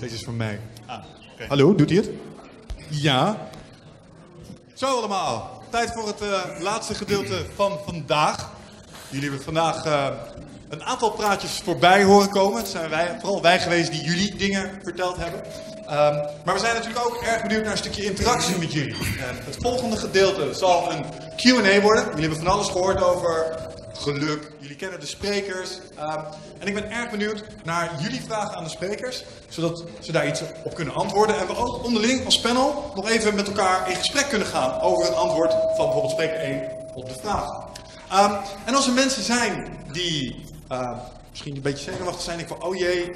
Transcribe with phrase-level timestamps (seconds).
[0.00, 0.60] Deze is van mij.
[1.48, 2.10] Hallo, doet hij het?
[2.88, 3.48] Ja.
[4.74, 5.62] Zo allemaal.
[5.70, 8.50] Tijd voor het eh, laatste gedeelte van vandaag.
[9.08, 10.06] Jullie hebben vandaag eh,
[10.68, 12.58] een aantal praatjes voorbij horen komen.
[12.58, 15.44] Het zijn wij, vooral wij geweest die jullie dingen verteld hebben.
[15.86, 18.94] Ehm, maar we zijn natuurlijk ook erg benieuwd naar een stukje interactie met jullie.
[18.96, 21.04] En het volgende gedeelte zal een
[21.36, 22.04] Q&A worden.
[22.04, 23.56] Jullie hebben van alles gehoord over
[23.98, 24.52] geluk.
[24.58, 25.70] Jullie kennen de sprekers.
[25.96, 26.20] Ehm,
[26.58, 30.42] en ik ben erg benieuwd naar jullie vragen aan de sprekers, zodat ze daar iets
[30.64, 31.38] op kunnen antwoorden.
[31.38, 35.04] En we ook onderling als panel nog even met elkaar in gesprek kunnen gaan over
[35.04, 36.62] het antwoord van bijvoorbeeld spreker 1
[36.94, 37.64] op de vraag.
[38.10, 40.96] Ehm, en als er mensen zijn die ehm,
[41.36, 43.12] misschien een beetje zenuwachtig zijn, ik van, oh jee,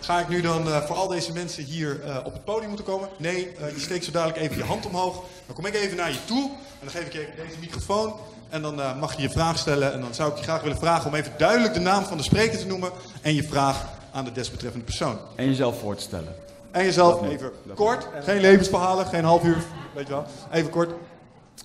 [0.00, 2.86] ga ik nu dan eh, voor al deze mensen hier eh, op het podium moeten
[2.86, 3.08] komen?
[3.16, 5.24] Nee, eh, je steekt zo dadelijk even je hand omhoog.
[5.46, 8.14] Dan kom ik even naar je toe en dan geef ik je deze microfoon.
[8.54, 9.92] En dan eh, mag je je vraag stellen.
[9.92, 12.22] En dan zou ik je graag willen vragen om even duidelijk de naam van de
[12.22, 12.90] spreker te noemen.
[13.22, 15.18] En je vraag aan de desbetreffende persoon.
[15.34, 16.34] En jezelf voor te stellen.
[16.70, 18.08] En jezelf even kort.
[18.22, 19.64] Geen levensverhalen, geen half uur.
[19.94, 20.24] Weet je wel.
[20.52, 20.90] Even kort.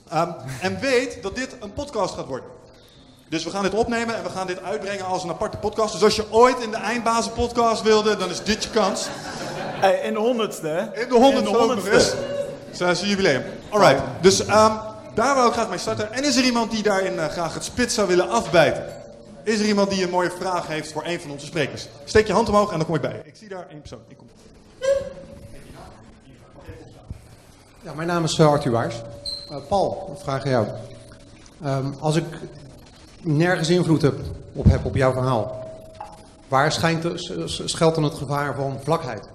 [0.09, 0.29] Ehm,
[0.61, 2.49] en weet dat dit een podcast gaat worden.
[3.29, 5.93] Dus we gaan dit opnemen en we gaan dit uitbrengen als een aparte podcast.
[5.93, 9.07] Dus als je ooit in de Eindbazen podcast wilde, dan is dit je kans.
[9.79, 11.01] Hey, in de honderdste, hè?
[11.01, 12.13] In de honderdste ook nog eens.
[12.77, 13.43] Dat is een jubileum.
[13.69, 14.73] Alright, dus ehm,
[15.19, 16.13] daar wou ik graag mee starten.
[16.13, 18.85] En is er iemand die daarin eh, graag het spits zou willen afbijten?
[19.43, 21.87] Is er iemand die een mooie vraag heeft voor een van onze sprekers?
[22.05, 23.21] Steek je hand omhoog en dan kom ik bij.
[23.23, 23.99] Ik zie daar één persoon.
[24.07, 24.27] Ik kom.
[27.81, 28.95] Ja, mijn naam is eh, Arthur Waars.
[29.49, 30.67] Eh, Paul, een vraag aan jou.
[31.63, 32.25] Ehm, als ik
[33.21, 34.15] nergens invloed heb
[34.53, 35.69] op, heb op jouw verhaal,
[36.47, 37.19] waar schijnt er,
[37.65, 39.29] schuilt dan het gevaar van vlakheid?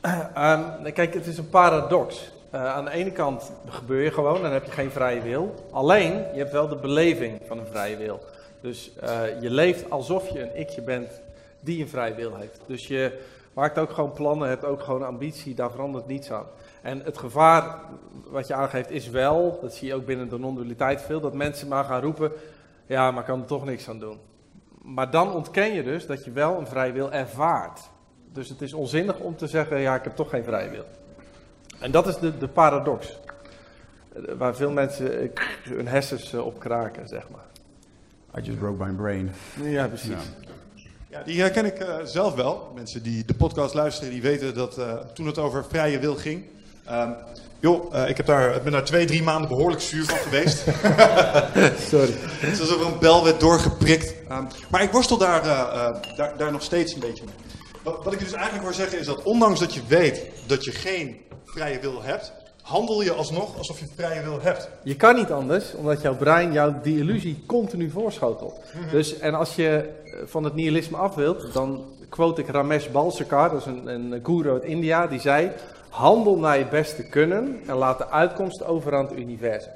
[0.00, 2.31] Ehm, kijk, het is een paradox.
[2.52, 5.54] Eh, aan de ene kant gebeur je gewoon, dan heb je geen vrije wil.
[5.70, 8.20] Alleen, je hebt wel de beleving van een vrije wil.
[8.60, 11.20] Dus eh, je leeft alsof je een ikje bent
[11.60, 12.60] die een vrije wil heeft.
[12.66, 13.18] Dus je
[13.52, 16.46] maakt ook gewoon plannen, hebt ook gewoon ambitie, daar verandert niets aan.
[16.82, 17.78] En het gevaar
[18.26, 21.68] wat je aangeeft is wel, dat zie je ook binnen de non-dualiteit veel, dat mensen
[21.68, 22.32] maar gaan roepen,
[22.86, 24.18] ja, maar kan er toch niks aan doen.
[24.82, 27.80] Maar dan ontken je dus dat je wel een vrije wil ervaart.
[28.32, 30.84] Dus het is onzinnig om te zeggen, ja, ik heb toch geen vrije wil.
[31.82, 33.18] En dat is de, de paradox.
[34.14, 35.30] Eh, Waar veel mensen
[35.62, 37.44] hun hersens eh, op kraken, zeg maar.
[38.42, 39.30] I just broke my brain.
[39.62, 40.22] Ja, precies.
[41.08, 42.72] Ja, die herken ik eh, zelf wel.
[42.74, 46.44] Mensen die de podcast luisteren, die weten dat eh, toen het over vrije wil ging.
[46.84, 47.10] ehm,
[47.60, 50.58] joh, eh, ik heb daar, ik ben daar twee, drie maanden behoorlijk zuur van geweest.
[51.90, 52.12] Sorry.
[52.16, 54.14] Het is alsof er een bel werd doorgeprikt.
[54.28, 57.34] Ehm, maar ik worstel daar, eh, eh, daar, daar nog steeds een beetje mee.
[57.82, 60.64] Wat, wat ik je dus eigenlijk wil zeggen is dat ondanks dat je weet dat
[60.64, 62.32] je geen vrije wil hebt,
[62.62, 64.68] handel je alsnog alsof je vrije wil hebt.
[64.82, 68.60] Je kan niet anders, omdat jouw brein jou die illusie continu voorschotelt.
[68.90, 73.50] Dus, en als je eh, van het nihilisme af wilt, dan quote ik Ramesh Balsekar,
[73.50, 75.50] dat is een, een guru uit India, die zei:
[75.88, 79.72] Handel naar je beste kunnen en laat de uitkomst over aan het universum.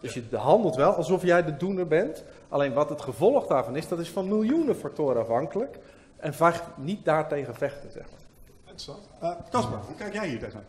[0.00, 2.22] Dus je handelt wel alsof jij de doener bent.
[2.48, 5.78] Alleen wat het gevolg daarvan is, dat is van miljoenen factoren afhankelijk.
[6.18, 8.20] En vaak niet daartegen vechten, zeg maar.
[8.60, 8.98] Interessant.
[9.20, 10.64] Eh, Casper, hoe kijk jij hier tegenaan?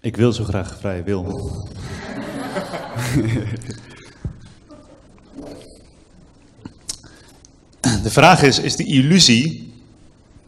[0.00, 1.24] Ik wil zo graag vrije wil.
[8.02, 9.72] De vraag is, is die illusie...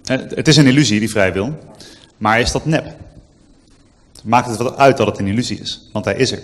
[0.05, 1.59] hè, Het is een illusie, die vrije wil.
[2.17, 2.97] Maar is dat nep?
[4.25, 5.89] Maakt het wat uit dat het een illusie is?
[5.93, 6.43] Want hij is er.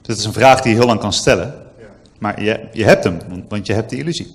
[0.00, 1.66] Dus het is een vraag die je heel lang kan stellen.
[2.18, 4.34] Maar je, je hebt hem, want- want je hebt die illusie.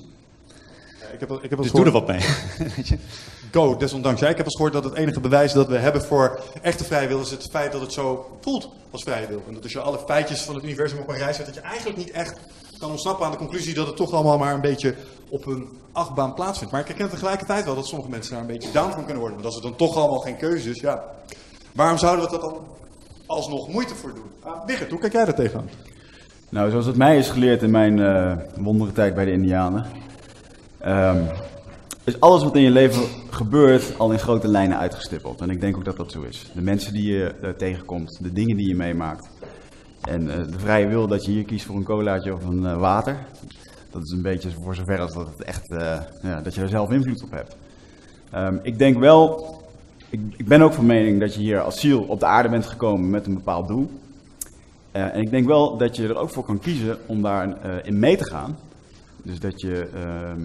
[1.13, 3.00] Ik heb, ik heb Dus eens doe er gehoord- wat mee.
[3.51, 4.19] Go, desondanks.
[4.21, 7.07] Ja, ik heb eens gehoord dat het enige bewijs dat we hebben voor echte vrije
[7.07, 9.42] wil is het feit dat het zo voelt als vrije wil.
[9.48, 11.62] En dat als je alle feitjes van het universum op een rij zet, dat je
[11.62, 12.33] eigenlijk niet echt
[12.80, 14.95] kan ontsnappen aan de conclusie dat het toch allemaal maar een beetje
[15.30, 16.71] op een achtbaan plaatsvindt.
[16.74, 19.33] Maar ik herken tegelijkertijd wel dat sommige mensen daar een beetje down van kunnen worden.
[19.33, 21.04] Want als het dan toch allemaal geen keuze is, ja.
[21.71, 22.57] Waarom zouden we dat dan
[23.25, 24.24] alsnog moeite voor doen?
[24.45, 25.69] Uh, Wigert, hoe kijk jij daar tegenaan?
[26.50, 29.86] Nou, zoals het mij is geleerd in mijn uh, wondere tijd bij de Indianen,
[30.85, 31.27] um,
[32.03, 35.41] is alles wat in je leven gebeurt al in grote lijnen uitgestippeld.
[35.41, 36.51] En ik denk ook dat dat zo is.
[36.53, 39.30] De mensen die je uh, tegenkomt, de dingen die je meemaakt.
[40.01, 43.18] En uh, de vrije wil dat je hier kiest voor een colaatje of een water.
[43.91, 45.68] Dat is een beetje voor zover als dat het echt,
[46.21, 47.56] ja, dat je er zelf invloed op hebt.
[48.36, 49.56] Um, ik denk wel,
[50.09, 52.65] ik, ik, ben ook van mening dat je hier als ziel op de aarde bent
[52.65, 53.89] gekomen met een bepaald doel.
[54.91, 58.18] En ik denk wel dat je er ook voor kan kiezen om daarin in mee
[58.18, 58.57] te gaan.
[59.24, 60.44] Dus dat je uh,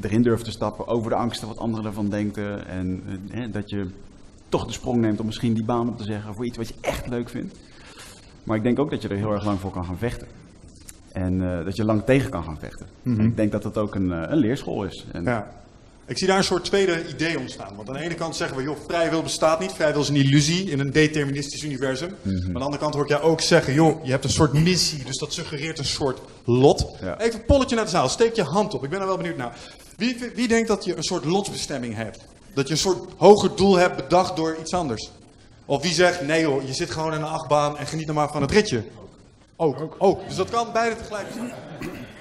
[0.00, 2.66] erin durft te stappen over de angsten wat anderen ervan denken.
[2.66, 3.02] En
[3.34, 3.86] uh, dat je
[4.48, 6.74] toch de sprong neemt om misschien die baan op te zeggen voor iets wat je
[6.80, 7.56] echt leuk vindt.
[8.42, 10.26] Maar ik denk ook dat je er heel erg lang voor kan gaan vechten.
[11.12, 12.86] En dat je lang tegen kan gaan vechten.
[13.02, 13.26] Mm -hmm.
[13.26, 15.06] Ik denk dat dat ook een, een leerschool is.
[15.12, 15.50] En ja.
[16.08, 17.76] Ik zie daar een soort tweede idee ontstaan.
[17.76, 19.72] Want aan de ene kant zeggen we, joh, vrije wil bestaat niet.
[19.72, 22.14] Vrije wil is een illusie in een deterministisch universum.
[22.22, 22.38] Mm -hmm.
[22.38, 24.52] Maar aan de andere kant hoor ik jou ook zeggen, joh, je hebt een soort
[24.52, 25.04] missie.
[25.04, 26.96] Dus dat suggereert een soort lot.
[27.00, 27.18] Ja.
[27.20, 28.08] Even een polletje naar de zaal.
[28.08, 28.84] Steek je hand op.
[28.84, 29.58] Ik ben er wel benieuwd naar.
[29.96, 32.20] Wie, wie denkt dat je een soort lotsbestemming hebt?
[32.54, 35.10] Dat je een soort hoger doel hebt bedacht door iets anders?
[35.64, 38.30] Of wie zegt, nee joh, je zit gewoon in een achtbaan en geniet nog maar
[38.32, 38.84] van het ritje?
[39.56, 39.80] Ook.
[39.80, 39.94] ook.
[39.98, 40.26] ook.
[40.26, 41.52] Dus dat kan beide tegelijk zijn.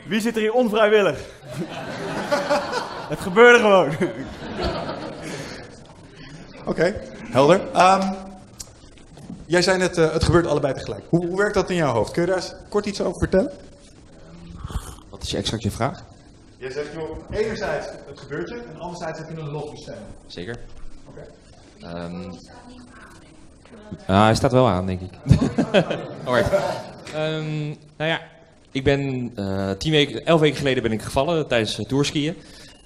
[0.08, 1.20] Wie zit er hier onvrijwillig?
[3.14, 3.90] het gebeurde gewoon.
[6.60, 6.96] Oké, okay,
[7.32, 7.62] helder.
[7.76, 8.16] Um,
[9.46, 11.04] jij zei net, uh, het gebeurt allebei tegelijk.
[11.10, 12.12] Hoe, hoe, werkt dat in jouw hoofd?
[12.12, 13.52] Kun je daar eens kort iets over vertellen?
[15.10, 16.04] Wat is je exact je vraag?
[16.66, 20.06] Jij zegt, joh, enerzijds het gebeurt je, en anderzijds heb je een lotbestemming.
[20.28, 20.56] Zeker.
[21.08, 21.28] Oké.
[21.80, 22.04] Okay.
[22.04, 22.32] Um,
[24.08, 25.12] ah, hij staat wel aan, denk ik.
[26.26, 26.54] Alright.
[27.16, 28.22] Um, nou ja,
[28.72, 32.36] ik ben uh, tien weken, elf weken geleden ben ik gevallen tijdens uh, tourskiën.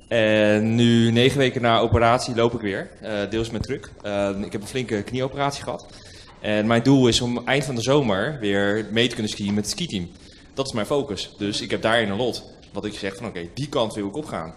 [0.08, 3.92] En nu negen weken na operatie loop ik weer, uh, deels met truck.
[4.44, 5.86] ik heb een flinke knieoperatie gehad.
[6.42, 9.64] En mijn doel is om eind van de zomer weer mee te kunnen skiën met
[9.64, 10.10] het skiteam.
[10.54, 11.36] Dat is mijn focus.
[11.38, 12.58] Dus ik heb daarin een lot.
[12.72, 14.54] Wat ik zeg van oké, okay, die kant wil ik opgaan.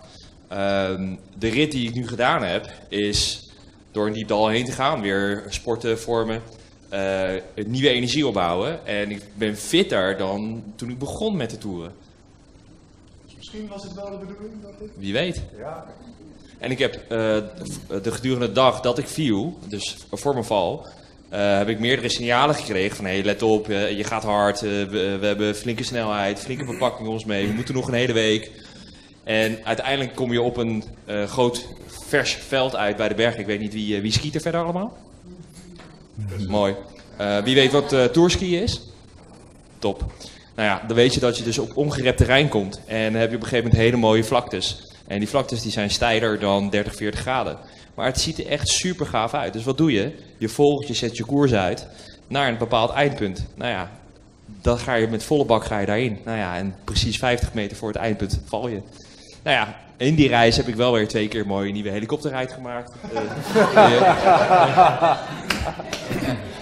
[0.48, 3.50] Ehm, de rit die ik nu gedaan heb, is
[3.90, 5.00] door een diep dal heen te gaan.
[5.00, 6.42] Weer sporten, vormen,
[6.92, 7.30] uh,
[7.66, 8.86] nieuwe energie opbouwen.
[8.86, 11.92] En ik ben fitter dan toen ik begon met de toeren.
[13.24, 14.90] Dus misschien was het wel de bedoeling dat ik...
[14.96, 15.42] Wie weet.
[15.56, 15.86] Ja.
[16.58, 17.08] En ik heb uh,
[18.02, 20.86] de gedurende dag dat ik viel, dus voor mijn val,
[21.32, 24.86] uh, heb ik meerdere signalen gekregen van hé, hey, let op, je gaat hard, we,
[25.20, 28.50] we, hebben flinke snelheid, flinke verpakking ons mee, we moeten nog een hele week.
[29.24, 30.84] En uiteindelijk kom je op een
[31.26, 33.36] groot vers veld uit bij de berg.
[33.36, 34.96] Ik weet niet wie, wie skiet er verder allemaal?
[36.48, 36.74] Mooi.
[37.44, 38.80] Wie weet wat tourski is?
[39.78, 40.04] Top.
[40.54, 42.80] Nou ja, dan weet je dat je dus op ongerept terrein komt.
[42.86, 44.90] En heb je op een gegeven moment hele mooie vlaktes.
[45.06, 47.58] En die vlaktes die zijn steiler dan 30, 40 graden.
[48.02, 49.52] Maar het ziet er echt super gaaf uit.
[49.52, 50.12] Dus wat doe je?
[50.38, 51.86] Je volgt, je zet je koers uit
[52.26, 53.46] naar een bepaald eindpunt.
[53.54, 53.90] Nou ja,
[54.46, 56.18] dan ga je met volle bak ga je daarin.
[56.24, 58.80] Nou ja, en precies 50 meter voor het eindpunt val je.
[59.42, 62.52] Nou ja, in die reis heb ik wel weer twee keer een mooie nieuwe helikopterrijd
[62.52, 62.92] gemaakt.
[63.14, 63.20] Uh,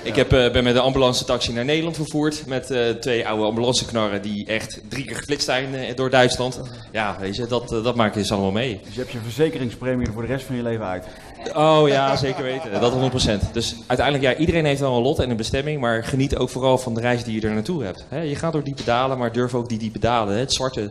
[0.11, 2.47] ik heb, uh, ben met de ambulance taxi naar Nederland vervoerd.
[2.47, 6.61] Met uh, twee oude ambulanceknarren die echt drie keer geflitst zijn uh, door Duitsland.
[6.93, 8.81] Ja, weet je, dat, dat maak je dus allemaal mee.
[8.85, 11.07] Dus je hebt je verzekeringspremie er voor de rest van je leven uit?
[11.55, 12.81] Oh ja, zeker weten.
[12.81, 13.51] Dat 100%.
[13.53, 15.81] Dus uiteindelijk, ja, iedereen heeft wel een lot en een bestemming.
[15.81, 18.05] Maar geniet ook vooral van de reis die je er naartoe hebt.
[18.09, 20.39] He, je gaat door diepe dalen, maar durf ook die diepe dalen.
[20.39, 20.91] Het zwarte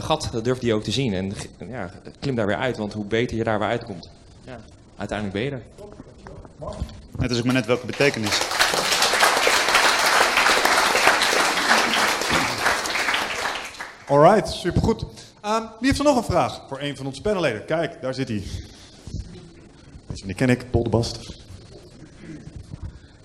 [0.00, 1.14] gat, dat durf je ook te zien.
[1.14, 1.32] En
[1.70, 4.10] ja, klim daar weer uit, want hoe beter je daar weer uitkomt.
[4.44, 4.60] Ja,
[4.96, 5.62] uiteindelijk ben je er.
[7.18, 8.40] Het is ook maar net welke betekenis.
[14.08, 15.02] Alright, supergoed.
[15.02, 17.64] Um, wie heeft er nog een vraag voor een van onze panelleden?
[17.64, 18.42] Kijk, daar zit hij.
[20.06, 21.18] Deze die ken ik, Bast.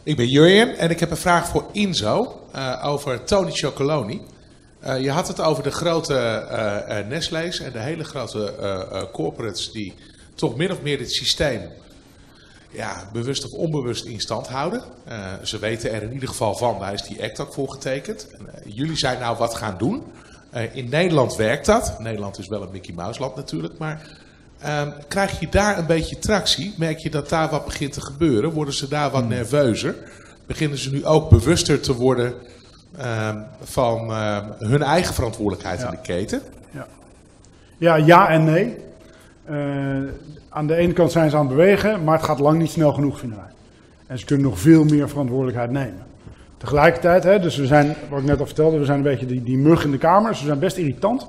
[0.03, 4.21] Ik ben Jurjen en ik heb een vraag voor Inzo uh, over Tony Chocoloni.
[4.83, 9.93] Uh, je had het over de grote uh, Nestlé's en de hele grote corporates die
[10.35, 11.61] toch min of meer dit systeem
[12.69, 14.83] ja, bewust of onbewust in stand houden.
[15.43, 18.27] Ze weten er in ieder geval van, daar is die act voor getekend.
[18.29, 20.03] En, jullie zijn nou wat gaan doen.
[20.71, 22.00] In Nederland werkt dat.
[22.00, 24.19] Nederland is wel een Mickey Mouse land natuurlijk, maar
[24.61, 26.73] ehm, krijg je daar een beetje tractie?
[26.77, 28.51] Merk je dat daar wat begint te gebeuren?
[28.51, 29.95] Worden ze daar wat nerveuzer?
[30.45, 32.33] Beginnen ze nu ook bewuster te worden
[32.97, 35.85] ehm, van ehm, hun eigen verantwoordelijkheid ja.
[35.85, 36.41] in de keten?
[36.71, 36.87] Ja,
[37.77, 38.77] ja, ja en nee.
[40.49, 42.93] aan de ene kant zijn ze aan het bewegen, maar het gaat lang niet snel
[42.93, 43.49] genoeg, vinden wij.
[44.07, 46.09] En ze kunnen nog veel meer verantwoordelijkheid nemen.
[46.61, 49.43] Tegelijkertijd, hè, dus we zijn, wat ik net al vertelde, we zijn een beetje die,
[49.43, 50.35] die mug in de kamer.
[50.35, 51.27] Ze zijn best irritant.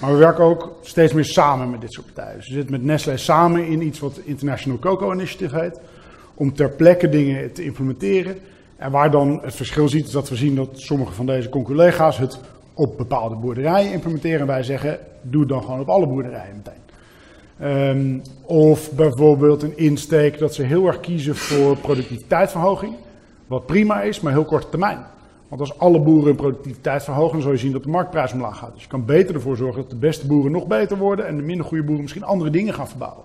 [0.00, 2.36] Maar we werken ook steeds meer samen met dit soort partijen.
[2.36, 5.80] Dus we zitten met Nestlé samen in iets wat International Cocoa Initiative heet.
[6.34, 8.38] om ter plekke dingen te implementeren.
[8.76, 12.18] En waar dan het verschil ziet, is dat we zien dat sommige van deze conculega's
[12.18, 12.38] het
[12.74, 14.40] op bepaalde boerderijen implementeren.
[14.40, 16.84] En wij zeggen, doe het dan gewoon op alle boerderijen meteen.
[17.62, 22.94] Um, of bijvoorbeeld een insteek dat ze heel erg kiezen voor productiviteitsverhoging.
[23.46, 24.98] Wat prima is, maar heel korte termijn.
[25.48, 28.58] Want als alle boeren hun productiviteit verhogen, dan zul je zien dat de marktprijs omlaag
[28.58, 28.72] gaat.
[28.72, 31.42] Dus je kan beter ervoor zorgen dat de beste boeren nog beter worden en de
[31.42, 33.24] minder goede boeren misschien andere dingen gaan verbouwen.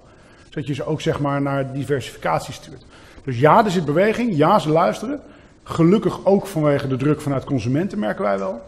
[0.49, 2.85] Zodat je ze ook zeg maar naar diversificatie stuurt.
[3.23, 4.35] Dus ja, er zit beweging.
[4.35, 5.19] Ja, ze luisteren.
[5.63, 8.61] Gelukkig ook vanwege de druk vanuit consumenten, merken wij wel.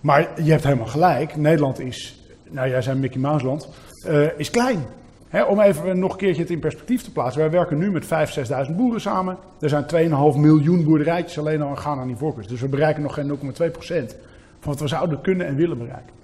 [0.00, 1.36] Maar je hebt helemaal gelijk.
[1.36, 3.68] Nederland is, nou jij zei Mickey Mouse land,
[4.06, 4.84] uh, is klein
[5.40, 7.40] om even nog een keertje het in perspectief te plaatsen.
[7.40, 8.08] Wij werken nu met 5.000,
[8.68, 9.38] 6.000 boeren samen.
[9.60, 9.84] Er zijn
[10.34, 12.48] 2,5 miljoen boerderijtjes alleen al in Ghana en Ivoorkust.
[12.48, 13.36] Dus we bereiken nog geen 0,2%
[14.60, 16.14] van wat we zouden kunnen en willen bereiken.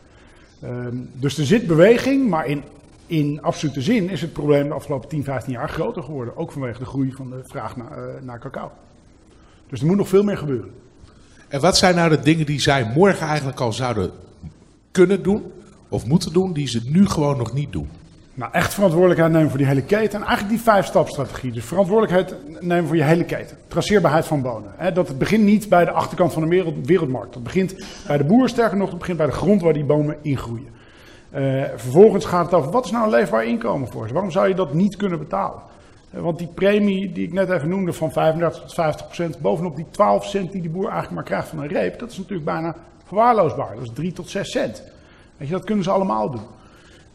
[0.63, 2.63] Ehm, dus er zit beweging, maar in,
[3.07, 6.37] in absolute zin is het probleem de afgelopen 10, 15 jaar groter geworden.
[6.37, 8.71] Ook vanwege de groei van de vraag naar, uh, naar cacao.
[9.69, 10.71] Dus er moet nog veel meer gebeuren.
[11.49, 14.11] En wat zijn nou de dingen die zij morgen eigenlijk al zouden
[14.91, 15.53] kunnen doen
[15.89, 17.89] of moeten doen, die ze nu gewoon nog niet doen?
[18.39, 20.21] Nou, echt verantwoordelijkheid nemen voor die hele keten.
[20.21, 21.53] En eigenlijk die vijf-stapstrategie.
[21.53, 23.57] Dus verantwoordelijkheid nemen voor je hele keten.
[23.69, 24.95] Traceerbaarheid van bonen.
[24.95, 27.35] dat begint niet bij de achterkant van de wereld, wereldmarkt.
[27.35, 27.75] Dat begint
[28.07, 30.69] bij de boer, sterker nog, dat begint bij de grond waar die bomen ingroeien.
[31.35, 34.13] Uh, vervolgens gaat het over, wat is nou een leefbaar inkomen voor ze?
[34.13, 35.63] Waarom zou je dat niet kunnen betalen?
[36.15, 39.77] Uh, want die premie die ik net even noemde van 35 tot 50 procent, bovenop
[39.77, 42.45] die 12 cent die die boer eigenlijk maar krijgt van een reep, dat is natuurlijk
[42.45, 43.75] bijna verwaarloosbaar.
[43.75, 44.83] Dat is 3 tot 6 cent.
[45.37, 46.57] Weet je, dat kunnen ze allemaal doen.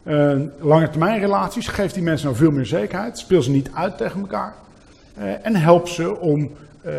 [0.06, 3.96] Uh, lange termijn relaties, geeft die mensen nou veel meer zekerheid, speel ze niet uit
[3.96, 4.54] tegen elkaar
[5.18, 6.50] uh, en help ze om,
[6.86, 6.92] uh,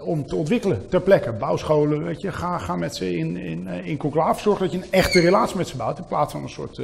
[0.00, 1.32] om te ontwikkelen ter plekke.
[1.32, 4.90] Bouwscholen, weet je, ga, ga met ze in, in, in conclave, zorg dat je een
[4.90, 6.80] echte relatie met ze bouwt in plaats van een soort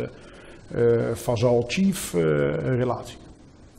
[1.13, 2.13] vazal-chief
[2.63, 3.17] relatie.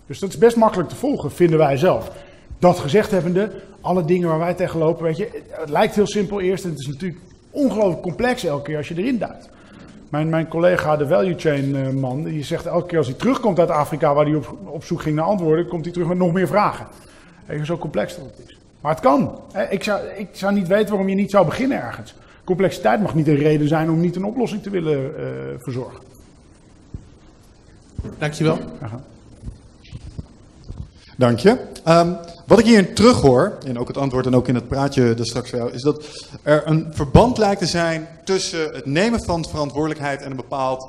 [0.06, 2.12] Dus dat is best makkelijk te volgen, vinden wij zelf.
[2.60, 3.52] Dat gezegd hebbende,
[3.82, 6.80] alle dingen waar wij tegen lopen, weet je, het lijkt heel simpel eerst en het
[6.80, 9.50] is natuurlijk ongelooflijk complex elke keer als je erin duikt.
[10.10, 13.60] Mijn, mijn collega, de value chain eh, man, die zegt elke keer als hij terugkomt
[13.60, 16.34] uit Afrika, waar hij op, op zoek ging naar antwoorden, komt hij terug met nog
[16.34, 16.88] meer vragen.
[17.48, 18.58] Even zo complex dat het is.
[18.82, 19.40] Maar het kan.
[19.70, 22.16] Ik zou, ik zou niet weten waarom je niet zou beginnen ergens.
[22.44, 25.26] Complexiteit mag niet een reden zijn om niet een oplossing te willen uh,
[25.58, 26.00] verzorgen.
[28.18, 28.60] Dankjewel.
[28.82, 29.02] Aha.
[31.18, 31.58] Dank je.
[31.88, 35.30] Um, wat ik hierin terughoor, in ook het antwoord en ook in het praatje dus
[35.30, 36.06] straks jou, is dat
[36.44, 40.88] er een verband lijkt te zijn tussen het nemen van verantwoordelijkheid en een bepaald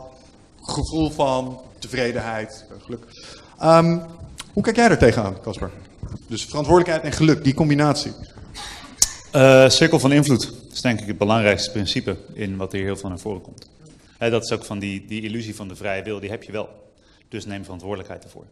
[0.62, 3.04] gevoel van tevredenheid, geluk.
[3.62, 4.02] Um,
[4.52, 5.70] hoe kijk jij er tegenaan, Casper?
[6.26, 8.12] Dus verantwoordelijkheid en geluk, die combinatie.
[9.34, 13.08] Uh, cirkel van invloed is denk ik het belangrijkste principe in wat hier heel veel
[13.08, 13.68] naar voren komt.
[14.18, 16.68] Dat is ook van die, die illusie van de vrije wil, die heb je wel.
[17.28, 18.44] Dus neem verantwoordelijkheid ervoor.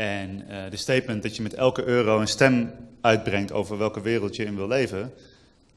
[0.00, 4.36] En uh, de statement dat je met elke euro een stem uitbrengt over welke wereld
[4.36, 5.12] je in wil leven,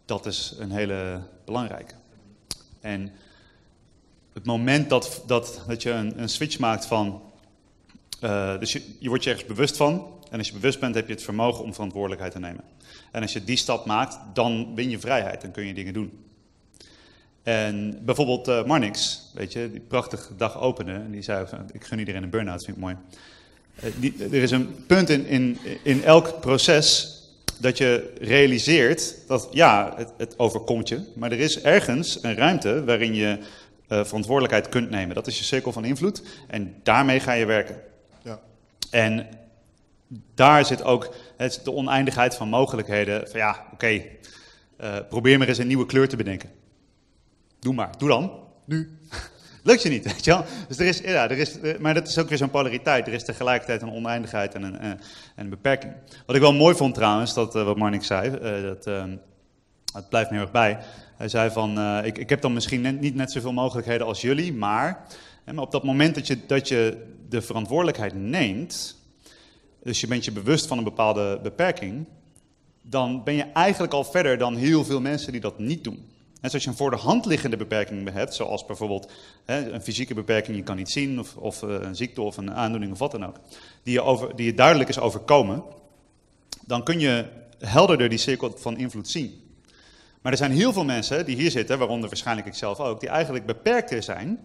[0.05, 1.93] dat is een hele belangrijke.
[2.81, 3.11] En
[4.33, 7.21] het moment dat, dat, dat je een, een switch maakt van,
[8.21, 11.07] uh, dus je, je wordt je ergens bewust van, en als je bewust bent heb
[11.07, 12.63] je het vermogen om verantwoordelijkheid te nemen.
[13.11, 16.25] En als je die stap maakt, dan win je vrijheid, dan kun je dingen doen.
[17.43, 21.99] En bijvoorbeeld uh, Marnix, weet je, die prachtige dag openen, en die zei, ik gun
[21.99, 22.95] iedereen een burn-out, vind ik mooi.
[23.75, 27.17] Eh, er is een punt in, in, in elk proces
[27.59, 32.83] dat je realiseert dat ja, het, het, overkomt je, maar er is ergens een ruimte
[32.83, 33.37] waarin je
[33.89, 35.15] uh, verantwoordelijkheid kunt nemen.
[35.15, 37.81] Dat is je cirkel van invloed en daarmee ga je werken.
[38.23, 38.39] Ja.
[38.89, 39.27] En
[40.35, 43.29] daar zit ook het, de oneindigheid van mogelijkheden.
[43.29, 44.19] Van ja, oké, okay,
[44.81, 46.49] uh, probeer maar eens een nieuwe kleur te bedenken.
[47.59, 48.31] Doe maar, doe dan.
[48.65, 48.97] Nu.
[49.63, 50.45] Lukt je niet, weet je wel?
[50.67, 53.07] Dus er is, ja, er is, eh, maar dat is ook weer zo'n polariteit.
[53.07, 54.99] Er is tegelijkertijd een oneindigheid en een, eh, en
[55.35, 55.93] een beperking.
[56.25, 58.85] Wat ik wel mooi vond trouwens, dat, uh, wat Marnik zei, dat,
[59.93, 60.79] het blijft me heel erg bij.
[61.17, 65.05] Hij zei van, ik, ik heb dan misschien niet net zoveel mogelijkheden als jullie, maar,
[65.45, 68.97] maar op dat moment dat je, dat je de verantwoordelijkheid neemt,
[69.83, 72.05] dus je bent je bewust van een bepaalde beperking,
[72.81, 76.12] dan ben je eigenlijk al verder dan heel veel mensen die dat niet doen.
[76.43, 79.11] En als je een voor de hand liggende beperking hebt, zoals bijvoorbeeld
[79.45, 82.53] hè, een fysieke beperking, je kan niet zien, of, of uh, een ziekte of een
[82.53, 83.35] aandoening of wat dan ook,
[83.83, 85.63] die je, over, die je duidelijk is overkomen,
[86.65, 87.25] dan kun je
[87.59, 89.41] helderder die cirkel van invloed zien.
[90.21, 93.09] Maar er zijn heel veel mensen die hier zitten, waaronder waarschijnlijk ik zelf ook, die
[93.09, 94.39] eigenlijk beperkter zijn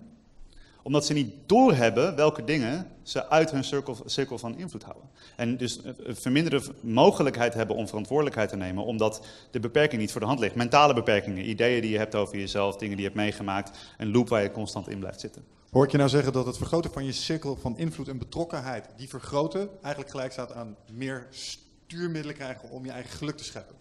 [0.89, 5.09] omdat ze niet doorhebben welke dingen ze uit hun cirkel, cirkel van invloed houden.
[5.37, 10.21] En dus een verminderde mogelijkheid hebben om verantwoordelijkheid te nemen, omdat de beperking niet voor
[10.21, 10.55] de hand ligt.
[10.55, 14.29] Mentale beperkingen, ideeën die je hebt over jezelf, dingen die je hebt meegemaakt, een loop
[14.29, 15.45] waar je constant in blijft zitten.
[15.71, 18.89] Hoor ik je nou zeggen dat het vergroten van je cirkel van invloed en betrokkenheid,
[18.97, 23.77] die vergroten, eigenlijk gelijk staat aan meer stuurmiddelen krijgen om je eigen geluk te scheppen.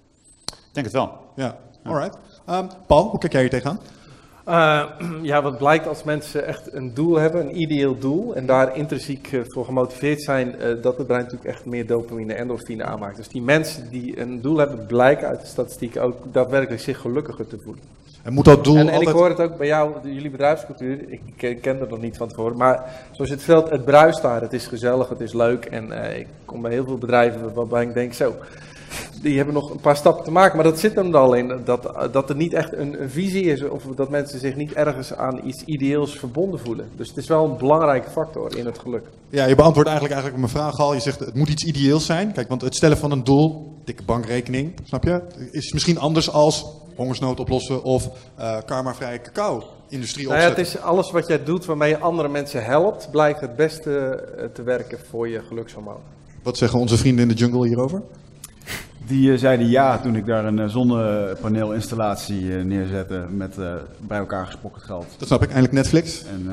[0.46, 1.32] Ik denk het wel.
[1.36, 2.18] Ja, alright.
[2.50, 3.80] Um, Paul, hoe kijk jij hier tegenaan?
[4.48, 4.84] Uh,
[5.22, 9.32] ja, wat blijkt als mensen echt een doel hebben, een ideeel doel, en daar intrinsiek
[9.32, 13.18] uh, voor gemotiveerd zijn, uh, dat het brein natuurlijk echt meer dopamine en endorfine aanmaakt.
[13.18, 17.48] Dus die mensen die een doel hebben, blijken uit de statistieken ook daadwerkelijk zich gelukkiger
[17.48, 17.84] te voelen.
[18.24, 19.10] En moet dat doel en, en altijd...
[19.10, 22.27] ik hoor het ook bij jou, jullie bedrijfscultuur, ik, ik ken er nog niet van
[22.27, 25.66] tevoren, maar zoals je het vertelt, het bruist daar, het is gezellig, het is leuk
[25.66, 28.36] en ik kom bij heel veel bedrijven waarbij ik denk zo
[29.22, 30.56] die hebben nog een paar stappen te maken.
[30.56, 31.62] Maar dat zit hem er al in.
[31.66, 33.64] Dat, dat er niet echt een, een, visie is.
[33.64, 36.90] Of dat mensen zich niet ergens aan iets ideeels verbonden voelen.
[36.96, 39.06] Dus het is wel een belangrijke factor in het geluk.
[39.30, 40.94] Ja, je beantwoordt eigenlijk, eigenlijk mijn vraag al.
[40.94, 42.32] Je zegt het moet iets ideeels zijn.
[42.32, 45.22] Kijk, want het stellen van een doel, dikke bankrekening, snap je?
[45.52, 48.10] Is misschien anders als hongersnood oplossen of
[48.40, 49.64] uh, karmavrije cacao.
[49.90, 53.42] Industrie nou ja, het is alles wat jij doet waarmee je andere mensen helpt, blijkt
[53.42, 56.00] het beste te werken voor je gelukshormoon.
[56.44, 58.02] Wat zeggen onze vrienden in de jungle hierover?
[59.08, 63.56] Die uh, zeiden ja toen ik daar een uh, zonnepaneelinstallatie uh, neerzette met
[64.08, 65.06] bij elkaar gesproken geld.
[65.18, 66.26] Dat snap ik, eindelijk Netflix.
[66.26, 66.50] En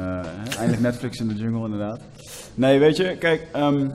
[0.59, 2.01] eindelijk Netflix in de jungle inderdaad.
[2.55, 3.93] Nee, weet je, kijk, um,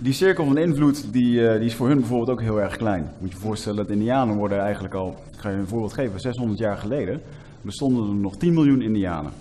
[0.00, 3.10] die cirkel van invloed die, die is voor hun bijvoorbeeld ook heel erg klein.
[3.18, 6.20] Moet je je voorstellen dat indianen worden eigenlijk al, ik ga je een voorbeeld geven,
[6.20, 7.20] 600 jaar geleden
[7.60, 9.32] bestonden er nog 10 miljoen indianen.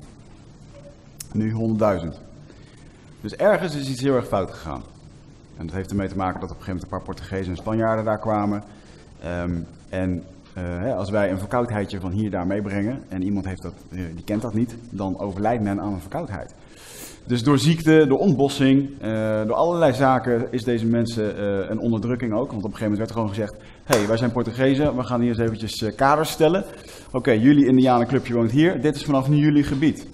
[1.31, 2.07] Nu 100.000.
[3.21, 4.81] Dus ergens is iets heel erg fout gegaan.
[5.57, 7.57] En dat heeft ermee te maken dat op een gegeven moment een paar Portugezen en
[7.57, 8.63] Spanjaarden daar kwamen.
[9.43, 10.23] Um, en
[10.57, 14.23] uh, als wij een verkoudheidje van hier daar meebrengen en iemand heeft dat, uh, die
[14.23, 16.53] kent dat niet, dan overlijdt men aan een verkoudheid.
[17.23, 22.51] Dus door ziekte, door ontbossing, uh, door allerlei zaken is deze mensen een onderdrukking ook.
[22.51, 25.03] Want op een gegeven moment werd er gewoon gezegd, hé, hey, wij zijn Portugezen, we
[25.03, 26.63] gaan hier eens eventjes kaders stellen.
[27.11, 30.07] Oké, jullie indianenclubje woont hier, dit is vanaf nu jullie gebied.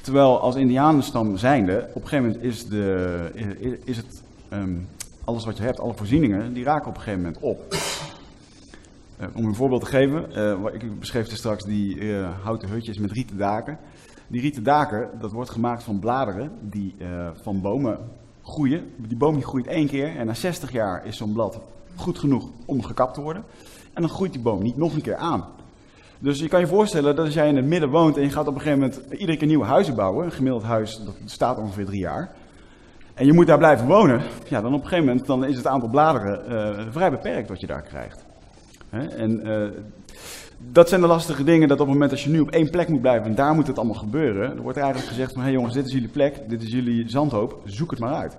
[0.00, 4.88] Terwijl als indianenstam zijnde, op een gegeven moment is, de, is het Um,
[5.24, 7.74] alles wat je hebt, alle voorzieningen, die raken op een gegeven moment op.
[9.20, 12.98] Uh, om een voorbeeld te geven, uh, ik beschreef er straks die uh, houten hutjes
[12.98, 13.78] met rieten daken.
[14.26, 16.94] Die rieten daken, dat wordt gemaakt van bladeren die
[17.42, 17.98] van bomen
[18.42, 18.90] groeien.
[18.96, 21.60] Die boom die groeit één keer en na 60 jaar is zo'n blad
[21.94, 23.44] goed genoeg om gekapt te worden.
[23.92, 25.44] En dan groeit die boom niet nog een keer aan.
[26.18, 28.46] Dus je kan je voorstellen dat als jij in het midden woont en je gaat
[28.46, 30.24] op een gegeven moment iedere keer nieuwe huizen bouwen.
[30.24, 32.34] Een gemiddeld huis, dat staat ongeveer drie jaar.
[33.18, 35.66] En je moet daar blijven wonen, ja, dan op een gegeven moment dan is het
[35.66, 38.24] aantal bladeren uh, vrij beperkt wat je daar krijgt.
[38.88, 39.06] Hè?
[39.06, 39.68] En uh,
[40.58, 42.88] dat zijn de lastige dingen, dat op het moment als je nu op één plek
[42.88, 45.46] moet blijven en daar moet het allemaal gebeuren, dan wordt er eigenlijk gezegd van, hé
[45.46, 48.36] hey jongens, dit is jullie plek, dit is jullie zandhoop, zoek het maar uit.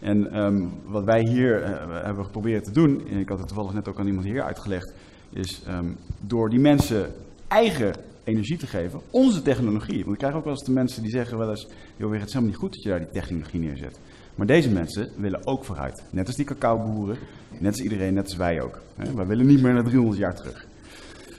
[0.00, 1.68] En um, wat wij hier uh,
[2.02, 4.92] hebben geprobeerd te doen, en ik had het toevallig net ook aan iemand hier uitgelegd,
[5.30, 7.12] is um, door die mensen
[7.48, 7.92] eigen
[8.24, 9.98] energie te geven, onze technologie.
[9.98, 12.26] Want ik krijg ook wel eens de mensen die zeggen wel eens, joh, het is
[12.26, 13.98] helemaal niet goed dat je daar die technologie neerzet.
[14.34, 16.02] Maar deze mensen willen ook vooruit.
[16.10, 17.16] Net als die cacaoboeren,
[17.58, 18.80] net als iedereen, net als wij ook.
[19.14, 20.66] Wij willen niet meer naar 300 jaar terug.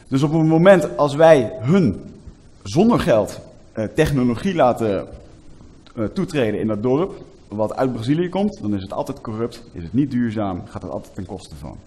[0.08, 2.02] Dus op het moment als wij hun
[2.64, 3.40] zonder geld
[3.72, 5.08] eh, technologie laten
[5.96, 9.84] uh, toetreden in dat dorp, wat uit Brazilië komt, dan is het altijd corrupt, is
[9.84, 11.78] het niet duurzaam, gaat het altijd ten koste van.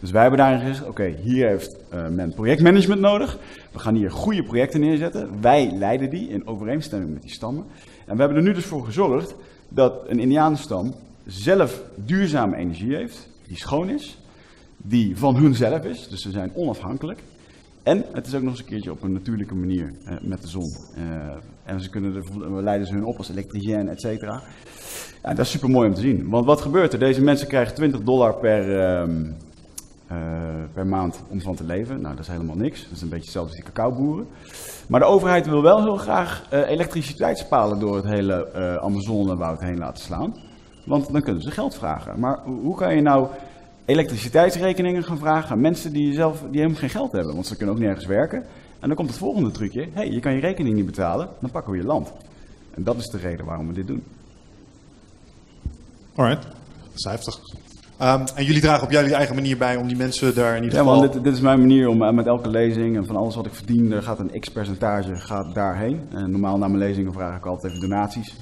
[0.00, 3.38] Dus wij hebben daarin gezegd, oké, hier heeft uh, men projectmanagement nodig.
[3.72, 5.40] We gaan hier goede projecten neerzetten.
[5.40, 7.64] Wij leiden die in overeenstemming met die stammen.
[8.06, 9.34] En we hebben er nu dus voor gezorgd
[9.68, 10.94] dat een indianenstam
[11.26, 14.18] zelf duurzame energie heeft, die schoon is,
[14.76, 17.20] die van hunzelf is, dus ze zijn onafhankelijk.
[17.82, 20.48] En het is ook nog eens een keertje op een natuurlijke manier uh, met de
[20.48, 20.76] zon.
[20.98, 21.02] Uh,
[21.64, 22.22] en ze kunnen
[22.54, 24.42] we leiden ze hun op als elektricien, et cetera.
[25.22, 26.28] Ja, dat is super mooi om te zien.
[26.28, 26.98] Want wat gebeurt er?
[26.98, 28.68] Deze mensen krijgen 20 dollar per,
[29.08, 29.14] uh,
[30.72, 32.00] per maand om van te leven.
[32.00, 32.82] Nou, dat is helemaal niks.
[32.82, 34.26] Dat is een beetje hetzelfde als die cacaoboeren.
[34.88, 39.78] Maar de overheid wil wel heel graag uh, elektriciteitspalen door het hele uh, Amazonewoud heen
[39.78, 40.34] laten slaan.
[40.84, 42.20] Want dan kunnen ze geld vragen.
[42.20, 43.28] Maar hoe kan je nou
[43.84, 47.34] elektriciteitsrekeningen gaan vragen aan mensen die, zelf, die helemaal geen geld hebben?
[47.34, 48.44] Want ze kunnen ook nergens werken.
[48.80, 49.80] En dan komt het volgende trucje.
[49.80, 52.12] Hé, hey, je kan je rekening niet betalen, dan pakken we je land.
[52.70, 54.02] En dat is de reden waarom we dit doen.
[56.14, 57.40] Alright, dat is heftig.
[58.02, 60.78] Um, en jullie dragen op jullie eigen manier bij om die mensen daar in ieder
[60.78, 61.02] ja, geval...
[61.02, 63.46] Ja, dit, dit, is mijn manier om uh, met elke lezing en van alles wat
[63.46, 66.00] ik verdien, er gaat een x-percentage gaat daarheen.
[66.12, 68.34] En normaal na mijn lezingen vraag ik altijd even donaties.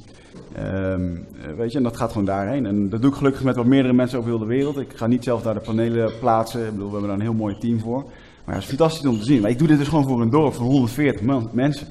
[0.59, 2.67] Um, weet je, en dat gaat gewoon daarheen.
[2.67, 4.79] En dat doe ik gelukkig met wat meerdere mensen over heel de wereld.
[4.79, 6.67] Ik ga niet zelf daar de panelen plaatsen.
[6.67, 8.05] Ik bedoel, we hebben daar een heel mooi team voor.
[8.45, 9.41] Maar het is fantastisch om te zien.
[9.41, 11.87] Maar ik doe dit dus gewoon voor een dorp van 140 man, mensen.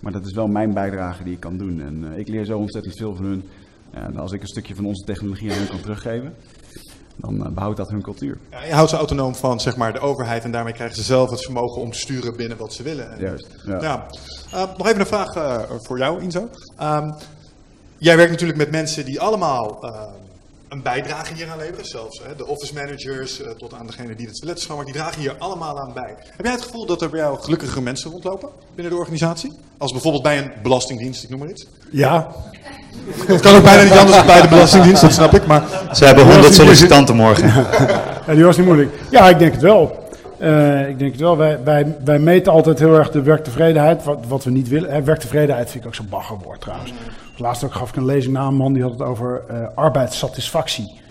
[0.00, 1.80] Maar dat is wel mijn bijdrage die ik kan doen.
[1.80, 3.42] En uh, ik leer zo ontzettend veel van hun.
[3.90, 6.34] En als ik een stukje van onze technologie aan hen kan teruggeven,
[7.16, 8.38] dan uh, behoudt dat hun cultuur.
[8.50, 11.30] Ja, je houdt ze autonoom van zeg maar, de overheid en daarmee krijgen ze zelf
[11.30, 13.12] het vermogen om te sturen binnen wat ze willen.
[13.12, 13.48] En, Juist.
[13.66, 13.80] Ja.
[13.80, 14.06] ja.
[14.54, 16.48] Uh, nog even een vraag uh, voor jou, Inzo.
[16.82, 17.14] Um,
[17.98, 19.84] jij werkt natuurlijk met mensen die allemaal
[20.74, 21.84] een bijdrage hier aan leveren.
[21.84, 25.20] Zelfs hè, de office managers uh, tot aan degene die het toilet schoonmaakt, die dragen
[25.20, 26.14] hier allemaal aan bij.
[26.36, 29.52] Heb jij het gevoel dat er bij jou gelukkige mensen rondlopen binnen de organisatie?
[29.78, 31.66] Als bijvoorbeeld bij een belastingdienst, ik noem maar iets.
[31.90, 32.28] Ja.
[33.26, 35.46] Het kan ook bijna niet anders dan bij de belastingdienst, dat snap ik.
[35.46, 35.62] Maar...
[35.92, 37.48] Ze hebben honderd sollicitanten morgen.
[38.26, 38.90] ja, die was niet moeilijk.
[39.10, 40.02] Ja, ik denk het wel.
[40.40, 41.36] Uh, ik denk het wel.
[41.36, 44.04] Wij, wij, wij meten altijd heel erg de werktevredenheid.
[44.04, 44.90] Wat, wat we niet willen.
[44.90, 46.92] Hè, werktevredenheid vind ik ook zo'n baggerwoord trouwens.
[47.36, 51.02] Laatst ook gaf ik een lezing naar een man die had het over uh, arbeidssatisfactie.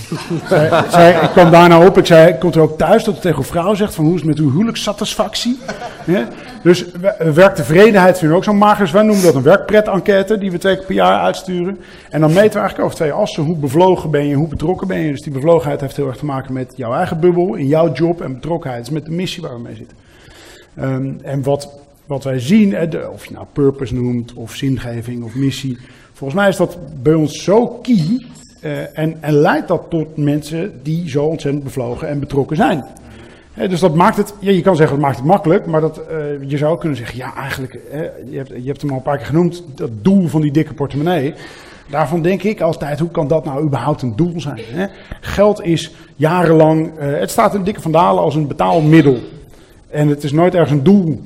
[0.48, 3.38] zij, zij, ik kwam daarna op, ik zei, komt u ook thuis dat u tegen
[3.38, 5.58] uw vrouw zegt van hoe is het met uw huwelijkssatisfactie?
[6.06, 6.28] Ja?
[6.62, 6.84] Dus
[7.18, 8.90] werktevredenheid vinden we ook zo'n magers.
[8.90, 11.78] Wij noemen dat een werkpret-enquête die we twee keer per jaar uitsturen.
[12.10, 14.98] En dan meten we eigenlijk over twee assen hoe bevlogen ben je, hoe betrokken ben
[14.98, 15.10] je.
[15.10, 18.20] Dus die bevlogenheid heeft heel erg te maken met jouw eigen bubbel, in jouw job
[18.20, 19.96] en betrokkenheid is met de missie waar we mee zitten.
[20.80, 21.68] Um, en wat,
[22.12, 22.76] wat wij zien,
[23.12, 25.78] of je nou purpose noemt, of zingeving, of missie.
[26.12, 28.26] Volgens mij is dat bij ons zo key
[28.64, 32.84] uh, en, en leidt dat tot mensen die zo ontzettend bevlogen en betrokken zijn.
[33.54, 36.50] dus dat maakt het, ja, je kan zeggen dat maakt het makkelijk, maar dat, uh,
[36.50, 37.78] je zou kunnen zeggen, ja eigenlijk,
[38.30, 40.74] je, hebt, je hebt hem al een paar keer genoemd, dat doel van die dikke
[40.74, 41.34] portemonnee.
[41.90, 44.90] Daarvan denk ik altijd, hoe kan dat nou überhaupt een doel zijn?
[45.20, 49.18] Geld is jarenlang, uh, het staat in dikke vandalen als een betaalmiddel.
[49.88, 51.20] En het is nooit ergens een doel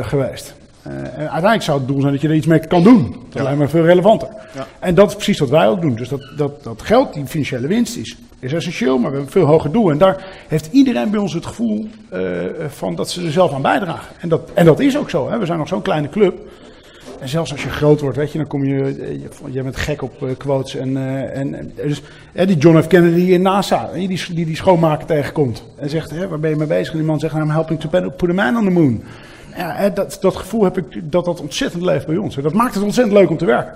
[0.00, 0.54] geweest.
[0.86, 3.16] Uh, uiteindelijk zou het doel zijn dat je er iets mee kan doen.
[3.30, 4.28] Dat lijkt me veel relevanter.
[4.54, 4.66] Ja.
[4.78, 5.94] En dat is precies wat wij ook doen.
[5.94, 9.40] Dus dat, dat, dat geld, die financiële winst, is, is essentieel, maar we hebben een
[9.40, 9.90] veel hoger doel.
[9.90, 12.20] En daar heeft iedereen bij ons het gevoel uh,
[12.68, 14.14] van dat ze er zelf aan bijdragen.
[14.20, 15.30] En dat, en dat is ook zo.
[15.30, 15.38] Hè.
[15.38, 16.38] We zijn nog zo'n kleine club.
[17.20, 20.22] En zelfs als je groot wordt, weet je, dan kom je, je, bent gek op
[20.22, 20.76] uh, quotes.
[20.76, 20.96] En,
[21.32, 22.02] en, dus,
[22.32, 22.86] die John F.
[22.86, 25.64] Kennedy in NASA, die, die die schoonmaker tegenkomt.
[25.76, 26.92] En zegt, hè, waar ben je mee bezig?
[26.92, 29.02] En die man zegt, I'm helping to put a man on the moon
[29.58, 32.34] ja, dat, dat gevoel heb ik dat dat ontzettend leeft bij ons.
[32.34, 33.74] Dat maakt het ontzettend leuk om te werken.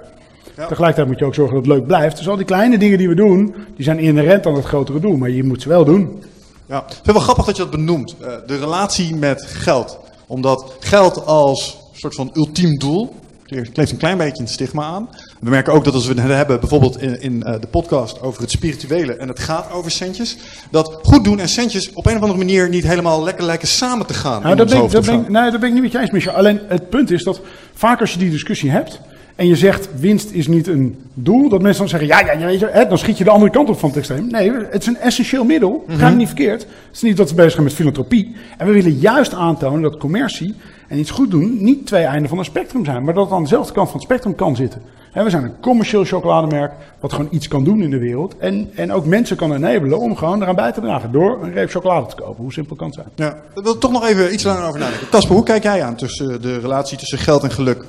[0.57, 0.66] Ja.
[0.66, 2.16] Tegelijkertijd moet je ook zorgen dat het leuk blijft.
[2.16, 5.16] Dus al die kleine dingen die we doen, die zijn inherent aan het grotere doel.
[5.16, 6.23] Maar je moet ze wel doen.
[6.66, 8.16] Ja, ik vind het wel grappig dat je dat benoemt.
[8.21, 9.99] Uh, de relatie met geld.
[10.27, 13.14] Omdat geld als soort van ultiem doel
[13.57, 15.09] er kleeft een klein beetje een stigma aan.
[15.42, 18.40] We merken ook dat als we het hebben, bijvoorbeeld in, in uh, de podcast over
[18.40, 20.37] het spirituele en het gaat over centjes,
[20.70, 24.07] dat goed doen en centjes op een of andere manier niet helemaal lekker lijken samen
[24.07, 24.42] te gaan.
[24.42, 26.33] Nou, dat ben, ik, dat ben, nee, dat ben ik niet met je eens, Michel.
[26.33, 27.40] Alleen het punt is dat
[27.74, 29.00] vaak als je die discussie hebt,
[29.37, 32.68] en je zegt winst is niet een doel, dat mensen dan zeggen, ja, ja, ja
[32.70, 34.26] hè, dan schiet je de andere kant op van het extreem.
[34.31, 35.85] Nee, het is een essentieel middel.
[35.88, 36.62] Ga mm niet verkeerd.
[36.62, 38.37] Het is niet dat we bezig zijn met filantropie.
[38.59, 40.55] En we willen juist aantonen dat commercie
[40.88, 43.42] en iets goed doen niet twee einden van een spectrum zijn, maar dat het aan
[43.42, 44.83] dezelfde kant van het spectrum kan zitten.
[45.12, 48.37] We zijn een commercieel chocolademerk wat gewoon iets kan doen in de wereld.
[48.38, 51.70] En, en ook mensen kan enabelen om gewoon eraan bij te dragen door een reep
[51.70, 52.42] chocolade te kopen.
[52.42, 53.09] Hoe simpel kan het zijn?
[53.14, 55.09] Ja, ik wil toch nog even iets langer over nadenken.
[55.09, 57.85] Casper, hoe kijk jij aan tussen de relatie tussen geld en geluk?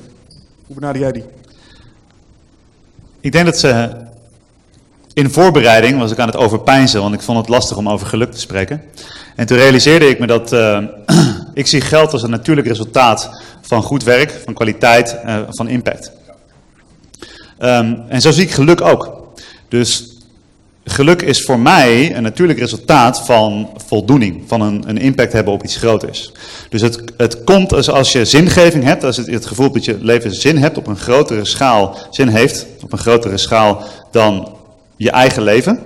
[0.65, 1.23] Hoe benader jij die?
[3.19, 3.89] Ik denk dat ze
[5.13, 8.31] in voorbereiding was ik aan het overpijnzen, want ik vond het lastig om over geluk
[8.31, 8.81] te spreken.
[9.35, 10.79] En toen realiseerde ik me dat uh,
[11.53, 13.29] ik zie geld als een natuurlijk resultaat
[13.61, 16.11] van goed werk, van kwaliteit, uh, van impact.
[17.59, 19.27] Um, en zo zie ik geluk ook.
[19.67, 20.13] Dus
[20.85, 25.63] geluk is voor mij een natuurlijk resultaat van voldoening, van een, een impact hebben op
[25.63, 26.31] iets groters.
[26.69, 29.97] Dus het, het komt als, als je zingeving hebt, als het, het gevoel dat je
[30.01, 34.55] leven zin hebt op een grotere schaal, zin heeft op een grotere schaal dan
[34.95, 35.79] je eigen leven,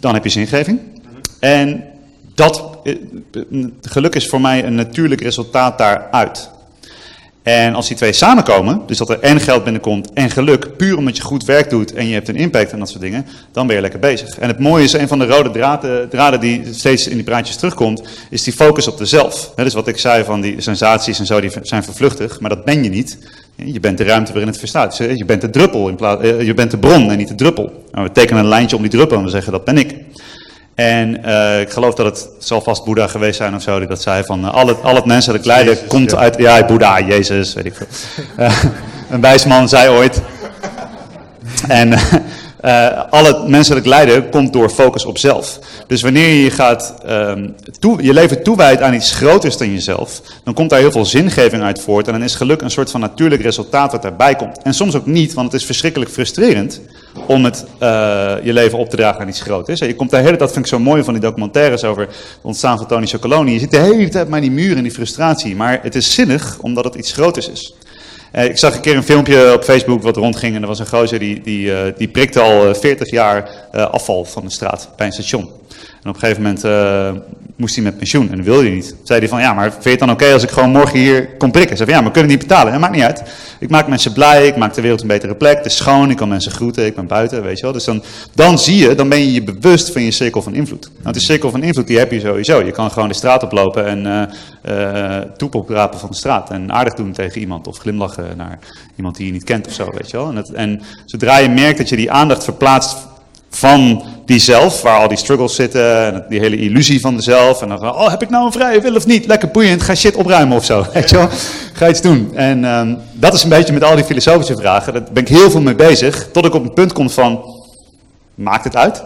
[0.00, 0.80] dan heb je zingeving.
[1.40, 1.84] En
[2.34, 2.96] dat, eh,
[3.82, 6.50] geluk is voor mij een natuurlijk resultaat daaruit.
[7.42, 11.16] En als die twee samenkomen, dus dat er en geld binnenkomt en geluk, puur omdat
[11.16, 13.76] je goed werk doet en je hebt een impact en dat soort dingen, dan ben
[13.76, 14.38] je lekker bezig.
[14.38, 17.56] En het mooie is, een van de rode draden, draden die steeds in die praatjes
[17.56, 19.52] terugkomt, is die focus op de zelf.
[19.56, 22.64] Dat is wat ik zei van die sensaties en zo, die zijn vervluchtig, maar dat
[22.64, 23.18] ben je niet.
[23.64, 24.96] Je bent de ruimte waarin het verstaat.
[24.96, 27.84] Je bent de druppel, in plaats, eh, je bent de bron en niet de druppel.
[27.92, 29.94] Nou, we tekenen een lijntje om die druppel en we zeggen dat ben ik.
[30.80, 34.02] En uh, ik geloof dat het zal vast Boeddha geweest zijn of zo, die dat
[34.02, 36.16] zei van uh, al, het, al het menselijk lijden Jezus, komt ja.
[36.16, 37.86] uit, ja, Boeddha, Jezus, weet ik veel.
[38.38, 38.64] Uh,
[39.10, 40.22] een wijsman zei ooit,
[41.68, 41.98] en
[42.64, 45.58] uh, al het menselijk lijden komt door focus op zelf.
[45.86, 50.54] Dus wanneer je gaat, um, toe, je leven toewijdt aan iets groters dan jezelf, dan
[50.54, 52.06] komt daar heel veel zingeving uit voort.
[52.06, 54.62] En dan is geluk een soort van natuurlijk resultaat wat daarbij komt.
[54.62, 56.80] En soms ook niet, want het is verschrikkelijk frustrerend
[57.26, 57.88] om het, uh,
[58.42, 59.80] je leven op te dragen aan iets groters.
[59.80, 62.76] Je komt daar hele, dat vind ik zo mooi van die documentaires over het ontstaan
[62.76, 63.52] van Tony Chocoloni.
[63.52, 65.56] Je zit de hele tijd maar die muur en die frustratie.
[65.56, 67.74] Maar het is zinnig omdat het iets groters is.
[68.36, 70.86] Uh, ik zag een keer een filmpje op Facebook wat rondging en er was een
[70.86, 75.12] gozer die, die, uh, die prikte al 40 jaar afval van de straat bij een
[75.12, 75.50] station.
[76.02, 77.12] En op een gegeven moment eh,
[77.56, 78.96] moest hij met pensioen en dat wilde hij niet.
[79.02, 81.28] Zei hij van, ja, maar vind je het dan oké als ik gewoon morgen hier
[81.36, 81.76] kom prikken?
[81.76, 82.72] Zei van, ja, maar we kunnen niet betalen.
[82.72, 83.22] Dat maakt niet uit.
[83.58, 85.56] Ik maak mensen blij, ik maak de wereld een betere plek.
[85.56, 87.72] Het is schoon, ik kan mensen groeten, ik ben buiten, weet je wel.
[87.72, 88.02] Dus dan,
[88.34, 90.90] dan zie je, dan ben je je bewust van je cirkel van invloed.
[91.00, 92.64] Nou, die cirkel van invloed, die heb je sowieso.
[92.64, 96.50] Je kan gewoon de straat oplopen en uh, uh, van de straat.
[96.50, 98.58] En aardig doen tegen iemand of glimlachen naar
[98.96, 100.28] iemand die je niet kent of zo, weet je wel.
[100.28, 102.96] En, het, en zodra je merkt dat je die aandacht verplaatst
[103.50, 107.62] van die zelf, waar al die struggles zitten, en die hele illusie van de zelf.
[107.62, 109.26] En dan van, oh, heb ik nou een vrije wil of niet?
[109.26, 110.86] Lekker boeiend, ga shit opruimen of zo.
[110.94, 111.28] Weet je wel?
[111.72, 112.30] Ga iets doen.
[112.34, 114.92] En um, dat is een beetje met al die filosofische vragen.
[114.92, 117.44] Daar ben ik heel veel mee bezig, tot ik op een punt kom van,
[118.34, 119.04] maakt het uit?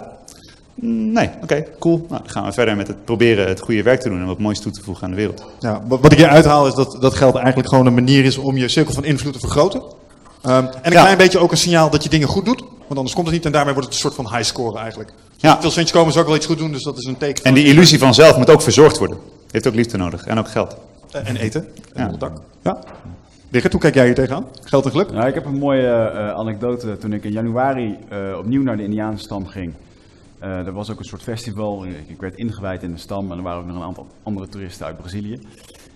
[0.86, 2.06] Nee, oké, cool.
[2.08, 4.38] Nou, dan gaan we verder met het proberen het goede werk te doen en wat
[4.38, 5.44] moois toe te voegen aan de wereld.
[5.60, 8.38] Ja, wat, wat ik hier uithaal is dat, dat geld eigenlijk gewoon een manier is
[8.38, 9.82] om je cirkel van invloed te vergroten.
[10.46, 11.00] Um, en een ja.
[11.00, 12.60] klein beetje ook een signaal dat je dingen goed doet.
[12.60, 15.12] Want anders komt het niet en daarmee wordt het een soort van high score eigenlijk.
[15.36, 15.60] Ja.
[15.60, 17.44] veel centjes komen, zou ik wel iets goed doen, dus dat is een teken.
[17.44, 19.18] En die illusie van zelf moet ook verzorgd worden.
[19.50, 20.76] Heeft ook liefde nodig en ook geld.
[21.10, 21.68] En eten.
[21.92, 22.16] En ja.
[22.16, 22.40] dak.
[22.62, 22.78] Ja.
[23.50, 24.46] Richard, hoe kijk jij hier tegenaan?
[24.64, 25.12] Geld en geluk?
[25.12, 26.98] Nou, ik heb een mooie uh, anekdote.
[26.98, 29.72] Toen ik in januari uh, opnieuw naar de Indianenstam ging.
[30.42, 31.84] Uh, er was ook een soort festival.
[32.06, 34.86] Ik werd ingewijd in de stam en er waren ook nog een aantal andere toeristen
[34.86, 35.38] uit Brazilië.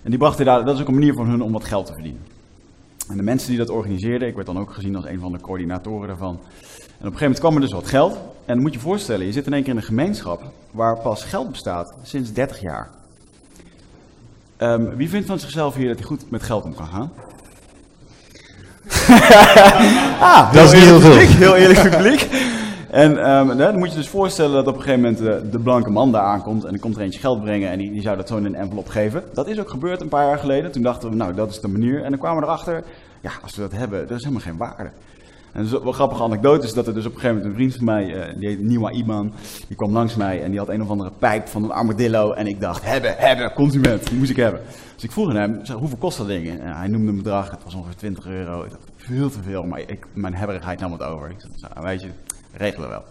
[0.02, 1.92] En die brachten daar, dat is ook een manier van hun om wat geld te
[1.92, 2.20] verdienen.
[3.08, 5.40] En de mensen die dat organiseerden, ik werd dan ook gezien als een van de
[5.40, 6.38] coördinatoren daarvan.
[7.00, 8.12] En op een gegeven moment kwam er dus wat geld.
[8.14, 10.98] En dan moet je je voorstellen, je zit in één keer in een gemeenschap waar
[10.98, 12.90] pas geld bestaat sinds 30 jaar.
[14.58, 17.12] Um, wie vindt van zichzelf hier dat hij goed met geld om kan gaan?
[20.20, 21.10] ah, dat is niet heel veel.
[21.10, 22.28] Publiek, heel eerlijk publiek.
[22.90, 25.90] En um, dan moet je dus voorstellen dat op een gegeven moment de, de blanke
[25.90, 28.28] man daar aankomt en dan komt er eentje geld brengen en die, die zou dat
[28.28, 29.22] zo in een envelop geven.
[29.32, 30.72] Dat is ook gebeurd een paar jaar geleden.
[30.72, 32.02] Toen dachten we, nou dat is de manier.
[32.02, 32.84] En dan kwamen we erachter,
[33.20, 34.90] ja als we dat hebben, dat is helemaal geen waarde.
[35.52, 37.76] En dus wel grappige anekdote is dat er dus op een gegeven moment een vriend
[37.76, 39.32] van mij, uh, die heet Nieuwa Iman,
[39.66, 42.32] die kwam langs mij en die had een of andere pijp van een armadillo.
[42.32, 44.60] En ik dacht, hebben, hebben, consument, die moest ik hebben.
[44.94, 46.48] Dus ik vroeg aan hem, hoeveel kost dat ding?
[46.48, 48.62] En hij noemde een bedrag, het was ongeveer 20 euro.
[48.62, 51.30] Ik dacht, veel te veel, maar ik, mijn hebberigheid nam het over.
[51.30, 52.08] Ik zei, nou, weet je,
[52.58, 53.02] regelen wel.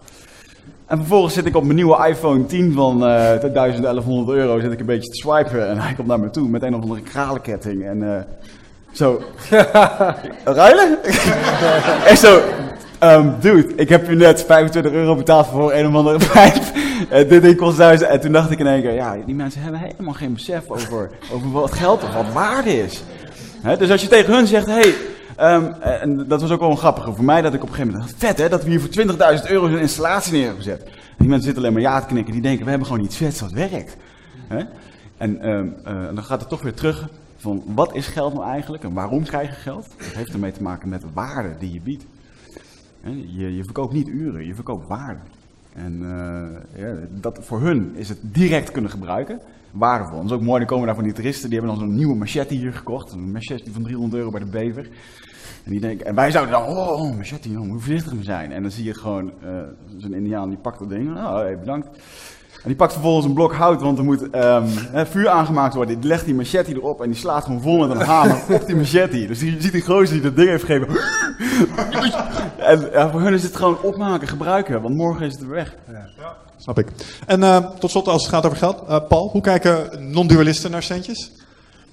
[0.86, 4.80] En vervolgens zit ik op mijn nieuwe iPhone 10 van uh, 1100 euro, zit ik
[4.80, 5.68] een beetje te swipen.
[5.68, 7.84] En hij komt naar me toe met een of andere kralenketting.
[7.84, 8.16] En uh,
[8.92, 9.22] zo,
[10.44, 10.98] ruilen?
[12.10, 12.40] en zo,
[13.02, 16.62] um, dude, ik heb u net 25 euro betaald voor een of andere pijp.
[17.08, 18.10] En dit ding kost duizend.
[18.10, 21.10] En toen dacht ik in één keer, ja, die mensen hebben helemaal geen besef over,
[21.32, 23.02] over wat geld of wat waarde is.
[23.62, 24.94] He, dus als je tegen hun zegt, hey,
[25.40, 27.92] Um, en dat was ook wel een grappige voor mij, dat ik op een gegeven
[27.92, 30.82] moment dacht, vet hè, dat we hier voor 20.000 euro een installatie neer hebben gezet.
[30.82, 33.16] En die mensen zitten alleen maar ja te knikken, die denken, we hebben gewoon iets
[33.16, 33.96] vets wat werkt.
[34.48, 34.64] Hè?
[35.16, 38.84] En um, uh, dan gaat het toch weer terug van, wat is geld nou eigenlijk
[38.84, 39.86] en waarom krijg je geld?
[39.96, 42.04] Dat heeft ermee te maken met de waarde die je biedt.
[43.26, 45.20] Je, je verkoopt niet uren, je verkoopt waarde.
[45.74, 50.16] En uh, ja, dat, voor hun is het direct kunnen gebruiken waardevol.
[50.16, 52.14] Dat is ook mooi, dan komen daar van die toeristen, die hebben dan zo'n nieuwe
[52.14, 53.12] machete hier gekocht.
[53.12, 54.88] Een machete van 300 euro bij de Bever.
[55.64, 58.52] En, die denken, en wij zouden dan, oh, oh machete, jongen, hoe voorzichtig we zijn.
[58.52, 59.50] En dan zie je gewoon uh,
[59.96, 61.16] zo'n indiaan, die pakt dat ding.
[61.16, 61.88] Oh, hey, bedankt.
[62.62, 66.00] En die pakt vervolgens een blok hout, want er moet um, hè, vuur aangemaakt worden.
[66.00, 68.76] Die legt die machete erop en die slaat gewoon vol met een hamer op die
[68.76, 69.26] machete.
[69.26, 70.88] Dus die ziet die gozer die dat ding heeft gegeven.
[72.56, 75.74] en ja, voor hun is het gewoon opmaken, gebruiken, want morgen is het weer weg.
[76.18, 76.36] Ja.
[76.56, 76.88] Snap ik.
[77.26, 78.82] En uh, tot slot, als het gaat over geld.
[78.88, 81.32] Uh, Paul, hoe kijken non-dualisten naar centjes?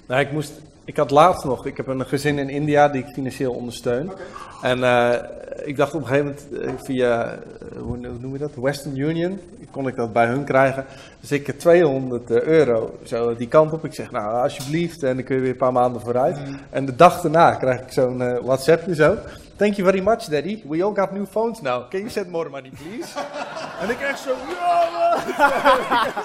[0.08, 0.52] Nou, ik, moest,
[0.86, 4.12] ik had laatst nog, ik heb een gezin in India die ik financieel ondersteun.
[4.12, 4.26] Okay.
[4.62, 7.40] En uh, ik dacht op een gegeven moment via,
[7.78, 9.40] hoe noem je dat, Western Union,
[9.72, 10.86] kon ik dat bij hun krijgen.
[11.20, 13.86] Dus ik 200 euro zo die kant op.
[13.86, 16.48] Ik zeg, nou alsjeblieft, en dan kun je weer een paar maanden vooruit.
[16.48, 16.60] Mm.
[16.70, 19.18] En de dag daarna krijg ik zo'n WhatsAppje zo.
[19.58, 20.62] Thank you very much, daddy.
[20.68, 21.90] We all got new phones now.
[21.90, 23.20] Can you send more money, please?
[23.82, 24.90] en ik echt zo, ja,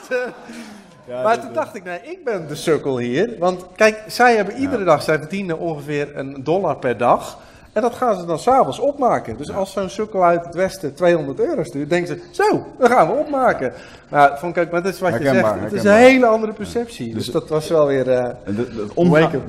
[1.10, 3.34] maar toen dacht ik, nee, ik ben de sukkel hier.
[3.38, 7.38] Want kijk, zij hebben iedere dag, zij verdienen ongeveer een dollar per dag.
[7.72, 9.36] En dat gaan ze dan s'avonds opmaken.
[9.36, 13.06] Dus als zo'n sukkel uit het westen 200 euro stuurt, denken ze, zo, dan gaan
[13.06, 13.72] we opmaken.
[14.10, 15.60] Nou, van, kijk, maar dat is wat je zegt.
[15.60, 17.14] Het is een hele andere perceptie.
[17.14, 18.94] Dus, dus dat was wel weer uh, het,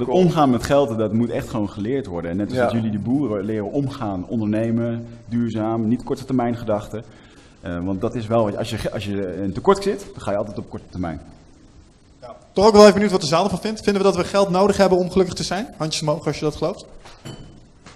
[0.08, 2.32] omgaan, met geld, dat moet echt gewoon geleerd worden.
[2.32, 2.64] En net als ja.
[2.64, 7.04] dat jullie de boeren leren omgaan, ondernemen, duurzaam, niet korte termijn gedachten.
[7.66, 10.38] Uh, want dat is wel, als je, als je in tekort zit, dan ga je
[10.38, 11.22] altijd op korte termijn.
[12.54, 13.82] Toch ook wel even benieuwd wat de zaal ervan vindt.
[13.82, 15.74] Vinden we dat we geld nodig hebben om gelukkig te zijn?
[15.78, 16.86] Handjes omhoog als je dat gelooft.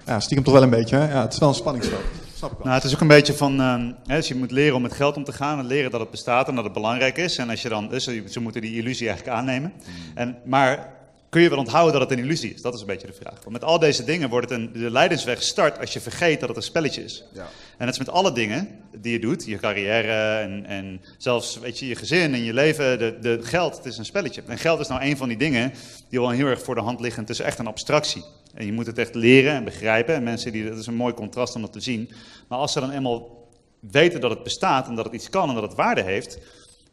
[0.06, 0.96] Ja, stiekem toch wel een beetje.
[0.96, 1.14] Hè?
[1.14, 2.02] Ja, het is wel een spanningsveld.
[2.36, 2.66] Snap ik wel.
[2.66, 3.74] Nou, het is ook een beetje van, uh,
[4.06, 6.12] hè, dus je moet leren om met geld om te gaan en leren dat het
[6.12, 7.38] bestaat en dat het belangrijk is.
[7.38, 9.74] En als je dan, dus, ze moeten die illusie eigenlijk aannemen.
[10.14, 10.95] En, maar
[11.36, 12.62] kun je wel onthouden dat het een illusie is?
[12.62, 13.34] Dat is een beetje de vraag.
[13.34, 16.50] Want met al deze dingen wordt het een, de leidensweg start als je vergeet dat
[16.50, 17.24] het een spelletje is.
[17.34, 17.48] Ja.
[17.78, 21.80] En dat is met alle dingen die je doet, je carrière en, en zelfs weet
[21.80, 24.44] je, je gezin en je leven, de, de geld, het is een spelletje.
[24.48, 25.74] En geld is nou een van die dingen
[26.10, 27.22] die wel heel erg voor de hand liggen.
[27.22, 28.24] Het is echt een abstractie.
[28.54, 30.16] En je moet het echt leren en begrijpen.
[30.16, 32.12] En mensen die, dat is een mooi contrast om dat te zien.
[32.48, 33.48] Maar als ze dan eenmaal
[33.80, 36.38] weten dat het bestaat en dat het iets kan en dat het waarde heeft,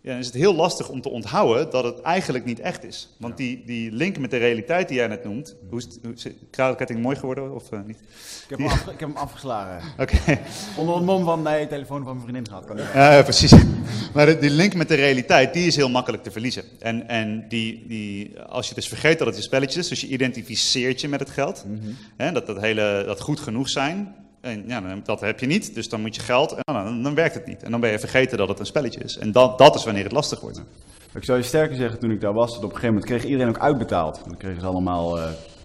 [0.02, 3.08] ja, dan is het heel lastig om te onthouden dat het eigenlijk niet echt is.
[3.16, 6.12] Want die, die link met de realiteit die jij net noemt, hoe is het, hoe
[6.14, 7.96] is het- kraalketting mooi geworden of eh, niet?
[7.98, 9.88] Ik heb, hem afge- ik heb hem afgeslagen.
[10.02, 10.38] Oké.
[10.76, 12.64] Onder het mom van, nee, telefoon van mijn vriendin gehad.
[12.64, 12.84] Kan niet.
[12.94, 13.52] Ja, precies.
[14.14, 16.62] Maar de- die link met de realiteit, die is heel makkelijk te verliezen.
[16.78, 20.06] En, en die, die, als je dus vergeet dat het een spelletje is, dus je
[20.08, 21.64] identificeert je met het geld,
[22.16, 25.88] hè, dat, dat, hele, dat goed genoeg zijn, en ja, dat heb je niet, dus
[25.88, 27.62] dan moet je geld, en dan, dan werkt het niet.
[27.62, 29.18] En dan ben je vergeten dat het een spelletje is.
[29.18, 30.62] En dat, dat is wanneer het lastig wordt.
[31.14, 33.24] Ik zou je sterker zeggen, toen ik daar was, dat op een gegeven moment kreeg
[33.24, 34.20] iedereen ook uitbetaald.
[34.24, 35.24] Dan kregen ze allemaal eh,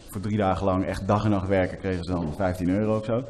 [0.10, 3.06] voor drie dagen lang echt dag en nacht werken, kregen ze dan 15 euro of
[3.06, 3.24] zo.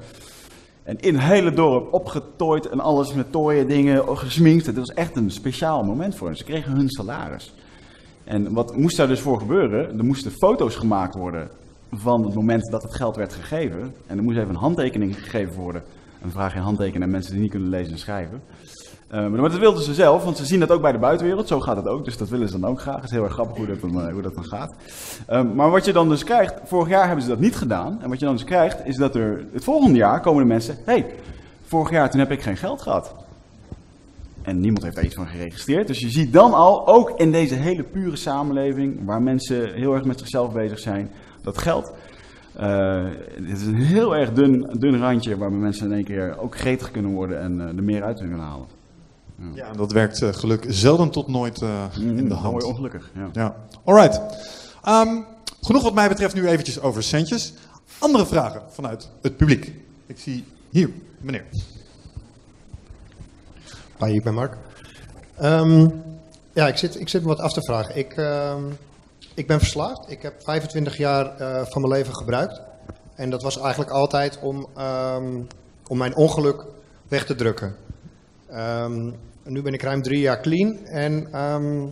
[0.83, 4.65] En in het hele dorp opgetooid en alles met tooien, dingen, gesminkt.
[4.65, 6.37] Het was echt een speciaal moment voor hen.
[6.37, 7.53] Ze kregen hun salaris.
[8.23, 9.97] En wat moest daar dus voor gebeuren?
[9.97, 11.49] Er moesten foto's gemaakt worden
[11.91, 13.93] van het moment dat het geld werd gegeven.
[14.07, 15.81] En er moest even een handtekening gegeven worden.
[15.81, 18.41] En dan vraag een handtekening aan mensen die niet kunnen lezen en schrijven.
[19.07, 21.47] Eh, maar dat wilden ze zelf, want ze zien dat ook bij de buitenwereld.
[21.47, 22.95] Zo gaat het ook, dus dat willen ze dan ook graag.
[22.95, 24.73] Het is heel erg grappig hoe dat dan, eh, hoe dat dan gaat.
[25.27, 28.01] Eh, maar wat je dan dus krijgt, vorig jaar hebben ze dat niet gedaan.
[28.01, 30.77] En wat je dan dus krijgt, is dat er het volgende jaar komen de mensen...
[30.85, 31.05] hey,
[31.65, 33.13] vorig jaar toen heb ik geen geld gehad.
[34.41, 35.87] En niemand heeft daar iets van geregistreerd.
[35.87, 39.05] Dus je ziet dan al, ook in deze hele pure samenleving...
[39.05, 41.09] waar mensen heel erg met zichzelf bezig zijn,
[41.47, 41.91] dat geld...
[42.55, 46.57] eh, het is een heel erg dun, dun randje waarmee mensen in één keer ook
[46.57, 48.67] gretig kunnen worden en eh, er meer uit kunnen halen.
[49.53, 52.53] Ja, dat werkt eh, geluk zelden tot nooit eh, in de hand.
[52.53, 53.29] Mooi ongelukkig, ja.
[53.33, 54.21] Ja, alright.
[54.83, 55.21] Ehm,
[55.61, 57.53] genoeg wat mij betreft nu eventjes over centjes.
[57.99, 59.73] Andere vragen vanuit het publiek.
[60.05, 60.89] Ik zie hier,
[61.21, 61.43] meneer.
[63.99, 64.57] Hi, ik ben Mark.
[65.37, 65.87] Ehm,
[66.53, 67.97] ja, ik zit, ik zit me wat af te vragen.
[67.97, 68.63] Ik, ehm,
[69.37, 70.11] ik ben verslaafd.
[70.11, 72.61] Ik heb 25 jaar eh, van mijn leven gebruikt.
[73.15, 75.41] En dat was eigenlijk altijd om, ehm,
[75.87, 76.65] om mijn ongeluk
[77.07, 77.75] weg te drukken.
[78.47, 79.11] Ehm,
[79.43, 81.85] nu ben ik ruim drie jaar clean en ehm,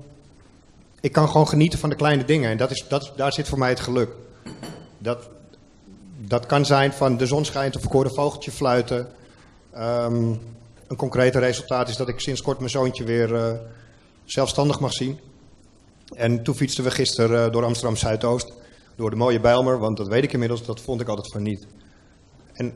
[0.99, 2.49] ik kan gewoon genieten van de kleine dingen.
[2.49, 4.09] En dat is, dat, daar zit voor mij het geluk.
[4.97, 5.29] Dat,
[6.17, 9.07] dat kan zijn van de zon schijnt of ik vogeltje fluiten.
[9.71, 13.51] Een concreet resultaat is dat ik sinds kort mijn zoontje weer eh,
[14.25, 15.19] zelfstandig mag zien.
[16.15, 18.53] En toen fietsten we gisteren eh, door Amsterdam Zuidoost,
[18.95, 21.67] door de mooie Bijlmer, want dat weet ik inmiddels, dat vond ik altijd van niet.
[22.53, 22.73] En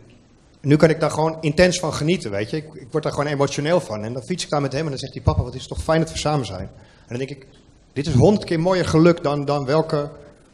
[0.61, 2.57] nu kan ik daar gewoon intens van genieten, weet je.
[2.57, 4.03] Ik, ik word daar gewoon emotioneel van.
[4.03, 5.69] En dan fiets ik daar met hem en dan zegt hij, papa, wat is het
[5.69, 6.69] toch fijn dat we samen zijn.
[7.07, 7.47] En dan denk ik,
[7.93, 10.09] dit is honderd keer mooier geluk dan, dan welke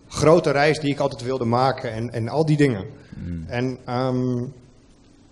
[0.08, 2.86] grote reis die ik altijd wilde maken en, en al die dingen.
[3.48, 4.44] En ehm,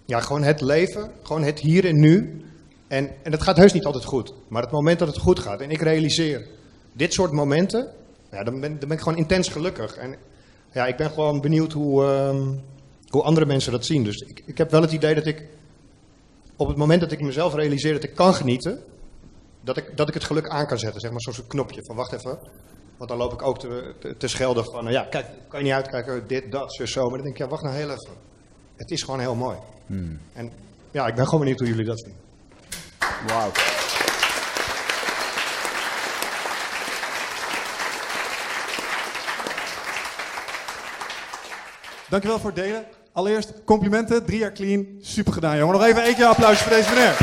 [0.05, 2.43] ja, gewoon het leven, gewoon het hier en nu.
[2.87, 4.33] En, en dat gaat heus niet altijd goed.
[4.47, 6.47] Maar het moment dat het goed gaat en ik realiseer
[6.93, 7.91] dit soort momenten,
[8.31, 9.95] ja, dan, ben, dan ben ik gewoon intens gelukkig.
[9.95, 10.15] En
[10.71, 12.47] ja, ik ben gewoon benieuwd hoe, ehm,
[13.09, 14.03] hoe andere mensen dat zien.
[14.03, 15.45] Dus ik, ik heb wel het idee dat ik
[16.55, 18.83] op het moment dat ik mezelf realiseer dat ik kan genieten,
[19.61, 21.01] dat ik, dat ik het geluk aan kan zetten.
[21.01, 22.39] Zeg maar zo'n knopje van wacht even.
[22.97, 25.65] Want dan loop ik ook te, te, te schelden van, nou ja, kijk, kan je
[25.65, 27.01] niet uitkijken, dit, dat, zo, zo.
[27.01, 28.13] Maar dan denk ik, ja, wacht nou heel even.
[28.75, 29.57] Het is gewoon heel mooi.
[30.33, 30.51] En
[30.91, 32.13] ja, ik ben gewoon benieuwd hoe jullie dat zien.
[33.27, 33.51] Wauw.
[42.13, 42.85] Dankjewel voor het delen.
[43.11, 44.85] Allereerst complimenten, drie jaar clean.
[45.01, 45.75] Super gedaan, jongen.
[45.77, 47.17] Nog even één keer applaus voor deze meneer.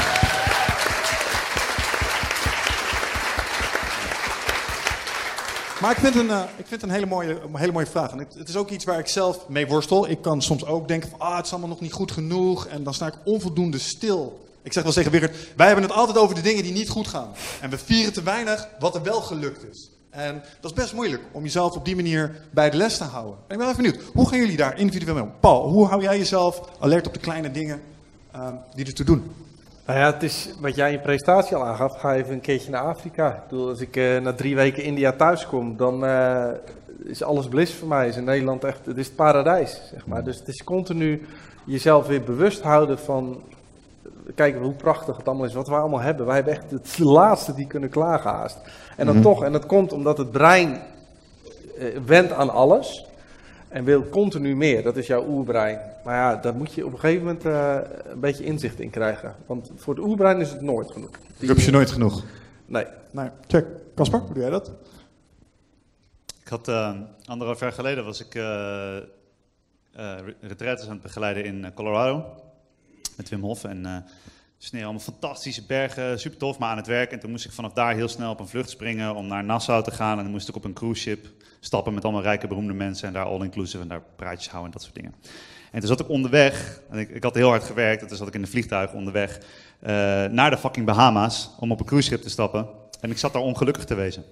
[5.81, 8.11] Maar ik vind een, eh, ik vind een hele, mooie, hele mooie vraag.
[8.11, 10.09] En het, is ook iets waar ik zelf mee worstel.
[10.09, 12.67] Ik kan soms ook denken van, ah, het is allemaal nog niet goed genoeg.
[12.67, 14.47] En dan sta ik onvoldoende stil.
[14.63, 17.09] Ik zeg wel tegen Wigert, wij hebben het altijd over de dingen die niet goed
[17.09, 17.33] gaan.
[17.61, 19.91] En we vieren te weinig wat er wel gelukt is.
[20.11, 23.35] En dat is best moeilijk om jezelf op die manier bij de les te houden.
[23.47, 25.33] En ik ben even benieuwd, hoe gaan jullie daar individueel mee om?
[25.41, 27.81] Paul, hoe hou jij jezelf alert op de kleine dingen
[28.33, 29.33] ehm, die ertoe doen?
[29.87, 32.01] Nou ja, het is wat jij in je presentatie al aangaf.
[32.01, 33.29] Ga even een keertje naar Afrika.
[33.29, 36.49] Ik bedoel, als ik eh, na drie weken India thuis kom, dan eh,
[37.05, 38.09] is alles bliss voor mij.
[38.09, 40.25] Is in Nederland echt, het is het paradijs, zeg maar.
[40.25, 41.27] Dus het is continu
[41.65, 43.43] jezelf weer bewust houden van,
[44.35, 46.27] kijken hoe prachtig het allemaal is, wat we allemaal hebben.
[46.27, 48.59] Wij hebben echt het laatste die kunnen klagen haast.
[48.97, 49.25] En dan Mhm.
[49.25, 50.81] toch, en dat komt omdat het brein
[51.79, 53.07] eh, wendt aan alles
[53.69, 54.83] en wil continu meer.
[54.83, 55.79] Dat is jouw oerbrein.
[56.05, 59.35] Maar ja, daar moet je op een gegeven moment eh, een beetje inzicht in krijgen.
[59.47, 61.11] Want voor het oerbrein is het nooit genoeg.
[61.39, 62.23] Die- Rupsje nooit genoeg.
[62.67, 62.87] Nee.
[63.11, 63.67] Nee, check.
[63.95, 64.71] Casper, hoe doe jij dat?
[66.43, 66.93] Ik had uh,
[67.25, 68.43] anderhalf jaar geleden was ik uh,
[69.99, 72.25] uh, retraites aan het begeleiden in Colorado
[73.21, 74.05] met Wim Hof en
[74.59, 77.13] sneeuw, allemaal fantastische bergen, super tof, maar aan het werk.
[77.13, 79.83] En toen moest ik vanaf daar heel snel op een vlucht springen om naar Nassau
[79.83, 80.17] te gaan.
[80.17, 81.27] En dan moest ik op een cruise ship
[81.61, 84.83] stappen met allemaal rijke, beroemde mensen en daar all-inclusive en daar praatjes houden en dat
[84.83, 85.15] soort dingen.
[85.73, 88.29] En toen zat ik onderweg, en ik, ik had heel hard gewerkt, en toen zat
[88.29, 89.89] ik in een vliegtuig onderweg uh,
[90.25, 92.69] naar de fucking Bahama's om op een cruise ship te stappen.
[93.01, 94.25] En ik zat daar ongelukkig te wezen.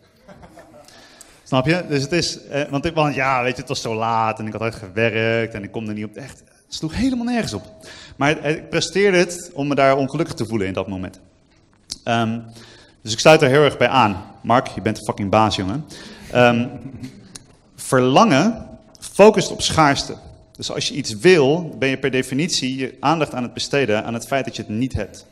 [1.44, 1.84] Snap je?
[1.88, 4.46] Dus het is, eh, want, ik, want ja, weet je, het was zo laat en
[4.46, 6.16] ik had hard gewerkt en ik kom er niet op.
[6.16, 7.62] Echt, sloeg helemaal nergens op.
[8.16, 11.20] Maar ik presteerde het om me daar ongelukkig te voelen in dat moment.
[12.04, 12.44] Um,
[13.02, 14.24] dus ik sluit er heel erg bij aan.
[14.42, 15.84] Mark, je bent een fucking baas, jongen.
[16.34, 16.70] Um,
[17.76, 18.66] verlangen
[19.00, 20.14] focust op schaarste.
[20.56, 24.14] Dus als je iets wil, ben je per definitie je aandacht aan het besteden aan
[24.14, 25.26] het feit dat je het niet hebt.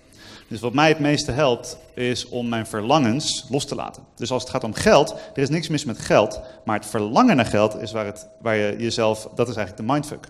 [0.49, 4.03] Dus wat mij het meeste helpt, is om mijn verlangens los te laten.
[4.16, 7.37] Dus als het gaat om geld, er is niks mis met geld, maar het verlangen
[7.37, 10.28] naar geld is waar, het, waar je jezelf, dat is eigenlijk de mindfuck.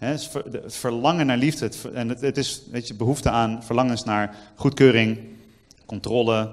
[0.00, 4.36] Het verlangen naar liefde, het, en het, het, is weet je, behoefte aan verlangens naar
[4.54, 5.18] goedkeuring,
[5.86, 6.52] controle,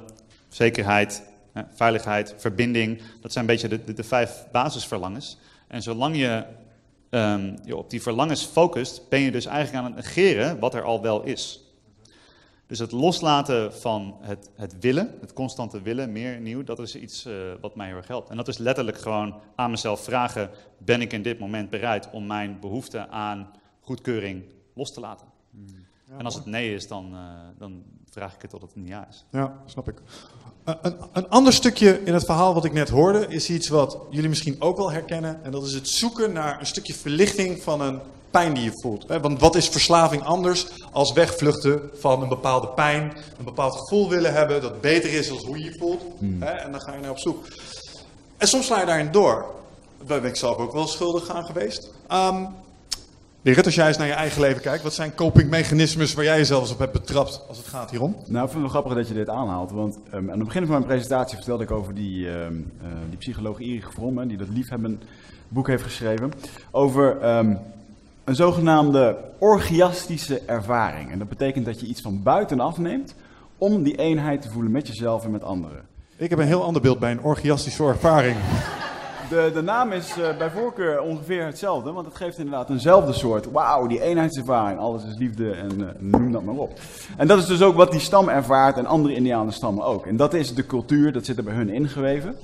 [0.49, 1.23] zekerheid,
[1.73, 3.01] veiligheid, verbinding.
[3.21, 5.37] Dat zijn een beetje de, de, vijf basisverlangens.
[5.67, 6.43] En zolang je
[7.09, 10.83] um, je op die verlangens focust, ben je dus eigenlijk aan het negeren wat er
[10.83, 11.61] al wel is.
[12.67, 17.25] Dus het loslaten van het, het willen, het constante willen, meer nieuw, dat is iets
[17.25, 18.29] uh, wat mij heel erg helpt.
[18.29, 22.25] En dat is letterlijk gewoon aan mezelf vragen, ben ik in dit moment bereid om
[22.25, 23.51] mijn behoefte aan
[23.81, 24.43] goedkeuring
[24.73, 25.27] los te laten?
[25.51, 25.65] Hmm.
[26.09, 27.19] Ja, en als het nee is, dan, uh,
[27.57, 29.25] dan vraag ik het tot het een ja is.
[29.31, 30.01] Ja, snap ik.
[30.65, 33.97] Uh, een, een, ander stukje in het verhaal wat ik net hoorde, is iets wat
[34.09, 35.43] jullie misschien ook wel herkennen.
[35.43, 37.99] En dat is het zoeken naar een stukje verlichting van een
[38.31, 39.05] pijn die je voelt.
[39.21, 43.01] Want wat is verslaving anders als wegvluchten van een bepaalde pijn,
[43.37, 46.01] een bepaald gevoel willen hebben dat beter is dan hoe je je voelt.
[46.19, 46.43] Hmm.
[46.43, 47.45] En dan ga je naar op zoek.
[48.37, 49.45] En soms sla je daarin door.
[50.05, 51.91] Daar ben ik zelf ook wel schuldig aan geweest.
[52.11, 52.47] Um,
[53.43, 56.71] Gerrit, als jij eens naar je eigen leven kijkt, wat zijn copingmechanismes waar jij jezelf
[56.71, 58.11] op hebt betrapt als het gaat hierom?
[58.11, 59.71] Nou, ik vind het wel grappig dat je dit aanhaalt.
[59.71, 63.17] Want um, aan het begin van mijn presentatie vertelde ik over die, um, uh, die
[63.17, 65.01] psycholoog Erich Fromm, die dat liefhebben
[65.47, 66.31] boek heeft geschreven.
[66.71, 67.59] Over um,
[68.27, 71.11] een zogenaamde orgiastische ervaring.
[71.11, 73.15] En dat betekent dat je iets van buitenaf neemt
[73.57, 75.81] om die eenheid te voelen met jezelf en met anderen.
[76.17, 78.35] Ik heb een heel ander beeld bij een orgiastische ervaring.
[79.29, 83.51] De, de naam is uh, bij voorkeur ongeveer hetzelfde, want het geeft inderdaad eenzelfde soort.
[83.51, 86.79] Wauw, die eenheidservaring, alles is liefde en uh, noem dat maar op.
[87.17, 90.05] En dat is dus ook wat die stam ervaart en andere Indianen stammen ook.
[90.05, 92.35] En dat is de cultuur, dat zit er bij hun ingeweven.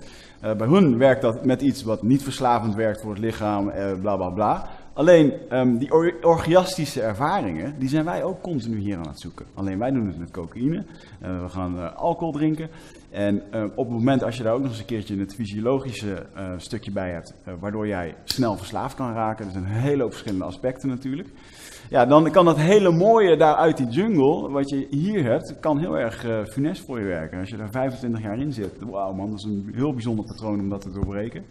[0.43, 3.71] Uh, bij hun werkt dat met iets wat niet verslavend werkt voor het lichaam,
[4.01, 4.69] bla bla bla.
[4.93, 9.45] Alleen um, die or orgiastische ervaringen, die zijn wij ook continu hier aan het zoeken.
[9.53, 10.83] Alleen wij doen het met cocaïne.
[11.23, 12.69] Uh, we gaan uh, alcohol drinken.
[13.09, 16.25] En uh, op het moment als je daar ook nog eens een keertje het fysiologische
[16.57, 20.45] stukje bij hebt, waardoor jij snel verslaafd kan raken, er zijn een hele hoop verschillende
[20.45, 21.29] aspecten natuurlijk.
[21.89, 25.79] Ja, dan kan dat hele mooie daar uit die jungle, wat je hier hebt, kan
[25.79, 27.39] heel erg funest voor je werken.
[27.39, 30.59] Als je daar 25 jaar in zit, wauw man, dat is een heel bijzonder patroon
[30.59, 31.45] om dat te doorbreken.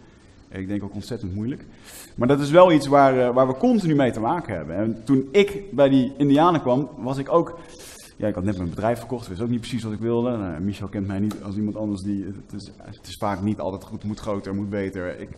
[0.59, 1.65] Ik denk ook ontzettend moeilijk.
[2.15, 4.75] Maar dat is wel iets waar, uh, waar we continu mee te maken hebben.
[4.75, 7.59] En toen ik bij die Indianen kwam, was ik ook...
[8.17, 10.37] Ja, ik had net mijn bedrijf verkocht, wist ook niet precies wat ik wilde.
[10.37, 12.25] Nou, Michel kent mij niet als iemand anders die...
[12.25, 15.19] Het is, het is vaak niet altijd goed, moet groter, moet beter.
[15.19, 15.29] Ik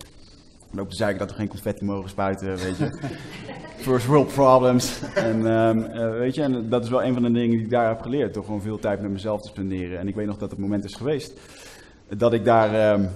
[0.71, 2.99] loop te zeiken dat we geen confetti mogen spuiten, weet je.
[3.77, 5.01] First world problems.
[5.15, 7.69] En, um, uh, weet je, en dat is wel een van de dingen die ik
[7.69, 8.33] daar heb geleerd.
[8.33, 9.99] Door gewoon veel tijd met mezelf te spenderen.
[9.99, 11.33] En ik weet nog dat het moment is geweest
[12.17, 12.93] dat ik daar...
[12.93, 13.09] Um,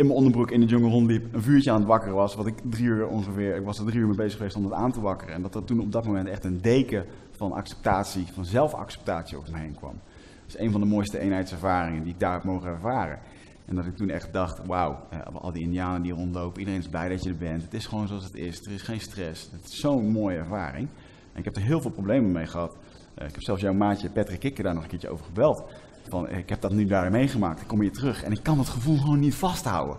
[0.00, 2.54] in mijn onderbroek in de jungle rondliep, een vuurtje aan het wakkeren was, wat ik
[2.62, 5.00] drie uur ongeveer, ik was er drie uur mee bezig geweest om het aan te
[5.00, 5.34] wakkeren.
[5.34, 9.52] En dat er toen op dat moment echt een deken van acceptatie, van zelfacceptatie over
[9.52, 10.00] me heen kwam.
[10.46, 13.18] Dat is een van de mooiste eenheidservaringen die ik daar heb mogen ervaren.
[13.64, 14.98] En dat ik toen echt dacht, wauw,
[15.32, 17.62] al die indianen die rondlopen, iedereen is blij dat je er bent.
[17.62, 19.48] Het is gewoon zoals het is, er is geen stress.
[19.52, 20.88] Het is zo'n mooie ervaring.
[21.32, 22.76] En ik heb er heel veel problemen mee gehad.
[23.18, 25.64] Uh, ik heb zelfs jouw maatje Patrick Kikker daar nog een keertje over gebeld.
[26.10, 28.68] Van, ik heb dat nu daar meegemaakt, ik kom hier terug en ik kan dat
[28.68, 29.98] gevoel gewoon niet vasthouden.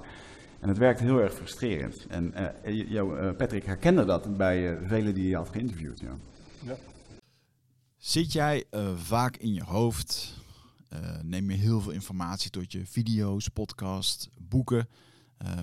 [0.59, 2.05] En het werkt heel erg frustrerend.
[2.07, 2.33] En
[2.65, 5.99] uh, jou, uh, Patrick herkende dat bij uh, velen die je had geïnterviewd.
[5.99, 6.17] Ja.
[6.65, 6.75] ja.
[7.97, 8.63] Zit jij
[8.95, 10.39] vaak in je hoofd?
[11.21, 14.87] neem je heel veel informatie tot je video's, podcasts, boeken?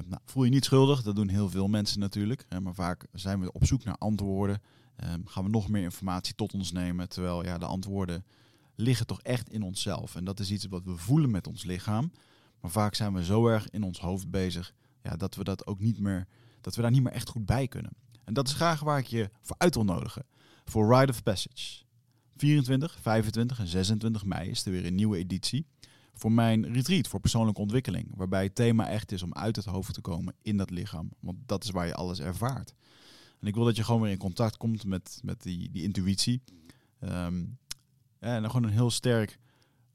[0.06, 2.44] Nou, voel je niet schuldig, dat doen heel veel mensen natuurlijk.
[2.62, 4.60] maar vaak zijn we op zoek naar antwoorden.
[4.98, 8.24] Ehm, gaan we nog meer informatie tot ons nemen, terwijl ja, de antwoorden
[8.80, 10.14] liggen toch echt in onszelf.
[10.14, 12.12] En dat is iets wat we voelen met ons lichaam.
[12.60, 15.80] Maar vaak zijn we zo erg in ons hoofd bezig ja, dat we dat ook
[15.80, 16.26] niet meer,
[16.60, 17.92] dat we daar niet meer echt goed bij kunnen.
[18.24, 20.26] En dat is graag waar ik je voor uit wil nodigen.
[20.64, 21.84] Voor Ride of Passage.
[22.36, 25.66] 24, 25 en 26 mei is er weer een nieuwe editie.
[26.14, 28.12] voor mijn retreat voor persoonlijke ontwikkeling.
[28.16, 31.10] Waarbij het thema echt is om uit het hoofd te komen in dat lichaam.
[31.20, 32.74] Want dat is waar je alles ervaart.
[33.40, 36.42] En ik wil dat je gewoon weer in contact komt met, met die, die intuïtie.
[37.00, 37.44] Ehm,
[38.18, 39.38] en dan gewoon een heel sterk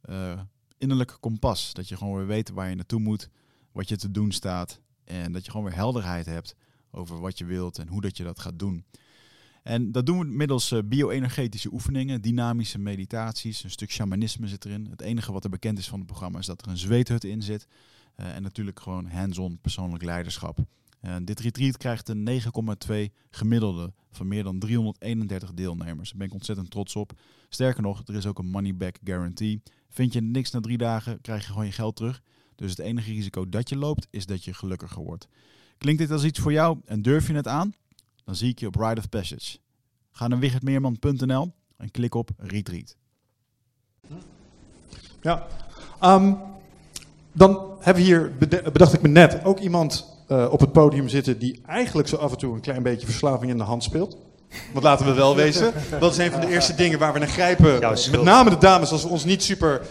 [0.09, 0.41] uh,
[0.77, 1.73] innerlijk kompas.
[1.73, 3.29] Dat je gewoon weer weet waar je naartoe moet,
[3.71, 4.81] wat je te doen staat.
[5.03, 6.55] En dat je gewoon weer helderheid hebt
[6.91, 8.85] over wat je wilt en hoe dat je dat gaat doen.
[9.63, 14.87] En dat doen we middels uh, bio-energetische oefeningen, dynamische meditaties, een stuk shamanisme zit erin.
[14.89, 17.41] Het enige wat er bekend is van het programma is dat er een zweethut in
[17.41, 17.67] zit.
[18.17, 20.57] Uh, en natuurlijk gewoon hands-on persoonlijk leiderschap.
[21.05, 22.41] Uh, dit retreat krijgt een
[22.87, 22.95] 9,2
[23.29, 26.09] gemiddelde van meer dan 331 deelnemers.
[26.09, 27.19] Daar ben ik ontzettend trots op.
[27.49, 29.61] Sterker nog, er is ook een money back guarantee.
[29.89, 32.21] Vind je niks na drie dagen, krijg je gewoon je geld terug.
[32.55, 35.27] Dus het enige risico dat je loopt, is dat je gelukkiger wordt.
[35.77, 37.73] Klinkt dit als iets voor jou en durf je het aan?
[38.23, 39.57] Dan zie ik je op Ride of Passage.
[40.11, 42.95] Ga naar wichertmeerman.nl en klik op Retreat.
[45.21, 45.47] Ja,
[46.01, 46.37] um,
[47.31, 48.37] dan hebben we hier,
[48.73, 52.31] bedacht ik me net, ook iemand uh, op het podium zitten die eigenlijk zo af
[52.31, 54.17] en toe een klein beetje verslaving in de hand speelt.
[54.71, 57.27] Want laten we wel wezen, dat is een van de eerste dingen waar we naar
[57.27, 57.79] grijpen.
[58.11, 59.81] Met name de dames, als we ons niet super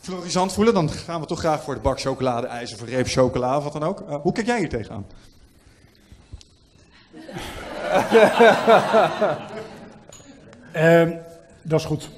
[0.00, 3.06] florisant voelen, dan gaan we toch graag voor de bak chocolade, ijs of een reep
[3.06, 4.00] chocola of wat dan ook.
[4.00, 5.06] Uh, hoe kijk jij hier tegenaan?
[10.76, 11.18] um,
[11.62, 12.10] dat is goed.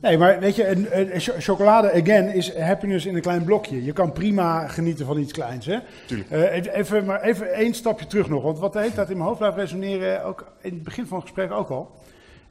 [0.00, 3.84] Nee, maar weet je, een, een, chocolade, again, is happiness in een klein blokje.
[3.84, 5.78] Je kan prima genieten van iets kleins, hè?
[6.06, 6.30] Tuurlijk.
[6.30, 9.28] Uh, even, maar even één stapje terug nog, want wat de hele tijd in mijn
[9.28, 11.90] hoofd blijft resoneren, ook in het begin van het gesprek ook al.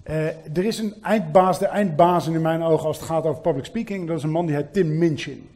[0.09, 3.65] Uh, er is een eindbaas, de eindbaas in mijn ogen als het gaat over public
[3.65, 4.07] speaking.
[4.07, 5.49] Dat is een man die heet Tim Minchin.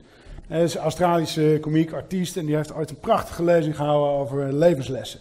[0.47, 4.53] Hij is een Australische komiek, artiest en die heeft ooit een prachtige lezing gehouden over
[4.53, 5.19] levenslessen.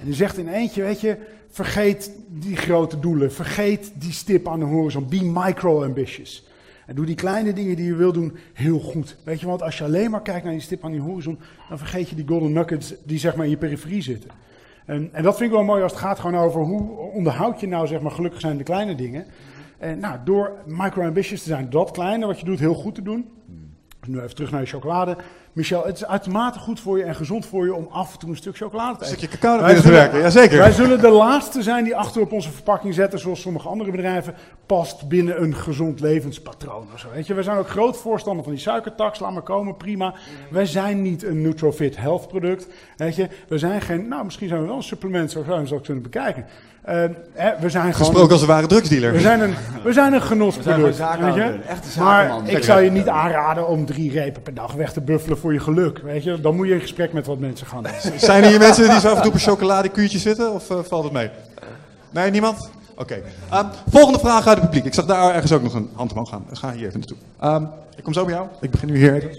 [0.00, 1.16] En die zegt in eentje, weet je,
[1.56, 6.46] vergeet die grote doelen, vergeet die stip aan de horizon, be micro-ambitious.
[6.86, 9.16] En doe die kleine dingen die je wil doen heel goed.
[9.24, 11.38] Weet je, want als je alleen maar kijkt naar die stip aan die horizon,
[11.68, 14.30] dan vergeet je die golden nuggets die zeg maar in je periferie zitten.
[14.86, 17.68] En, en dat vind ik wel mooi als het gaat gewoon over hoe onderhoud je
[17.68, 19.26] nou zeg maar gelukkig zijn de kleine dingen.
[19.78, 23.28] En nou, door micro-ambitious te zijn, dat kleine wat je doet heel goed te doen.
[24.06, 25.16] Nu even terug naar je chocolade.
[25.56, 28.30] Michel, het is uitermate goed voor je en gezond voor je om af en toe
[28.30, 29.12] een stuk chocolade te eten.
[29.12, 30.58] Een stukje cacao binnen te werken, jazeker.
[30.58, 34.34] Wij zullen de laatste zijn die achter op onze verpakking zetten, zoals sommige andere bedrijven,
[34.66, 36.88] past binnen een gezond levenspatroon.
[36.94, 37.34] Of zo, weet je.
[37.34, 40.14] We zijn ook groot voorstander van die suikertax, laat maar komen, prima.
[40.50, 42.66] Wij zijn niet een Nutrofit health product.
[42.96, 43.28] Weet je.
[43.48, 46.02] We zijn geen, nou misschien zijn we wel een supplement, zo zou je het kunnen
[46.02, 46.46] bekijken.
[46.88, 47.04] Uh,
[47.60, 49.12] we zijn Gesproken als een ware drugsdealer.
[49.12, 50.98] We zijn een, we zijn een genotsproduct.
[51.20, 51.58] Weet je?
[51.66, 55.38] Echte maar ik zou je niet aanraden om drie repen per dag weg te buffelen
[55.46, 55.98] voor je geluk.
[55.98, 56.40] Weet je?
[56.40, 57.84] Dan moet je in gesprek met wat mensen gaan.
[58.16, 60.52] Zijn er hier mensen die zo af en toe op een chocoladekuurtje zitten?
[60.52, 61.30] Of uh, valt het mee?
[62.10, 62.70] Nee, niemand?
[62.96, 63.22] Oké.
[63.48, 63.62] Okay.
[63.62, 64.84] Um, volgende vraag uit het publiek.
[64.84, 66.46] Ik zag daar ergens ook nog een hand omhoog gaan.
[66.52, 67.16] ga hier even naartoe.
[67.44, 68.46] Um, ik kom zo bij jou.
[68.60, 69.36] Ik begin nu hier.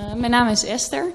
[0.00, 1.06] Uh, mijn naam is Esther.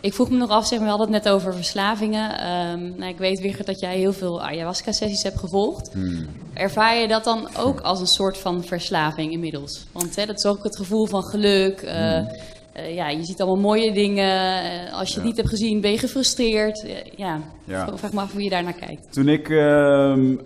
[0.00, 2.30] Ik vroeg me nog af, zeg maar, we hadden het net over verslavingen.
[2.30, 5.92] Um, nou, ik weet weer dat jij heel veel ayahuasca-sessies hebt gevolgd.
[5.92, 6.26] Hmm.
[6.54, 9.86] Ervaar je dat dan ook als een soort van verslaving inmiddels?
[9.92, 11.82] Want hè, dat is ook het gevoel van geluk.
[11.82, 12.28] Uh, hmm.
[12.76, 14.64] Uh, ja, je ziet allemaal mooie dingen.
[14.86, 16.86] Uh, als je het niet hebt gezien, ben je gefrustreerd.
[17.16, 17.96] ja, ja.
[17.96, 19.12] vraag me af hoe je daar naar kijkt.
[19.12, 20.36] Toen ik, ehm,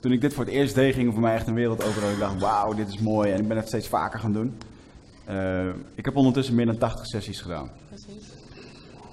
[0.00, 2.00] toen ik dit voor het eerst deed, ging voor mij echt een wereld over.
[2.00, 3.30] Dat ik dacht, wauw, dit is mooi.
[3.30, 4.56] En ik ben het steeds vaker gaan doen.
[5.94, 7.70] ik heb ondertussen meer dan 80 sessies gedaan.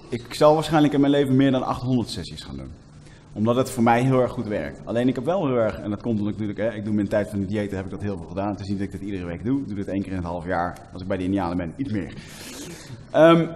[0.10, 2.72] Ik zal waarschijnlijk in mijn leven meer dan 800 sessies gaan doen.
[3.34, 4.82] Omdat het voor mij heel erg goed werkt.
[4.84, 7.30] Alleen ik heb wel heel erg, en dat komt natuurlijk, hè, ik doe mijn tijd
[7.30, 8.52] van de dieet, heb ik dat heel veel gedaan.
[8.52, 9.60] Het is niet dat ik dit iedere week doe.
[9.60, 10.78] Ik doe dit één keer in het half jaar.
[10.94, 12.14] Als ik bij de Indianen ben, iets meer.
[13.16, 13.50] Um,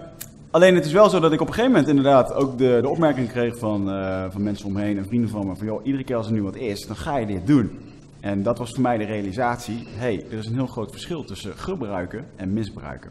[0.50, 2.88] alleen het is wel zo dat ik op een gegeven moment inderdaad ook de, de
[2.88, 5.56] opmerking kreeg van, uh, van mensen omheen en vrienden van me.
[5.56, 7.78] Van joh, iedere keer als er nu wat is, dan ga je dit doen.
[8.20, 11.56] En dat was voor mij de realisatie, hey, er is een heel groot verschil tussen
[11.56, 13.10] gebruiken en misbruiken.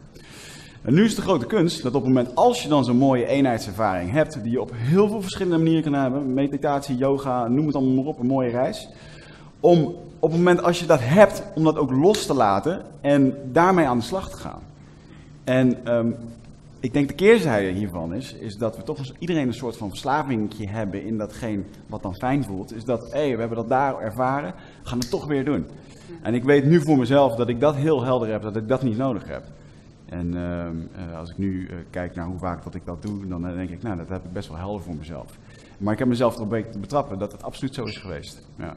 [0.86, 3.26] En nu is de grote kunst dat op het moment als je dan zo'n mooie
[3.26, 7.74] eenheidservaring hebt, die je op heel veel verschillende manieren kan hebben, meditatie, yoga, noem het
[7.74, 8.88] allemaal maar op, een mooie reis,
[9.60, 13.34] om op het moment als je dat hebt, om dat ook los te laten en
[13.52, 14.60] daarmee aan de slag te gaan.
[15.44, 16.16] En um,
[16.80, 19.88] ik denk de keerzijde hiervan is, is dat we toch als iedereen een soort van
[19.88, 22.74] verslavingje hebben in datgene wat dan fijn voelt.
[22.74, 25.66] Is dat, hé, we hebben dat daar ervaren, gaan het toch weer doen.
[26.22, 28.82] En ik weet nu voor mezelf dat ik dat heel helder heb, dat ik dat
[28.82, 29.44] niet nodig heb.
[30.08, 33.42] En uh, als ik nu uh, kijk naar hoe vaak dat ik dat doe, dan
[33.42, 35.38] denk ik, nou, dat heb ik best wel helder voor mezelf.
[35.78, 38.46] Maar ik heb mezelf er een te betrappen dat het absoluut zo is geweest.
[38.56, 38.76] Ja.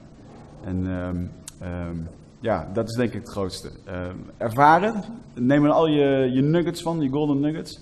[0.64, 2.08] En um, um,
[2.40, 3.72] ja, dat is denk ik het grootste.
[4.38, 5.04] Ervaren,
[5.34, 7.80] neem er al je, je nuggets van, je golden nuggets.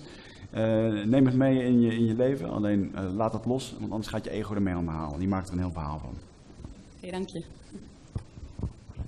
[1.04, 4.24] neem het mee in je, in je leven, alleen laat het los, want anders gaat
[4.24, 5.18] je ego ermee aan de haal.
[5.18, 6.14] Die maakt er een heel verhaal van.
[6.96, 7.44] Oké, dank je.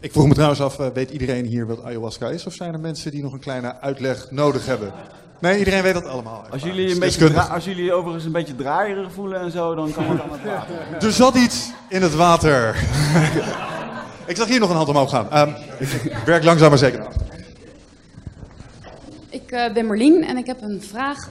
[0.01, 2.46] Ik vroeg me trouwens af, eh, weet iedereen hier wat ayahuasca is?
[2.46, 4.92] Of zijn er mensen die nog een kleine uitleg nodig hebben?
[5.38, 6.44] Nee, iedereen weet dat allemaal.
[6.51, 10.05] Als jullie, een beetje als jullie overigens een beetje draaierig voelen en zo, dan kan
[10.05, 10.74] het allemaal praten.
[11.01, 12.76] Er zat iets in het water.
[14.26, 15.30] ik zag hier nog een hand omhoog gaan.
[15.30, 15.48] Ehm,
[15.78, 17.14] ik werk langzaam maar zeker af.
[19.30, 21.28] Ik eh, ben Marlien en ik heb een vraag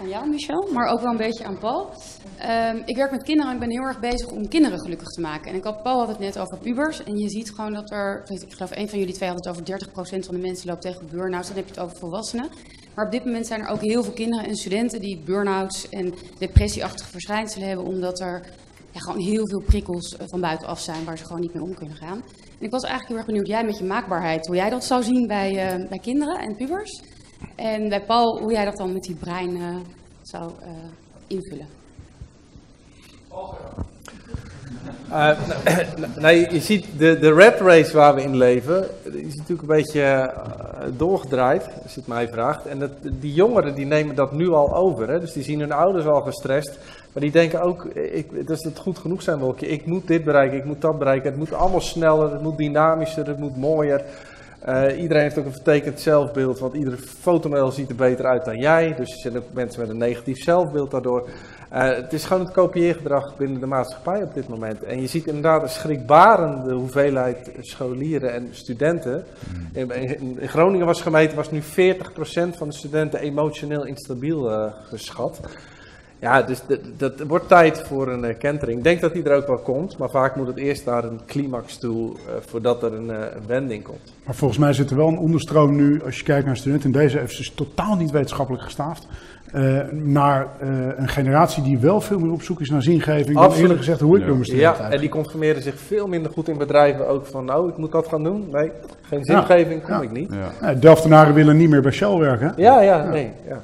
[0.00, 1.90] aan jou, Michel, maar ook wel een beetje aan Paul.
[2.38, 5.20] Ehm, ik werk met kinderen en ik ben heel erg bezig om kinderen gelukkig te
[5.20, 5.50] maken.
[5.50, 7.04] En ik had, Paul had het net over pubers.
[7.04, 9.62] En je ziet gewoon dat er, ik geloof een van jullie twee had het over
[9.62, 11.48] 30% van de mensen loopt tegen burn-outs.
[11.48, 12.48] Dan heb je het over volwassenen.
[12.94, 16.14] Maar op dit moment zijn er ook heel veel kinderen en studenten die burn-outs en
[16.38, 17.86] depressieachtige verschijnselen hebben.
[17.86, 18.46] Omdat er
[18.90, 21.74] ja, gewoon heel veel prikkels eh, van buitenaf zijn waar ze gewoon niet mee om
[21.74, 22.22] kunnen gaan.
[22.58, 25.02] En ik was eigenlijk heel erg benieuwd, jij met je maakbaarheid, hoe jij dat zou
[25.02, 27.02] zien bij, eh, bij kinderen en pubers.
[27.54, 29.76] En bij Paul, hoe jij dat dan met die brein eh,
[30.22, 30.68] zou eh,
[31.26, 31.66] invullen.
[36.18, 40.34] Nee, je ziet de, de race waar we in leven, is natuurlijk een beetje
[40.96, 42.66] doorgedraaid, als je het mij vraagt.
[42.66, 45.08] En dat, die jongeren die nemen dat nu al over.
[45.08, 45.20] Hè?
[45.20, 46.78] Dus die zien hun ouders al gestrest.
[47.12, 49.68] Maar die denken ook, ik, dat het goed genoeg zijn wolkje.
[49.68, 51.30] Ik moet dit bereiken, ik moet dat bereiken.
[51.30, 54.04] Het moet allemaal sneller, het moet dynamischer, het moet mooier.
[54.60, 58.58] Eh, iedereen heeft ook een vertekend zelfbeeld, want iedere fotomodel ziet er beter uit dan
[58.58, 58.94] jij.
[58.96, 61.28] Dus er zijn ook mensen met een negatief zelfbeeld daardoor.
[61.68, 64.82] Eh, het is gewoon het kopieergedrag binnen de maatschappij op dit moment.
[64.82, 69.24] En je ziet inderdaad een schrikbarende hoeveelheid scholieren en studenten.
[69.72, 74.72] In, in- in Groningen was gemeten, was nu 40% van de studenten emotioneel instabiel eh,
[74.88, 75.40] geschat.
[76.20, 76.62] Ja, dus
[76.96, 78.78] dat, wordt tijd voor een eh, kentering.
[78.78, 81.20] Ik denk dat die er ook wel komt, maar vaak moet het eerst naar een
[81.26, 84.12] climax toe eh, voordat er een, eh, een wending komt.
[84.24, 86.98] Maar volgens mij zit er wel een onderstroom nu, als je kijkt naar studenten in
[86.98, 89.06] deze, even is totaal niet wetenschappelijk gestaafd,
[89.52, 93.52] eh, naar eh, een generatie die wel veel meer op zoek is naar zingeving dan
[93.52, 97.08] eerlijk gezegd hoe ik studenten Ja, en die conformeren zich veel minder goed in bedrijven
[97.08, 98.48] ook van, nou, ik moet dat gaan doen.
[98.52, 98.70] Nee,
[99.02, 100.00] geen zingeving, kom Ja.
[100.00, 100.32] ik niet.
[100.60, 102.52] Ja, Delftenaren willen niet meer bij Shell werken.
[102.56, 103.30] Ja, ja, nee.
[103.48, 103.60] Ja.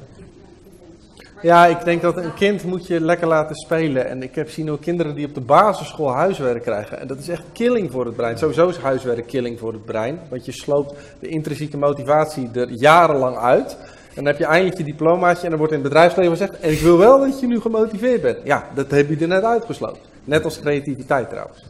[1.42, 4.08] Ja, ik denk dat een kind moet je lekker laten spelen.
[4.08, 7.00] En ik heb zien ook kinderen die op de basisschool huiswerk krijgen.
[7.00, 8.38] En dat is echt killing voor het brein.
[8.38, 10.20] Sowieso is huiswerk killing voor het brein.
[10.30, 13.76] Want je sloopt de intrinsieke motivatie er jarenlang uit.
[14.08, 16.58] En dan heb je eindelijk je diplomaatje en dan wordt in het bedrijfsleven gezegd...
[16.60, 18.38] en ik wil wel dat je nu gemotiveerd bent.
[18.44, 20.02] Ja, dat heb je er net uitgesloten.
[20.24, 21.64] Net als creativiteit trouwens.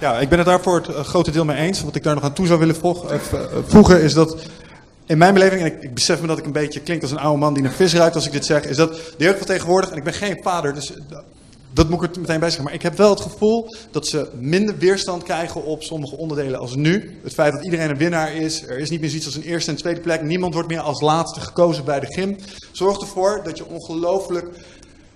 [0.00, 1.82] Ja, ik ben het daar voor het eh, grote deel mee eens.
[1.82, 4.36] Wat ik daar nog aan toe zou willen eh, eh, voegen is dat
[5.06, 7.18] in mijn beleving, en ik, ik besef me dat ik een beetje klink als een
[7.18, 9.46] oude man die naar vis ruikt als ik dit zeg, is dat de jeugd van
[9.46, 10.92] tegenwoordig, en ik ben geen vader, dus
[11.72, 14.28] dat moet ik er meteen bij zeggen, maar ik heb wel het gevoel dat ze
[14.38, 17.18] minder weerstand krijgen op sommige onderdelen als nu.
[17.22, 19.70] Het feit dat iedereen een winnaar is, er is niet meer zoiets als een eerste
[19.70, 22.36] en tweede plek, niemand wordt meer als laatste gekozen bij de gym,
[22.72, 24.46] zorgt ervoor dat je ongelooflijk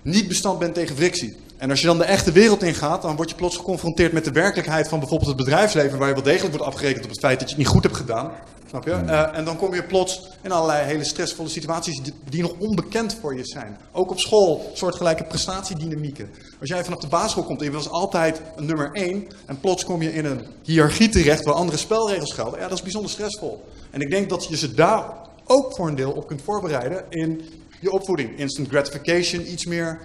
[0.01, 1.35] niet bestand bent tegen frictie.
[1.57, 4.31] En als je dan de echte wereld ingaat, dan word je plots geconfronteerd met de
[4.31, 7.49] werkelijkheid van bijvoorbeeld het bedrijfsleven, waar je wel degelijk wordt afgerekend op het feit dat
[7.49, 8.31] je het niet goed hebt gedaan.
[8.69, 8.91] Snap je?
[8.91, 13.17] Eh, en dan kom je plots in allerlei hele stressvolle situaties die, die nog onbekend
[13.21, 13.77] voor je zijn.
[13.91, 16.29] Ook op school, soortgelijke prestatiedynamieken.
[16.59, 19.85] Als jij vanaf de basisschool komt en je was altijd een nummer één, en plots
[19.85, 23.63] kom je in een hiërarchie terecht waar andere spelregels gelden, ja, dat is bijzonder stressvol.
[23.91, 25.13] En ik denk dat je ze daar
[25.45, 27.41] ook voor een deel op kunt voorbereiden in
[27.81, 28.37] je opvoeding.
[28.37, 29.99] Instant gratification, iets meer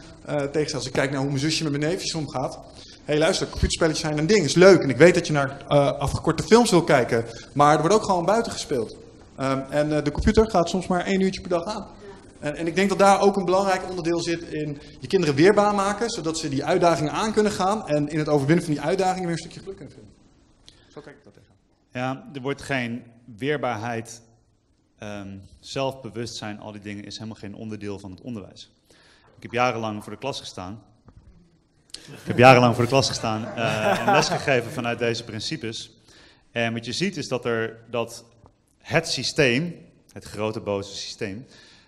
[0.52, 0.74] tegen.
[0.74, 2.58] Als ik kijk naar hoe mijn zusje met mijn neefjes omgaat.
[3.04, 4.82] Hé, hey, luister, computerspelletjes zijn een ding, is leuk.
[4.82, 7.24] En ik weet dat je naar eh, afgekorte films wil kijken.
[7.52, 8.96] Maar er wordt ook gewoon buiten gespeeld.
[9.36, 11.86] Ehm, en eh, de computer gaat soms maar één uurtje per dag aan.
[12.38, 15.74] En, en ik denk dat daar ook een belangrijk onderdeel zit in je kinderen weerbaar
[15.74, 16.10] maken.
[16.10, 17.88] Zodat ze die uitdagingen aan kunnen gaan.
[17.88, 20.12] En in het overwinnen van die uitdagingen weer een stukje geluk kunnen vinden.
[20.88, 21.54] Zo kijk ik dat tegen.
[21.92, 23.02] Ja, er wordt geen
[23.36, 24.22] weerbaarheid,
[24.98, 28.72] ehm, zelfbewustzijn, al die dingen is helemaal geen onderdeel van het onderwijs.
[29.36, 30.82] Ik heb jarenlang voor de klas gestaan.
[32.12, 35.90] Ik heb jarenlang voor de klas gestaan eh, en lesgegeven vanuit deze principes.
[36.50, 38.24] En wat je ziet is dat, er, dat
[38.78, 39.76] het systeem,
[40.12, 41.46] het grote boze systeem,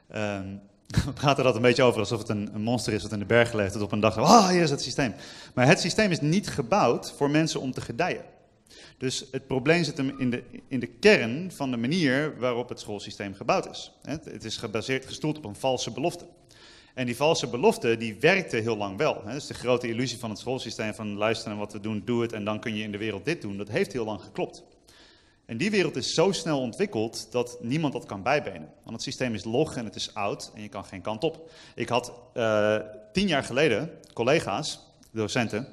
[0.09, 0.47] ehm,
[1.05, 3.57] we praten dat een beetje over alsof het een, monster is wat in de bergen
[3.57, 3.73] leeft.
[3.73, 5.14] Dat op een dag, ah, hier is het systeem.
[5.55, 8.25] Maar het systeem is niet gebouwd voor mensen om te gedijen.
[8.99, 12.81] Dus het probleem zit hem in de, in de kern van de manier waarop het
[12.81, 13.93] schoolsysteem gebouwd is.
[14.03, 16.27] Het, het is gebaseerd, gestoeld op een valse belofte.
[16.97, 19.22] En die valse belofte, die werkte heel lang wel.
[19.24, 19.32] Hè.
[19.32, 22.32] Dus de grote illusie van het schoolsysteem van luister naar wat we doen, doe het
[22.32, 23.57] en dan kun je in de wereld dit doen.
[23.57, 24.64] Dat heeft heel lang geklopt.
[25.47, 28.68] En die wereld is zo snel ontwikkeld dat niemand dat kan bijbenen.
[28.82, 31.51] Want het systeem is log en het is oud en je kan geen kant op.
[31.74, 32.76] Ik had eh,
[33.12, 34.80] tien jaar geleden collega's,
[35.11, 35.68] docenten,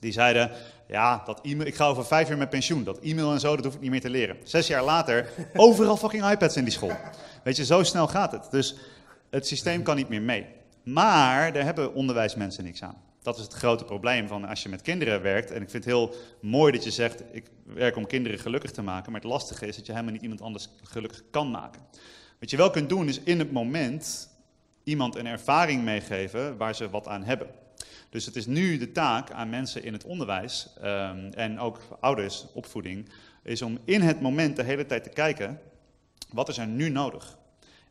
[0.00, 0.50] die zeiden,
[0.88, 2.84] ja, dat e-mail, ik ga over vijf jaar met pensioen.
[2.84, 4.36] Dat e-mail en zo, dat hoef ik niet meer te leren.
[4.44, 6.96] Zes jaar later, overal fucking iPads in die school.
[7.42, 8.50] Weet je, zo snel gaat het.
[8.50, 8.76] Dus
[9.34, 10.46] het systeem kan niet meer mee.
[10.82, 13.02] Maar daar hebben onderwijsmensen niks aan.
[13.22, 15.50] Dat is het grote probleem van als je met kinderen werkt.
[15.50, 18.82] En ik vind het heel mooi dat je zegt, ik werk om kinderen gelukkig te
[18.82, 19.12] maken.
[19.12, 21.82] Maar het lastige is dat je helemaal niet iemand anders gelukkig kan maken.
[22.40, 24.28] Wat je wel kunt doen is in het moment
[24.84, 27.48] iemand een ervaring meegeven waar ze wat aan hebben.
[28.10, 32.46] Dus het is nu de taak aan mensen in het onderwijs um, en ook ouders,
[32.52, 33.08] opvoeding,
[33.42, 35.60] is om in het moment de hele tijd te kijken,
[36.32, 37.36] wat is er nu nodig?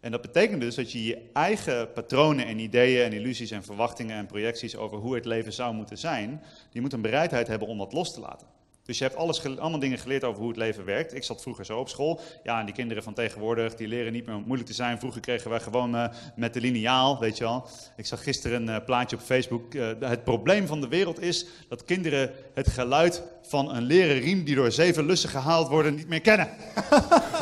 [0.04, 4.18] En dat betekent dus dat je je eigen patronen en ideeën en illusies en verwachtingen
[4.18, 6.42] en projecties over hoe het leven zou moeten zijn,
[6.72, 8.48] die moet een bereidheid hebben om dat los te laten.
[8.86, 11.16] Dus je hebt alles, allemaal dingen geleerd over hoe het leven werkt.
[11.16, 12.20] Ik zat vroeger zo op school.
[12.44, 15.00] Ja, en die kinderen van tegenwoordig, die leren niet meer moeilijk te zijn.
[15.00, 17.68] Vroeger kregen wij gewoon uh, met de lineaal, weet je wel.
[17.98, 19.74] Ik zag gisteren een uh, plaatje op Facebook.
[19.74, 24.44] Uh, het probleem van de wereld is dat kinderen het geluid van een leren riem
[24.44, 26.50] die door zeven lussen gehaald worden niet meer kennen.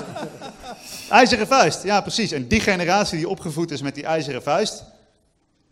[1.10, 2.32] ijzeren vuist, ja precies.
[2.32, 4.84] En die generatie die opgevoed is met die ijzeren vuist,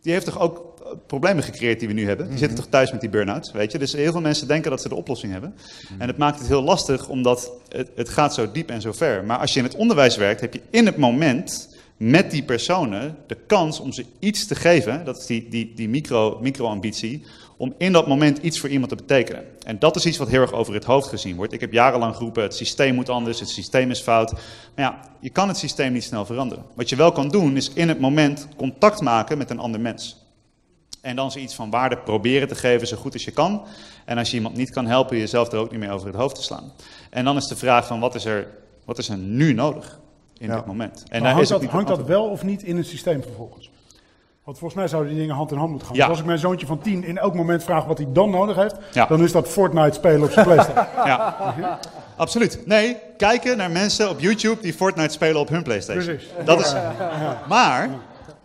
[0.02, 0.69] die heeft toch ook
[1.06, 2.28] problemen gecreëerd die we nu hebben.
[2.28, 3.78] Die zitten toch thuis met die burn-out, weet je.
[3.78, 5.54] Dus heel veel mensen denken dat ze de oplossing hebben.
[5.98, 9.24] En het maakt het heel lastig, omdat het, het gaat zo diep en zo ver.
[9.24, 13.16] Maar als je in het onderwijs werkt, heb je in het moment met die personen
[13.26, 17.22] de kans om ze iets te geven, dat is die, die, die micro, micro-ambitie,
[17.56, 19.44] om in dat moment iets voor iemand te betekenen.
[19.64, 21.52] En dat is iets wat heel erg over het hoofd gezien wordt.
[21.52, 24.32] Ik heb jarenlang geroepen, het systeem moet anders, het systeem is fout.
[24.32, 24.40] Maar
[24.76, 26.64] ja, je kan het systeem niet snel veranderen.
[26.74, 30.19] Wat je wel kan doen, is in het moment contact maken met een ander mens.
[31.00, 33.62] En dan ze iets van waarde proberen te geven zo goed als je kan.
[34.04, 36.34] En als je iemand niet kan helpen, jezelf er ook niet meer over het hoofd
[36.34, 36.72] te slaan.
[37.10, 38.46] En dan is de vraag van wat is er,
[38.84, 39.98] wat is er nu nodig
[40.38, 40.54] in Ja.
[40.56, 41.04] dit moment?
[41.08, 43.70] En daar hangt dat, hangt dat wel of niet in het systeem vervolgens?
[44.44, 45.96] Want volgens mij zouden die dingen hand in hand moeten gaan.
[45.96, 46.06] Ja.
[46.06, 48.74] Als ik mijn zoontje van tien in elk moment vraag wat hij dan nodig heeft,
[48.92, 49.06] Ja.
[49.06, 50.86] dan is dat Fortnite spelen op zijn Playstation.
[51.06, 51.78] Ja,
[52.16, 52.66] absoluut.
[52.66, 56.04] Nee, kijken naar mensen op YouTube die Fortnite spelen op hun PlayStation.
[56.04, 56.28] Precies.
[56.44, 56.74] Dat is.
[57.48, 57.90] Maar,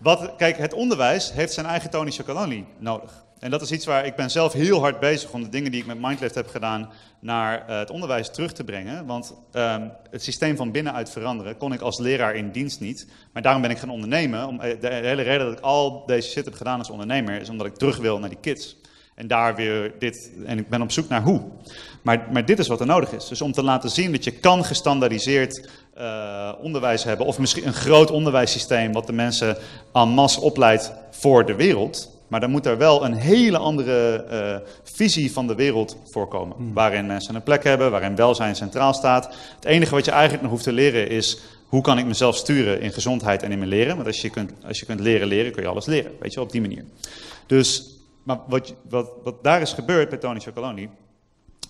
[0.05, 3.23] wat, kijk, het onderwijs heeft zijn eigen Tony Chocolonely nodig.
[3.39, 5.81] En dat is iets waar ik ben zelf heel hard bezig om de dingen die
[5.81, 6.89] ik met Mindlift heb gedaan
[7.19, 9.05] naar eh, het onderwijs terug te brengen.
[9.05, 13.07] Want ehm, het systeem van binnenuit veranderen kon ik als leraar in dienst niet.
[13.33, 14.47] Maar daarom ben ik gaan ondernemen.
[14.47, 17.41] Om, eh, de, de hele reden dat ik al deze shit heb gedaan als ondernemer
[17.41, 18.75] is omdat ik terug wil naar die kids.
[19.15, 21.41] En daar weer dit, en ik ben op zoek naar hoe.
[22.01, 23.27] Maar, maar dit is wat er nodig is.
[23.27, 27.73] Dus om te laten zien dat je kan gestandaardiseerd eh, onderwijs hebben, of misschien een
[27.73, 29.57] groot onderwijssysteem wat de mensen
[29.93, 32.11] en masse opleidt voor de wereld.
[32.27, 36.73] Maar dan moet er wel een hele andere eh, visie van de wereld voorkomen.
[36.73, 39.35] Waarin mensen een plek hebben, waarin welzijn centraal staat.
[39.55, 42.81] Het enige wat je eigenlijk nog hoeft te leren is hoe kan ik mezelf sturen
[42.81, 43.95] in gezondheid en in mijn leren.
[43.95, 46.11] Want als je kunt, als je kunt leren leren, kun je alles leren.
[46.19, 46.83] Weet je, op die manier.
[47.45, 50.89] Dus, maar wat, wat, wat daar is gebeurd bij Tony Chocoloni,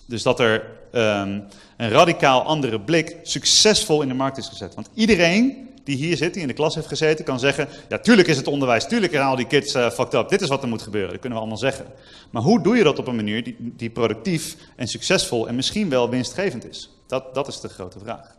[0.06, 1.40] dus dat er ehm,
[1.76, 4.74] een radicaal andere blik succesvol in de markt is gezet.
[4.74, 7.68] Want iedereen die hier zit, die in de klas heeft gezeten, kan zeggen...
[7.88, 10.28] Ja, tuurlijk is het onderwijs, tuurlijk zijn al die kids eh, fucked up.
[10.28, 11.86] Dit is wat er moet gebeuren, dat kunnen we allemaal zeggen.
[12.30, 15.88] Maar hoe doe je dat op een manier die, die productief en succesvol en misschien
[15.88, 16.90] wel winstgevend is?
[17.06, 18.36] Dat, dat is de grote vraag.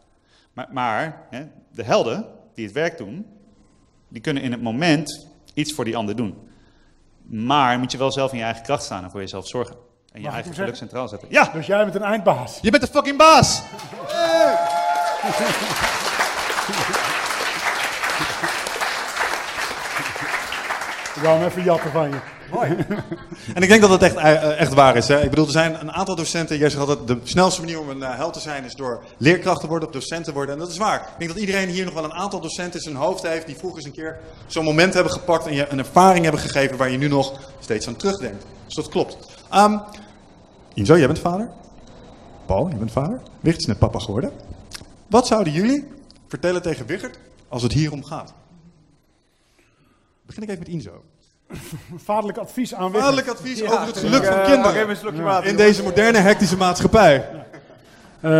[0.53, 1.43] Maar, maar hè,
[1.73, 3.25] de helden die het werk doen,
[4.07, 6.35] die kunnen in het moment iets voor die ander doen.
[7.23, 9.75] Maar moet je wel zelf in je eigen kracht staan en voor jezelf zorgen.
[10.17, 11.27] En je eigen geluk centraal zetten.
[11.31, 11.49] Ja!
[11.53, 12.59] Dus jij bent een eindbaas.
[12.61, 13.61] Je bent de fucking baas!
[21.15, 22.17] Ik wou hem even jatten van je.
[23.53, 25.07] En ik denk dat het echt, eh, echt waar is.
[25.07, 25.21] Hè?
[25.21, 26.57] Ik bedoel, er zijn een aantal docenten.
[26.57, 29.61] Jij zegt altijd: de snelste manier om een eh, held te zijn is door leerkracht
[29.61, 30.53] te worden, of docent te worden.
[30.53, 30.99] En dat is waar.
[30.99, 33.45] Ik denk dat iedereen hier nog wel een aantal docenten in zijn hoofd heeft.
[33.45, 35.45] die vroeger eens een keer zo'n moment hebben gepakt.
[35.45, 38.45] en je een ervaring hebben gegeven waar je nu nog steeds aan terugdenkt.
[38.65, 39.17] Dus dat klopt.
[39.49, 39.77] Ehm
[40.77, 41.49] Inzo, jij bent vader.
[42.45, 43.19] Paul, jij bent vader.
[43.39, 44.31] Wicht is net papa geworden.
[45.07, 45.87] Wat zouden jullie
[46.27, 48.33] vertellen tegen Wichert als het hier om gaat?
[50.25, 51.03] Begin ik even met Inzo.
[51.95, 53.03] Vaderlijk advies aan Wichert.
[53.03, 53.65] Vaderlijk advies Ja.
[53.65, 55.43] over het geluk Ik, van kinderen.
[55.43, 57.29] In deze moderne hectische maatschappij.
[58.19, 58.31] Eh,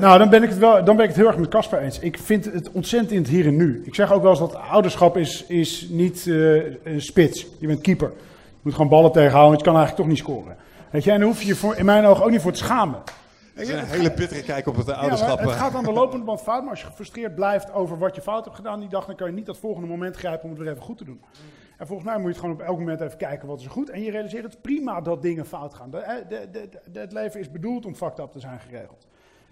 [0.00, 1.98] nou, dan ben, ik het wel, dan ben ik het heel erg met Casper eens.
[1.98, 3.82] Ik vind het ontzettend in het hier en nu.
[3.84, 7.46] Ik zeg ook wel eens dat ouderschap is, is niet een spits.
[7.58, 8.12] Je bent keeper.
[8.48, 10.56] Je moet gewoon ballen tegenhouden, want je kan eigenlijk toch niet scoren.
[10.90, 12.58] Weet je, en daar hoef je je voor, in mijn ogen ook niet voor te
[12.58, 13.02] schamen.
[13.54, 15.38] Dat is een hele pittige kijk op het Ja, ouderschap.
[15.38, 15.56] het eh.
[15.60, 18.44] gaat aan de lopende band fout, maar als je gefrustreerd blijft over wat je fout
[18.44, 20.70] hebt gedaan die dag, dan kan je niet dat volgende moment grijpen om het weer
[20.70, 21.20] even goed te doen.
[21.78, 23.70] En volgens mij moet je het gewoon op elk moment even kijken wat is er
[23.70, 23.90] goed.
[23.90, 25.90] En je realiseert het prima dat dingen fout gaan.
[25.90, 29.06] De, eh, de, de, de- het leven is bedoeld om fucked up te zijn geregeld.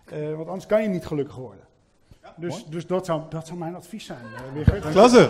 [0.05, 1.65] Eh, want anders kan je niet gelukkig worden.
[2.37, 4.19] Dus dus dat, zou, dat zou mijn advies zijn.
[4.55, 4.91] Wigert.
[4.93, 5.29] Klasse.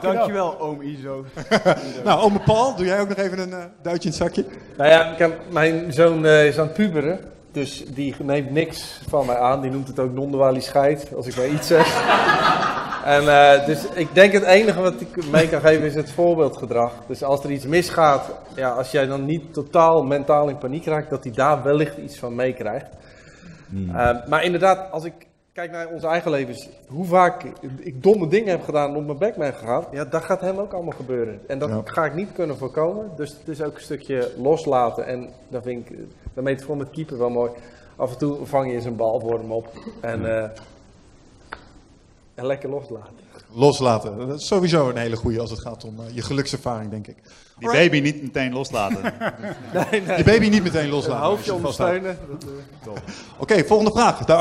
[0.00, 1.24] Dankjewel, oom Izo.
[2.04, 4.44] nou, ome Paul, doe jij ook nog even een eh, duitje in het zakje?
[4.76, 7.20] Nou ja, ik heb- mijn zoon eh, is aan het puberen.
[7.52, 9.60] Dus die neemt niks van mij aan.
[9.60, 12.02] Die noemt het ook non-dualiteit, als ik maar iets zeg.
[13.04, 16.92] En eh, dus ik denk het enige wat ik mee kan geven is het voorbeeldgedrag.
[17.06, 21.10] Dus als er iets misgaat, ja, als jij dan niet totaal mentaal in paniek raakt,
[21.10, 22.86] dat hij daar wellicht iets van meekrijgt.
[23.72, 25.27] Uh, maar inderdaad, als ik
[25.58, 27.44] kijk naar onze eigen levens, hoe vaak
[27.78, 30.58] ik domme dingen heb gedaan en op mijn bek ben gegaan, ja, dat gaat hem
[30.58, 31.40] ook allemaal gebeuren.
[31.46, 33.10] En dat ga ik niet kunnen voorkomen.
[33.16, 35.06] Dus het is ook een stukje loslaten.
[35.06, 35.98] En dat vind ik,
[36.34, 37.50] dat metafoor met keeper wel mooi.
[37.96, 39.72] Af en toe vang je eens een bal voor hem op.
[40.00, 40.42] En, uh,
[42.34, 43.14] en lekker loslaten.
[43.52, 44.28] Loslaten.
[44.28, 47.16] Dat is sowieso een hele goede als het gaat om uh, je gelukservaring, denk ik.
[47.58, 49.00] Die baby niet meteen loslaten.
[49.90, 50.16] nee, nee.
[50.16, 51.22] Die baby niet meteen loslaten.
[51.22, 52.18] Een hoofdje ondersteunen.
[52.86, 53.00] Oké,
[53.38, 54.24] okay, volgende vraag.
[54.24, 54.38] Daar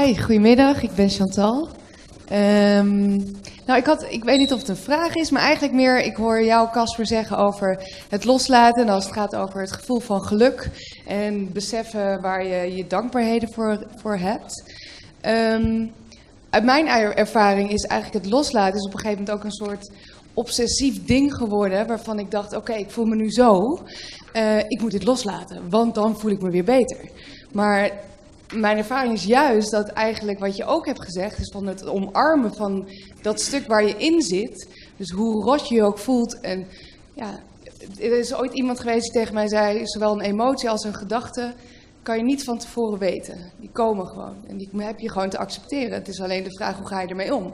[0.00, 0.82] Hi, goedemiddag.
[0.82, 1.68] Ik ben Chantal.
[2.32, 3.16] Um,
[3.66, 6.16] nou, ik, had, ik weet niet of het een vraag is, maar eigenlijk meer, ik
[6.16, 8.82] hoor jou, Casper, zeggen over het loslaten.
[8.82, 10.70] En als het gaat over het gevoel van geluk
[11.06, 14.62] en beseffen waar je je dankbaarheden voor, voor hebt.
[15.26, 15.92] Um,
[16.50, 16.86] uit mijn
[17.16, 19.90] ervaring is eigenlijk het loslaten is op een gegeven moment ook een soort
[20.34, 21.86] obsessief ding geworden.
[21.86, 23.82] Waarvan ik dacht, oké, ik voel me nu zo.
[24.32, 26.98] Uh, ik moet dit loslaten, want dan voel ik me weer beter.
[27.52, 27.90] Maar
[28.52, 32.54] mijn ervaring is juist dat eigenlijk wat je ook hebt gezegd, is van het omarmen
[32.54, 32.88] van
[33.22, 34.68] dat stuk waar je in zit.
[34.96, 36.40] Dus hoe rot je je ook voelt.
[36.40, 36.66] En
[37.14, 37.40] ja,
[37.98, 41.54] er is ooit iemand geweest die tegen mij zei, zowel een emotie als een gedachte
[42.02, 43.52] kan je niet van tevoren weten.
[43.60, 44.36] Die komen gewoon.
[44.48, 45.92] En die heb je gewoon te accepteren.
[45.92, 47.52] Het is alleen de vraag, hoe ga je ermee om?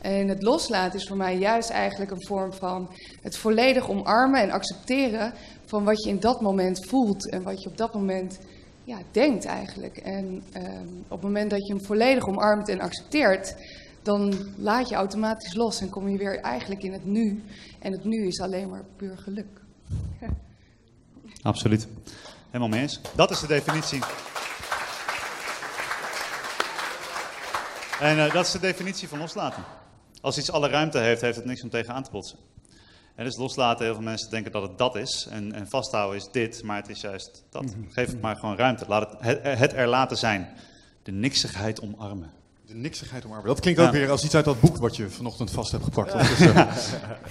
[0.00, 4.50] En het loslaten is voor mij juist eigenlijk een vorm van het volledig omarmen en
[4.50, 5.32] accepteren
[5.64, 8.38] van wat je in dat moment voelt en wat je op dat moment
[8.84, 9.96] ja, denkt eigenlijk.
[9.96, 13.54] En um, op het moment dat je hem volledig omarmt en accepteert,
[14.02, 17.42] dan laat je automatisch los en kom je weer eigenlijk in het nu.
[17.78, 19.60] En het nu is alleen maar puur geluk.
[21.42, 21.88] Absoluut.
[22.46, 23.00] Helemaal mee eens.
[23.14, 24.00] Dat is de definitie.
[28.00, 29.62] En uh, dat is de definitie van loslaten.
[30.20, 32.38] Als iets alle ruimte heeft, heeft het niks om tegenaan te botsen.
[33.14, 35.26] En dus loslaten, heel veel mensen denken dat het dat is.
[35.30, 37.62] En, en vasthouden is dit, maar het is juist dat.
[37.62, 37.90] Mhm.
[37.90, 38.84] Geef het maar gewoon ruimte.
[38.88, 40.48] Laat het, het, het er laten zijn.
[41.02, 42.30] De niksigheid omarmen.
[42.72, 43.46] De niksigheid omarmen.
[43.46, 43.92] Dat klinkt ook ja.
[43.92, 46.12] weer als iets uit dat boek wat je vanochtend vast hebt gepakt.
[46.12, 46.18] Ja.
[46.18, 46.60] Dus, uh...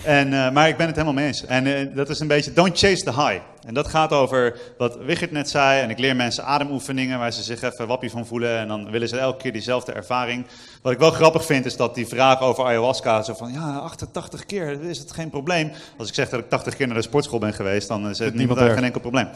[0.19, 1.45] en, uh, maar ik ben het helemaal mee eens.
[1.45, 3.39] En uh, dat is een beetje don't chase the high.
[3.65, 5.81] En dat gaat over wat Wigert net zei.
[5.81, 8.57] En ik leer mensen ademoefeningen waar ze zich even wappie van voelen.
[8.57, 10.45] En dan willen ze elke keer diezelfde ervaring.
[10.81, 13.23] Wat ik wel grappig vind is dat die vraag over ayahuasca.
[13.23, 15.71] Zo van ja, 88 keer is het geen probleem.
[15.97, 17.87] Als ik zeg dat ik 80 keer naar de sportschool ben geweest.
[17.87, 19.27] Dan is het niemand daar geen enkel probleem.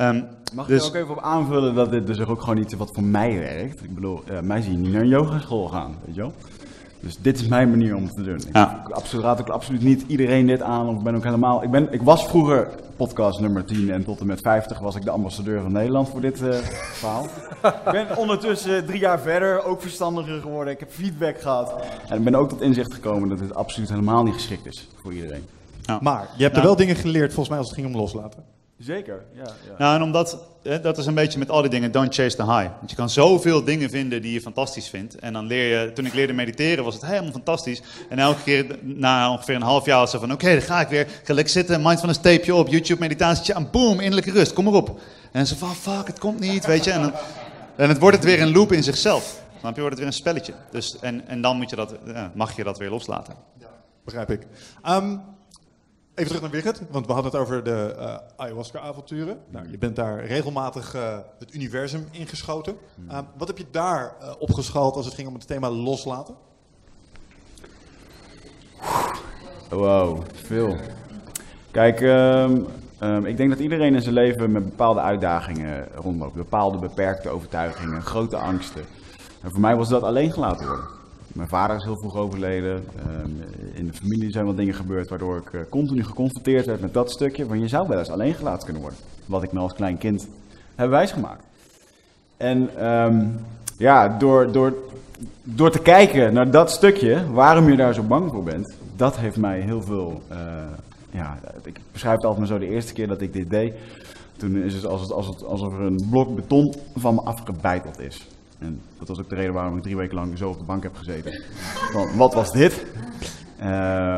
[0.00, 0.24] Um,
[0.54, 0.86] Mag dus...
[0.86, 3.02] ik er ook even op aanvullen dat dit dus ook gewoon iets is wat voor
[3.02, 3.84] mij werkt?
[3.84, 6.32] Ik bedoel, uh, mij zie je niet naar een yogaschool gaan, weet je wel?
[7.00, 8.40] Dus dit is mijn manier om het te doen.
[8.52, 8.84] Ja.
[8.86, 10.88] Ik absoluut, raad ook absoluut niet iedereen dit aan.
[10.88, 14.26] Of ben ook helemaal, ik, ben, ik was vroeger podcast nummer 10 en tot en
[14.26, 16.54] met 50 was ik de ambassadeur van Nederland voor dit uh,
[17.00, 17.24] verhaal.
[17.62, 20.72] ik ben ondertussen drie jaar verder ook verstandiger geworden.
[20.72, 21.74] Ik heb feedback gehad.
[22.08, 25.12] En ik ben ook tot inzicht gekomen dat dit absoluut helemaal niet geschikt is voor
[25.12, 25.44] iedereen.
[25.82, 25.98] Ja.
[26.02, 28.44] Maar je hebt er wel dingen geleerd volgens mij als het ging om loslaten.
[28.84, 29.42] Zeker, ja.
[29.42, 29.74] ja.
[29.78, 32.42] Nou, en omdat, hè, dat is een beetje met al die dingen, don't chase the
[32.42, 32.70] high.
[32.78, 35.18] Want je kan zoveel dingen vinden die je fantastisch vindt.
[35.18, 37.82] En dan leer je, toen ik leerde mediteren was het helemaal fantastisch.
[38.08, 40.80] En elke keer na ongeveer een half jaar was ze van, oké, okay, dan ga
[40.80, 41.06] ik weer.
[41.24, 45.00] Ga lekker zitten, mindfulness tapeje op, YouTube meditatietje en boom, innerlijke rust, kom maar op.
[45.32, 46.90] En ze van, fuck, het komt niet, weet je.
[46.90, 47.12] En, dan,
[47.76, 49.40] en het wordt het weer een loop in zichzelf.
[49.60, 50.54] Dan wordt het weer een spelletje.
[50.70, 53.34] Dus, en, en dan moet je dat, ja, mag je dat weer loslaten.
[53.60, 53.66] Ja,
[54.04, 54.46] begrijp ik.
[54.88, 55.20] Um,
[56.14, 59.38] Even terug naar Wigert, want we hadden het over de uh, ayahuasca-avonturen.
[59.48, 62.76] Nou, je bent daar regelmatig uh, het universum ingeschoten.
[63.08, 66.34] Uh, wat heb je daar opgeschaald als het ging om het thema loslaten?
[69.68, 70.76] Wow, veel.
[71.70, 72.66] Kijk, um,
[73.00, 76.34] um, ik denk dat iedereen in zijn leven met bepaalde uitdagingen rondloopt.
[76.34, 78.84] Bepaalde beperkte overtuigingen, grote angsten.
[79.42, 81.01] En voor mij was dat alleen gelaten worden.
[81.32, 82.84] Mijn vader is heel vroeg overleden.
[83.24, 83.40] Um,
[83.74, 87.10] in de familie zijn wat dingen gebeurd waardoor ik uh, continu geconfronteerd werd met dat
[87.10, 87.46] stukje.
[87.46, 89.00] Van je zou wel eens alleen gelaten kunnen worden.
[89.26, 90.28] Wat ik me als klein kind
[90.74, 91.42] heb wijsgemaakt.
[92.36, 93.40] En um,
[93.78, 94.74] ja, door, door,
[95.42, 99.36] door te kijken naar dat stukje, waarom je daar zo bang voor bent, dat heeft
[99.36, 100.22] mij heel veel.
[100.32, 100.38] Uh,
[101.10, 103.74] ja, ik beschrijf het altijd maar zo de eerste keer dat ik dit deed.
[104.36, 108.26] Toen is het, als als het alsof er een blok beton van me afgebeiteld is.
[108.62, 110.82] En dat was ook de reden waarom ik drie weken lang zo op de bank
[110.82, 111.42] heb gezeten.
[111.92, 112.84] Van, wat was dit?
[113.58, 113.66] Uh,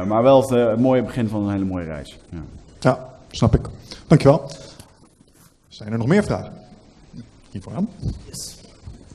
[0.05, 2.19] maar wel het, uh, het, mooie begin van een hele mooie reis.
[2.31, 2.43] Ja,
[2.81, 3.67] ja snap ik.
[4.07, 4.51] Dankjewel.
[5.69, 6.53] Zijn er nog meer vragen?
[7.51, 7.89] Hier vooraan.
[8.29, 8.57] Yes.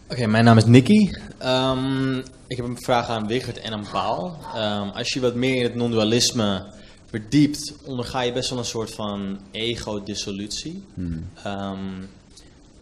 [0.03, 1.11] Oké, okay, mijn naam is Nicky.
[1.43, 2.17] Um,
[2.47, 4.37] ik heb een vraag aan Wigert en aan Paul.
[4.55, 6.65] Um, als je wat meer in het non-dualisme
[7.05, 10.83] verdiept, onderga je best wel een soort van ego-dissolutie.
[10.93, 11.25] Hmm.
[11.45, 12.09] Um,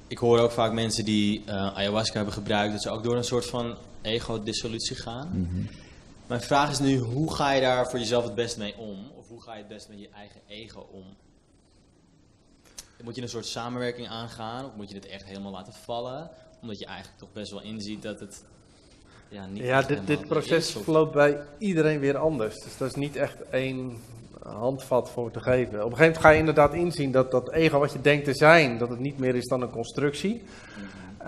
[0.08, 3.24] ik hoor ook vaak mensen die eh, ayahuasca hebben gebruikt, dat ze ook door een
[3.24, 5.28] soort van ego-dissolutie gaan.
[5.34, 5.62] Mhm.
[6.28, 9.12] Mijn vraag is nu, hoe ga je daar voor jezelf het best mee om?
[9.16, 11.04] Of hoe ga je het best met je eigen ego om?
[13.04, 14.66] Moet je een soort samenwerking aangaan?
[14.66, 16.30] Of moet je het echt helemaal laten vallen?
[16.62, 18.44] Omdat je eigenlijk toch best wel inziet dat het
[19.30, 22.56] ja, niet Ja, dit, dit proces is, of- verloopt bij iedereen weer anders.
[22.64, 23.98] Dus dat is niet echt één
[24.56, 25.86] handvat voor te geven.
[25.86, 28.34] Op een gegeven moment ga je inderdaad inzien dat dat ego wat je denkt te
[28.34, 30.44] zijn, dat het niet meer is dan een constructie.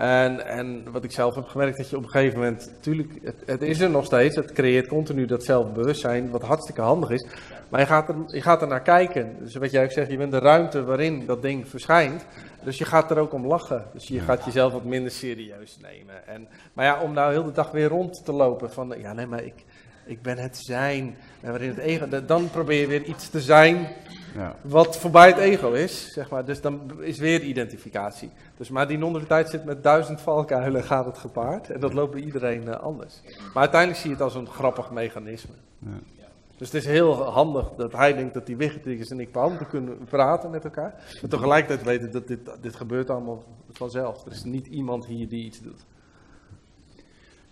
[0.00, 3.42] En, en wat ik zelf heb gemerkt, dat je op een gegeven moment, natuurlijk, het,
[3.46, 7.26] het is er nog steeds, het creëert continu dat zelfbewustzijn, wat hartstikke handig is.
[7.68, 9.36] Maar je gaat, er, je gaat er naar kijken.
[9.40, 12.24] Dus wat jij ook zegt, je bent de ruimte waarin dat ding verschijnt.
[12.62, 13.84] Dus je gaat er ook om lachen.
[13.92, 16.26] Dus je gaat jezelf wat minder serieus nemen.
[16.26, 19.26] En, maar ja, om nou heel de dag weer rond te lopen van, ja nee,
[19.26, 19.64] maar ik,
[20.10, 21.16] ik ben het zijn.
[21.40, 23.88] En waarin het ego, da- dan probeer je weer iets te zijn
[24.34, 24.56] Ja.
[24.62, 26.44] wat voorbij het ego is, zeg maar.
[26.44, 28.30] Dus dan is weer identificatie.
[28.56, 31.70] Dus, maar die non-dualiteit zit met duizend valkuilen, gaat het gepaard.
[31.70, 33.20] En dat loopt bij iedereen eh, anders.
[33.24, 35.54] Maar uiteindelijk zie je het als een grappig mechanisme.
[35.78, 35.88] Ja.
[36.56, 39.58] Dus het is heel handig dat hij denkt dat Wigert is en ik Paul.
[39.58, 40.94] We kunnen praten met elkaar.
[41.20, 44.24] Maar tegelijkertijd weten dat dit, dit gebeurt allemaal vanzelf.
[44.26, 45.84] Er is niet iemand hier die iets doet.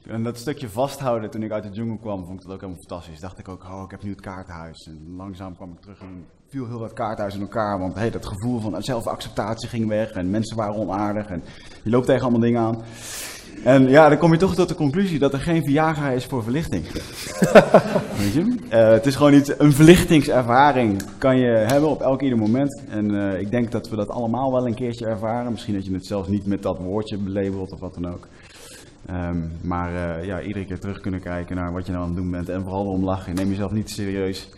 [0.09, 2.83] En dat stukje vasthouden toen ik uit de jungle kwam, vond ik dat ook helemaal
[2.87, 3.21] fantastisch.
[3.21, 4.87] Dacht ik ook, oh, ik heb nu het kaartenhuis.
[4.87, 7.79] En langzaam kwam ik terug en viel heel dat kaartenhuis in elkaar.
[7.79, 11.27] Want hey, dat gevoel van zelfacceptatie ging weg en mensen waren onaardig.
[11.27, 11.43] En
[11.83, 12.83] je loopt tegen allemaal dingen aan.
[13.65, 16.43] En ja, dan kom je toch tot de conclusie dat er geen Viagra is voor
[16.43, 16.85] verlichting.
[18.19, 18.55] Weet je?
[18.69, 22.83] Eh, het is gewoon iets, een verlichtingservaring kan je hebben op elk ieder moment.
[22.89, 25.53] En eh, ik denk dat we dat allemaal wel een keertje ervaren.
[25.53, 28.29] Misschien dat je het zelfs niet met dat woordje belabelt of wat dan ook.
[29.07, 32.19] Ehm, maar eh, ja, iedere keer terug kunnen kijken naar wat je nou aan het
[32.19, 32.49] doen bent.
[32.49, 33.35] En vooral om lachen.
[33.35, 34.49] Neem jezelf niet serieus.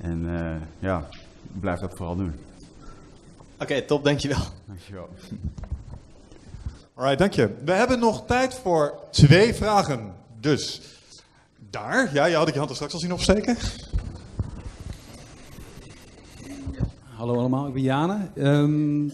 [0.00, 1.08] En eh, ja,
[1.60, 2.32] blijf dat vooral doen.
[3.60, 4.44] Oké, top, dankjewel.
[4.66, 5.08] Dankjewel.
[6.94, 7.54] Alright, dank je.
[7.64, 10.14] We hebben nog tijd voor twee vragen.
[10.40, 10.80] Dus
[11.70, 13.56] daar, ja, je had ik je hand er straks al zien opsteken.
[17.16, 18.28] Hallo allemaal, ik ben Jane.
[18.34, 19.08] Ehm,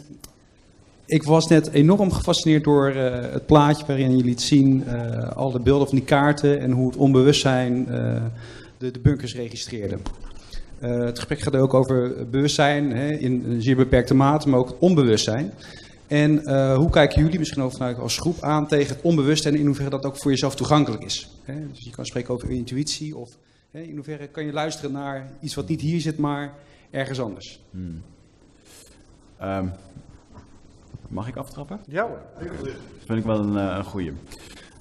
[1.11, 5.51] ik was net enorm gefascineerd door eh, het plaatje waarin je liet zien eh, al
[5.51, 8.23] de beelden van die kaarten en hoe het onbewustzijn eh,
[8.79, 9.99] de, de bunkers registreerde.
[10.79, 15.53] Het gesprek gaat ook over bewustzijn hè, in een zeer beperkte mate, maar ook onbewustzijn.
[16.07, 19.67] En hoe kijken jullie misschien ook vanuit als groep aan tegen het onbewuste en in
[19.67, 21.31] hoeverre dat ook voor jezelf toegankelijk is?
[21.45, 21.55] Hè?
[21.69, 23.37] Dus je kan spreken over intuïtie of
[23.71, 26.55] hè, in hoeverre kan je luisteren naar iets wat niet hier zit, maar
[26.91, 27.61] ergens anders.
[27.71, 28.03] Hmm.
[29.39, 29.67] Ehm,
[31.11, 31.81] mag ik aftrappen?
[31.87, 32.21] Ja hoor.
[32.39, 34.13] Dat vind ik wel een, eh, een goeie.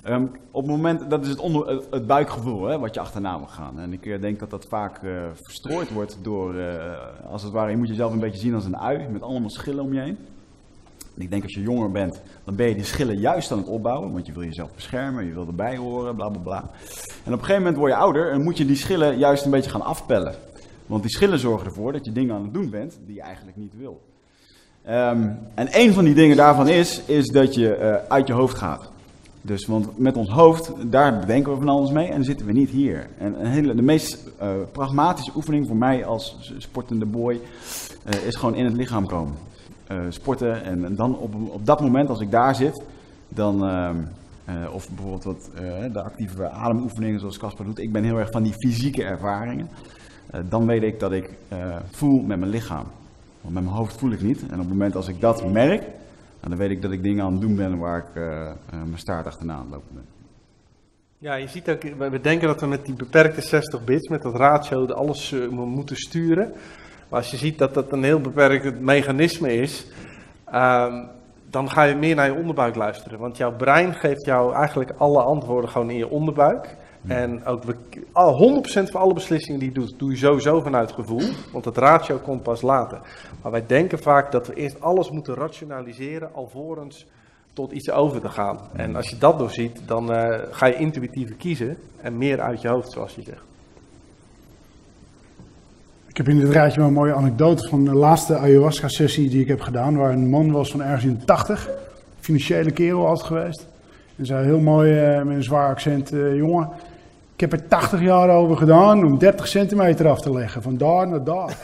[0.04, 3.52] Ehm, op het moment, dat is het, onder, het- buikgevoel hè, wat je achterna moet
[3.52, 3.80] gaan.
[3.80, 6.56] En ik eh, denk dat dat vaak eh, verstrooid wordt door,
[7.30, 9.84] als het ware, je moet jezelf een beetje zien als een ui met allemaal schillen
[9.84, 10.18] om je heen.
[11.16, 13.68] En ik denk als je jonger bent, dan ben je die schillen juist aan het
[13.68, 16.60] opbouwen, want je wil jezelf beschermen, je wil erbij horen, bla bla bla.
[16.60, 19.52] En op een gegeven moment word je ouder en moet je die schillen juist een
[19.52, 20.36] beetje gaan afpellen.
[20.86, 23.58] Want die schillen zorgen ervoor dat je dingen aan het doen bent die je eigenlijk
[23.58, 24.02] niet wil.
[24.90, 28.58] Ehm, en een van die dingen daarvan is, is dat je eh, uit je hoofd
[28.58, 28.90] gaat.
[29.42, 32.52] Dus, want met ons hoofd, daar bedenken we van alles mee en dan zitten we
[32.52, 33.08] niet hier.
[33.18, 37.40] En een hele, de meest eh, pragmatische oefening voor mij als sportende boy
[38.04, 39.34] eh, is gewoon in het lichaam komen.
[40.10, 42.84] Sporten en, en dan op, op dat moment als ik daar zit,
[43.28, 43.96] dan, ehm,
[44.46, 45.50] eh, of bijvoorbeeld wat,
[45.94, 47.80] de actieve ademoefeningen zoals Casper doet.
[47.80, 49.70] Ik ben heel erg van die fysieke ervaringen.
[50.50, 51.30] Dan weet ik dat ik
[51.92, 52.86] voel met mijn lichaam.
[53.42, 54.42] Want met mijn hoofd voel ik niet.
[54.42, 55.84] En op het moment als ik dat merk,
[56.40, 58.98] dan weet ik dat ik dingen aan het doen ben waar ik eh, eh, mijn
[58.98, 60.06] staart achterna aan lopen ben.
[61.18, 64.36] Ja, je ziet ook, we denken dat we met die beperkte 60 bits, met dat
[64.36, 66.52] ratio, alles eh, mo- moeten sturen.
[67.10, 69.86] Maar als je ziet dat dat een heel beperkt mechanisme is,
[70.46, 71.06] ehm,
[71.50, 73.20] dan ga je meer naar je onderbuik luisteren.
[73.20, 76.76] Want jouw brein geeft jou eigenlijk alle antwoorden gewoon in je onderbuik.
[77.08, 77.76] En ook we,
[78.12, 81.30] al 100% van alle beslissingen die je doet, doe je sowieso vanuit gevoel.
[81.52, 83.00] Want het ratio komt pas later.
[83.42, 87.06] Maar wij denken vaak dat we eerst alles moeten rationaliseren alvorens
[87.54, 88.60] tot iets over te gaan.
[88.74, 92.68] En als je dat doorziet, dan eh, ga je intuïtiever kiezen en meer uit je
[92.68, 93.42] hoofd, zoals je zegt.
[96.08, 99.48] Ik heb in dit rijtje wel een mooie anekdote van de laatste ayahuasca-sessie die ik
[99.48, 99.98] heb gedaan.
[99.98, 101.70] Waar een man was van ergens in de 80.
[102.20, 103.68] Financiële kerel altijd geweest.
[104.16, 106.70] En zei heel mooi eh, met een zwaar accent: eh, Jongen,
[107.40, 110.62] ik heb er 80 jaar over gedaan om 30 centimeter af te leggen.
[110.62, 111.58] Van daar naar daar.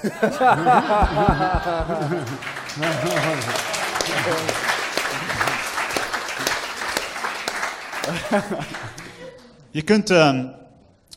[9.72, 10.48] Je kunt ehm,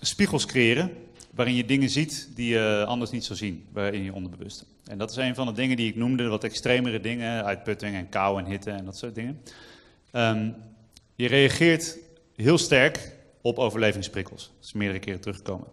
[0.01, 0.91] spiegels creëren
[1.35, 4.65] waarin je dingen ziet die je anders niet zou zien in je onderbewuste.
[4.85, 8.09] En dat is een van de dingen die ik noemde, wat extremere dingen, uitputting en
[8.09, 9.43] kou en hitte en dat soort dingen.
[10.11, 10.51] Ehm,
[11.15, 11.99] je reageert
[12.37, 14.53] heel sterk op overlevingsprikkels.
[14.57, 15.67] Dat is meerdere keren teruggekomen.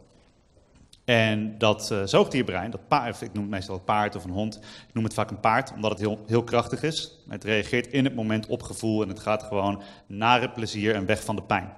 [1.05, 4.55] En dat uh, zoogdierbrein, dat paard, ik noem het meestal een paard of een hond,
[4.87, 7.19] ik noem het vaak een paard omdat het heel, heel krachtig is.
[7.29, 11.05] Het reageert in het moment op gevoel en het gaat gewoon naar het plezier en
[11.05, 11.73] weg van de pijn.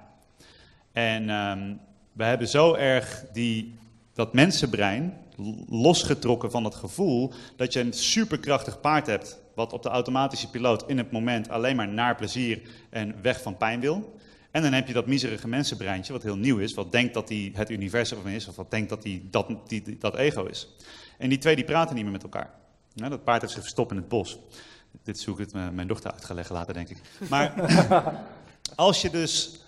[0.92, 1.80] En um,
[2.12, 3.74] we hebben zo erg die,
[4.12, 5.16] dat mensenbrein
[5.68, 10.84] losgetrokken van het gevoel dat je een superkrachtig paard hebt, wat op de automatische piloot
[10.86, 12.60] in het moment alleen maar naar plezier
[12.90, 14.17] en weg van pijn wil.
[14.58, 17.50] En dan heb je dat miserige mensenbreintje, wat heel nieuw is, wat denkt dat hij
[17.54, 20.68] het universum is, of wat denkt dat hij dat, die, dat ego is.
[21.18, 22.50] En die twee die praten niet meer met elkaar.
[22.94, 24.38] dat paard heeft zich verstopt in het bos.
[25.02, 27.00] Dit zoek ik het mijn dochter uitgelegd later, denk ik.
[27.28, 27.54] Maar
[28.76, 29.60] als je dus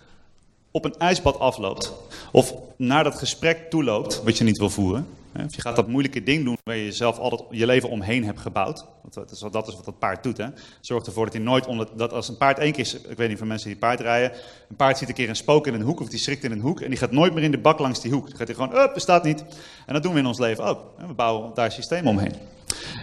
[0.71, 1.93] op een ijsbad afloopt,
[2.33, 6.23] of naar dat gesprek toeloopt, wat je niet wil voeren, of je gaat dat moeilijke
[6.23, 8.85] ding doen waar je jezelf altijd je leven omheen hebt gebouwd.
[9.11, 10.37] Dat is, dat is wat dat paard doet.
[10.37, 10.47] Hè.
[10.81, 11.89] Zorg ervoor dat hij nooit onder.
[11.97, 13.01] Dat als een paard één keer.
[13.09, 14.33] Ik weet niet van mensen die paard rijden.
[14.69, 16.61] Een paard ziet een keer een spook in een hoek of die schrikt in een
[16.61, 16.81] hoek.
[16.81, 18.29] En die gaat nooit meer in de bak langs die hoek.
[18.29, 18.77] Dan gaat hij gewoon.
[18.77, 19.45] Up, bestaat niet.
[19.87, 20.81] En dat doen we in ons leven ook.
[21.07, 22.35] We bouwen daar systemen omheen.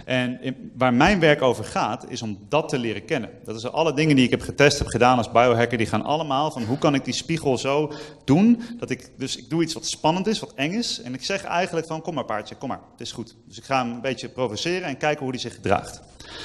[0.04, 0.40] En
[0.74, 3.30] waar mijn werk over gaat, is om dat te leren kennen.
[3.44, 6.50] Dat is alle dingen die ik heb getest, heb gedaan als biohacker, die gaan allemaal
[6.50, 7.92] van hoe kan ik die spiegel zo
[8.24, 11.24] doen, dat ik, dus ik doe iets wat spannend is, wat eng is, en ik
[11.24, 13.36] zeg eigenlijk van kom maar paardje, kom maar, het is goed.
[13.46, 16.00] Dus ik ga hem een beetje provoceren en kijken hoe hij zich gedraagt.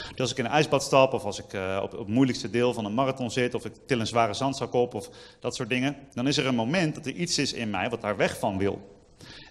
[0.09, 2.49] Dus als ik in een ijsbad stap, of als ik uh, op, op het moeilijkste
[2.49, 5.09] deel van een marathon zit, of ik til een zware zandzak op, of
[5.39, 8.01] dat soort dingen, dan is er een moment dat er iets is in mij wat
[8.01, 9.02] daar weg van wil.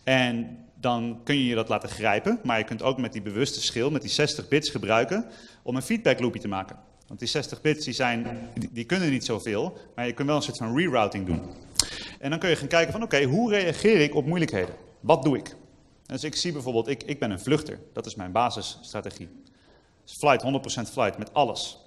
[0.05, 2.41] En dan kun je je dat laten grijpen.
[2.43, 5.27] Maar je kunt ook met die bewuste schil, met die 60 bits gebruiken,
[5.63, 6.77] om een feedback loopje te maken.
[7.07, 8.39] Want die 60 bits die zijn,
[8.71, 11.41] die, kunnen niet zoveel, maar je kunt wel een soort van rerouting doen.
[12.19, 14.75] En dan kun je gaan kijken van oké, hoe reageer ik op moeilijkheden?
[15.01, 15.57] Wat doe ik?
[16.07, 17.79] Dus ik zie bijvoorbeeld, ik, ik ben een vluchter.
[17.93, 19.29] Dat is mijn basisstrategie.
[20.05, 20.43] Flight,
[20.89, 21.82] 100% flight, met alles.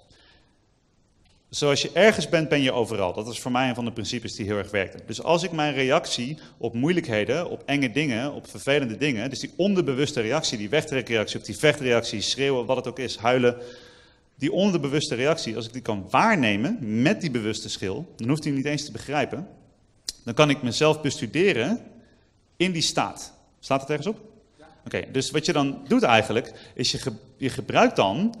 [1.48, 3.12] Zoals je ergens bent, ben je overal.
[3.12, 5.00] Dat is voor mij een van de principes die heel erg werkten.
[5.06, 9.52] Dus als ik mijn reactie op moeilijkheden, op enge dingen, op vervelende dingen, dus die
[9.56, 13.56] onderbewuste reactie, die wegtrekreactie of die vechtreactie, schreeuwen, wat het ook is, huilen,
[14.34, 18.52] die onderbewuste reactie, als ik die kan waarnemen met die bewuste schil, dan hoeft hij
[18.52, 19.48] niet eens te begrijpen,
[20.24, 21.80] dan kan ik mezelf bestuderen
[22.56, 23.32] in die staat.
[23.60, 24.20] Staat het ergens op?
[24.84, 28.34] Oké, dus wat je dan doet eigenlijk, is je, je gebruikt dan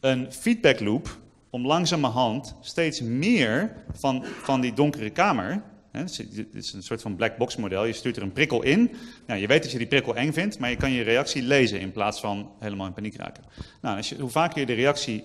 [0.00, 1.18] een feedback loop
[1.50, 5.62] om langzamerhand steeds meer van, van die donkere kamer.
[5.92, 6.04] Hè,
[6.52, 7.84] is een soort van black box model.
[7.84, 8.90] Je stuurt er een prikkel in.
[9.26, 11.80] Nou, je weet dat je die prikkel eng vindt, maar je kan je reactie lezen
[11.80, 13.44] in plaats van helemaal in paniek raken.
[13.80, 15.22] Nou, als je, hoe vaker je de reactie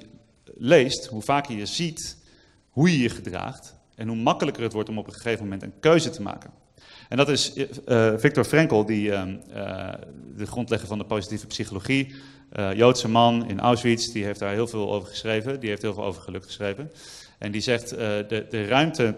[0.58, 2.22] leest, hoe vaker je ziet
[2.70, 5.80] hoe je je gedraagt en hoe makkelijker het wordt om op een gegeven moment een
[5.80, 6.52] keuze te maken.
[7.10, 9.24] En dat is uh, Viktor Frankl, die, uh,
[10.36, 12.16] de grondlegger van de positieve psychologie,
[12.60, 15.60] uh, Joodse man in Auschwitz, die heeft daar heel veel over geschreven.
[15.60, 16.92] Die heeft heel veel over geluk geschreven.
[17.40, 19.16] En die zegt, uh, de, de ruimte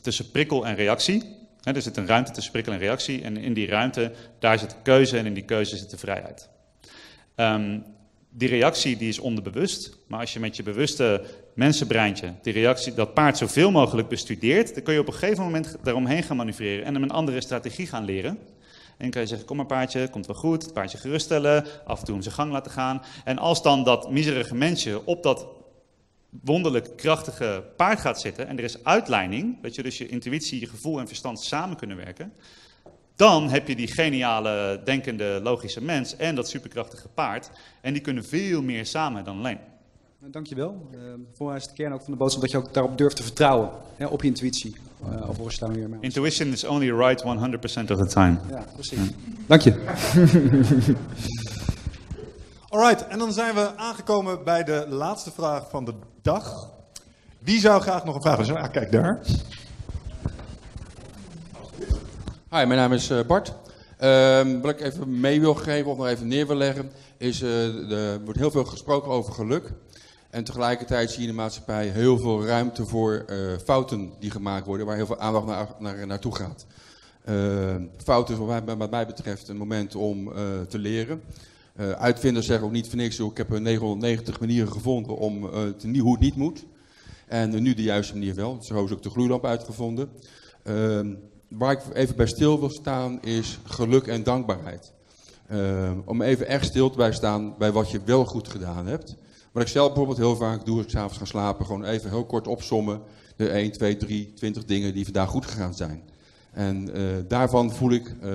[0.00, 1.22] tussen prikkel en reactie.
[1.60, 3.22] Hè, er zit een ruimte tussen prikkel en reactie.
[3.22, 6.48] En in die ruimte, daar zit de keuze en in die keuze zit de vrijheid.
[7.36, 7.84] Um,
[8.34, 9.96] die reactie die is onderbewust.
[10.06, 14.82] Maar als je met je bewuste mensenbreintje die reactie, dat paard zoveel mogelijk bestudeert, dan
[14.82, 18.04] kun je op een gegeven moment daaromheen gaan manoeuvreren en hem een andere strategie gaan
[18.04, 18.38] leren.
[18.96, 20.62] En kan je zeggen, kom maar paardje, komt wel goed.
[20.62, 23.02] Het paardje geruststellen, af en toe hem zijn gang laten gaan.
[23.24, 25.46] En als dan dat miserige mensje op dat
[26.40, 30.66] wonderlijk krachtige paard gaat zitten en er is uitleiding, dat je dus je intuïtie, je
[30.66, 32.32] gevoel en verstand samen kunnen werken,
[33.16, 37.50] dan heb je die geniale, denkende, logische mens en dat superkrachtige paard.
[37.80, 39.58] En die kunnen veel meer samen dan alleen.
[40.30, 40.88] Dankjewel.
[40.94, 41.00] Uh,
[41.32, 43.22] voor mij is de kern ook van de boodschap dat je ook daarop durft te
[43.22, 43.70] vertrouwen.
[43.96, 44.76] Hè, op je intuïtie.
[45.04, 47.24] Uh, of je daar weer mee Intuition is only right 100%
[47.90, 48.38] of the time.
[48.48, 48.98] Ja, precies.
[48.98, 49.14] Ja.
[49.46, 49.74] Dank je.
[52.68, 56.70] Alright, en dan zijn we aangekomen bij de laatste vraag van de dag.
[57.38, 58.56] Wie zou graag nog een vraag hebben?
[58.56, 59.20] Ah, kijk daar.
[62.50, 63.54] Hi, mijn naam is uh, Bart.
[64.00, 67.90] Uh, wat ik even mee wil geven of nog even neer wil leggen, is uh,
[67.90, 69.72] er wordt heel veel gesproken over geluk.
[70.32, 74.66] En tegelijkertijd zie je in de maatschappij heel veel ruimte voor uh, fouten die gemaakt
[74.66, 76.66] worden, waar heel veel aandacht naar, naar, naartoe gaat.
[77.28, 80.34] Uh, fouten is wat mij, mij, betreft een moment om uh,
[80.68, 81.22] te leren.
[81.76, 86.20] uitvinders zeggen ook niet voor niks, ik heb 990 manieren gevonden om te, hoe het
[86.20, 86.64] niet moet.
[87.26, 90.10] En nu de juiste manier wel, zo is ook de gloeilamp uitgevonden.
[90.62, 91.14] Ehm,
[91.48, 94.92] waar ik even bij stil wil staan is geluk en dankbaarheid.
[96.04, 99.16] om even echt stil te staan bij wat je wel goed gedaan hebt.
[99.52, 102.24] Wat ik zelf bijvoorbeeld heel vaak doe, als ik s'avonds ga slapen, gewoon even heel
[102.24, 103.00] kort opsommen.
[103.36, 106.02] De 1, 2, 3, 20 dingen die vandaag goed gegaan zijn.
[106.52, 108.32] En uh, daarvan voel ik uh,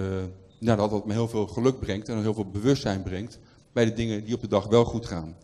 [0.59, 3.39] nou, dat dat me heel veel geluk brengt en heel veel bewustzijn brengt.
[3.73, 5.35] bij de dingen die op de dag wel goed gaan.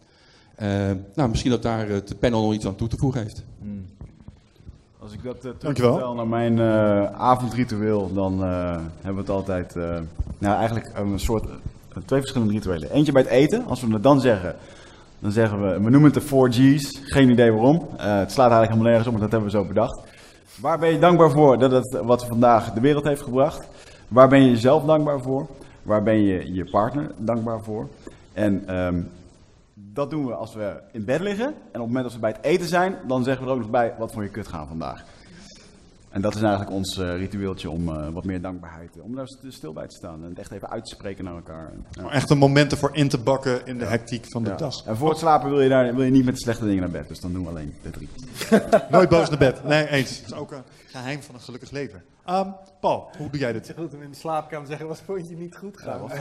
[0.56, 3.44] Eh, nou, misschien dat daar het panel nog iets aan toe te voegen heeft.
[3.60, 3.86] Hmm.
[5.00, 9.76] Als ik dat uh, terugvertel naar mijn eh, avondritueel, dan eh, hebben we het altijd,
[9.76, 10.00] eh,
[10.38, 11.56] nou eigenlijk een soort, eh,
[12.06, 12.92] twee verschillende rituelen.
[12.92, 14.56] Eentje bij het eten, als we het dan zeggen,
[15.24, 17.88] dan zeggen we, we noemen het de 4 G's, geen idee waarom.
[17.98, 20.00] Eh, het slaat eigenlijk helemaal nergens op, maar dat hebben we zo bedacht.
[20.62, 23.68] Waar ben je dankbaar voor dat het wat vandaag de wereld heeft gebracht?
[24.08, 25.48] Waar ben je jezelf dankbaar voor?
[25.84, 27.88] Waar ben je je partner dankbaar voor?
[28.34, 29.02] En ehm,
[29.74, 31.46] dat doen we als we in bed liggen.
[31.46, 33.62] En op het moment dat we bij het eten zijn, dan zeggen we er ook
[33.62, 35.04] nog bij, wat vond je kut gaan vandaag?
[36.14, 39.38] En dat is eigenlijk ons eh, ritueeltje om eh, wat meer dankbaarheid, om daar st-
[39.48, 41.72] stil bij te staan en het echt even uit te spreken naar elkaar.
[41.92, 42.10] Ja.
[42.10, 44.56] Echt een moment ervoor in te bakken in de hectiek van de Ja.
[44.56, 44.84] dag.
[44.86, 47.08] En voor het slapen wil je, daar, wil je niet met slechte dingen naar bed,
[47.08, 48.10] dus dan doen we alleen de drie.
[48.92, 49.64] Nooit boos naar bed.
[49.64, 50.22] Nee, eens.
[50.22, 50.64] Dat is ook een
[50.94, 52.04] geheim van een gelukkig leven.
[52.26, 52.50] Ehm,
[52.80, 53.74] Paul, hoe doe jij dit?
[53.78, 56.12] Goed om in de slaapkamer te zeggen, wat vond je niet goed gaan?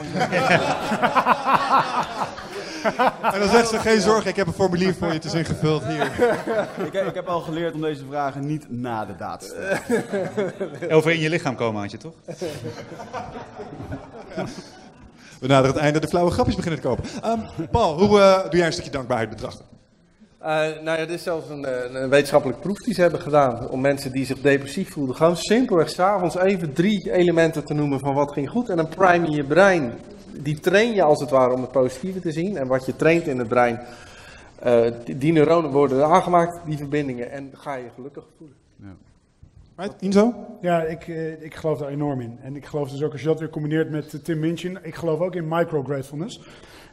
[3.33, 5.85] En dan zegt ze, geen zorgen, ik heb een formulier voor je, het is ingevuld
[5.85, 6.07] hier.
[6.87, 10.91] ik, ik heb al geleerd om deze vragen niet na de daad te stellen.
[10.91, 12.15] Over in je lichaam komen had je toch?
[15.41, 17.05] We naderen het einde, de flauwe grapjes beginnen te kopen.
[17.23, 17.41] Ehm,
[17.71, 19.65] Paul, hoe eh, doe jij een stukje dankbaarheid betrachten?
[20.43, 20.49] Eh,
[20.83, 23.81] nou ja, dit is zelfs een, eh, een wetenschappelijk proef die ze hebben gedaan om
[23.81, 28.33] mensen die zich depressief voelden, gewoon simpelweg s'avonds even drie elementen te noemen van wat
[28.33, 29.93] ging goed en dan prime je brein.
[30.33, 33.27] Die train je als het ware om het positieve te zien en wat je traint
[33.27, 33.81] in het brein,
[34.59, 38.57] eh, die, die neuronen worden aangemaakt, die verbindingen en ga je gelukkig voelen.
[39.77, 40.35] Right, Inzo?
[40.61, 42.39] Ja, ik, eh, ik geloof daar enorm in.
[42.43, 44.95] En ik geloof dus ook als je dat weer combineert met eh, Tim Minchin, ik
[44.95, 46.41] geloof ook in micro-gratefulness.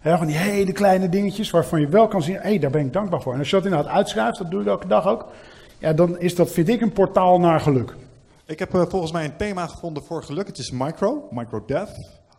[0.04, 2.94] Van die hele kleine dingetjes waarvan je wel kan zien, hé, hey, daar ben ik
[2.94, 3.34] dankbaar voor.
[3.34, 5.26] En als je dat inderdaad uitschrijft, dat doe ik elke dag ook,
[5.78, 7.96] ja, dan is dat, vind ik, een portaal naar geluk.
[8.46, 10.48] Ik heb eh, volgens mij een thema gevonden voor geluk.
[10.48, 11.90] Het is micro, micro-death,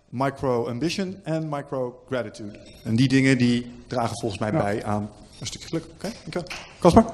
[0.09, 2.59] micro-ambition en micro-gratitude.
[2.85, 4.59] En die dingen die dragen volgens mij Ja.
[4.63, 5.11] bij aan
[5.41, 5.85] een stukje geluk.
[5.95, 6.49] Oké, dankjewel.
[6.79, 7.05] Kasper?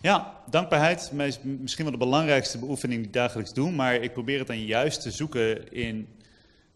[0.00, 1.10] Ja, dankbaarheid.
[1.12, 3.70] Meest, misschien wel de belangrijkste beoefening die ik dagelijks doe.
[3.70, 6.08] Maar ik probeer het dan juist te zoeken in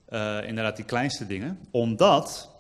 [0.05, 1.59] eh, inderdaad die kleinste dingen.
[1.71, 2.51] Omdat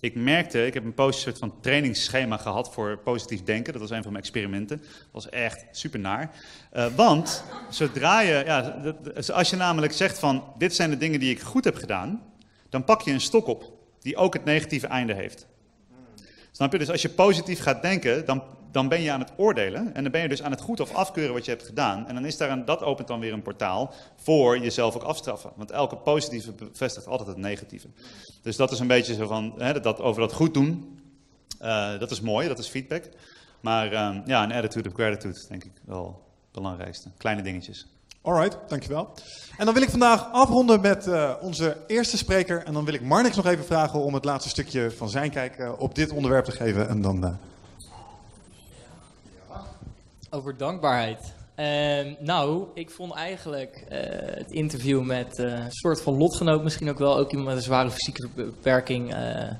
[0.00, 3.72] ik merkte, ik heb een soort van trainingsschema gehad voor positief denken.
[3.72, 4.76] Dat was een van mijn experimenten.
[4.78, 6.30] Dat was echt super naar.
[6.70, 11.20] Eh, want zodra je, ja, dat- als je namelijk zegt van dit zijn de dingen
[11.20, 12.22] die ik goed heb gedaan.
[12.68, 15.46] Dan pak je een stok op die ook het negatieve einde heeft.
[16.52, 16.78] Snap je?
[16.78, 19.94] Dus als je positief gaat denken, dan, dan ben je aan het oordelen.
[19.94, 22.06] En dan ben je dus aan het goed of afkeuren wat je hebt gedaan.
[22.06, 25.50] En dan is daar een, dat opent dan weer een portaal voor jezelf ook afstraffen.
[25.56, 27.88] Want elke positieve bevestigt altijd het negatieve.
[28.42, 30.96] Dus dat is een beetje zo van, hè, dat- over dat goed doen.
[31.58, 33.04] eh, dat is mooi, dat is feedback.
[33.60, 37.08] Maar ehm, ja, een attitude of gratitude denk ik wel het belangrijkste.
[37.16, 37.86] Kleine dingetjes.
[38.22, 39.12] Alright, dankjewel.
[39.56, 42.64] En dan wil ik vandaag afronden met eh, onze eerste spreker.
[42.64, 45.56] En dan wil ik Marnix nog even vragen om het laatste stukje van zijn kijk
[45.58, 46.88] eh, op dit onderwerp te geven.
[46.88, 47.38] En dan...
[50.30, 51.34] Over dankbaarheid.
[51.54, 53.98] Ehm, nou, ik vond eigenlijk eh,
[54.36, 57.62] het interview met eh, een soort van lotgenoot, misschien ook wel, ook iemand met een
[57.62, 59.50] zware fysieke beperking, eh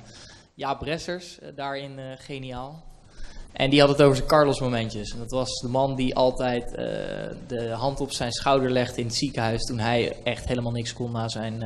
[0.54, 2.84] Jaap Bressers, daarin geniaal.
[3.52, 5.12] En die had het over zijn Carlos-momentjes.
[5.12, 6.70] En dat was de man die altijd
[7.46, 11.12] de hand op zijn schouder legde in het ziekenhuis toen hij echt helemaal niks kon
[11.12, 11.62] na zijn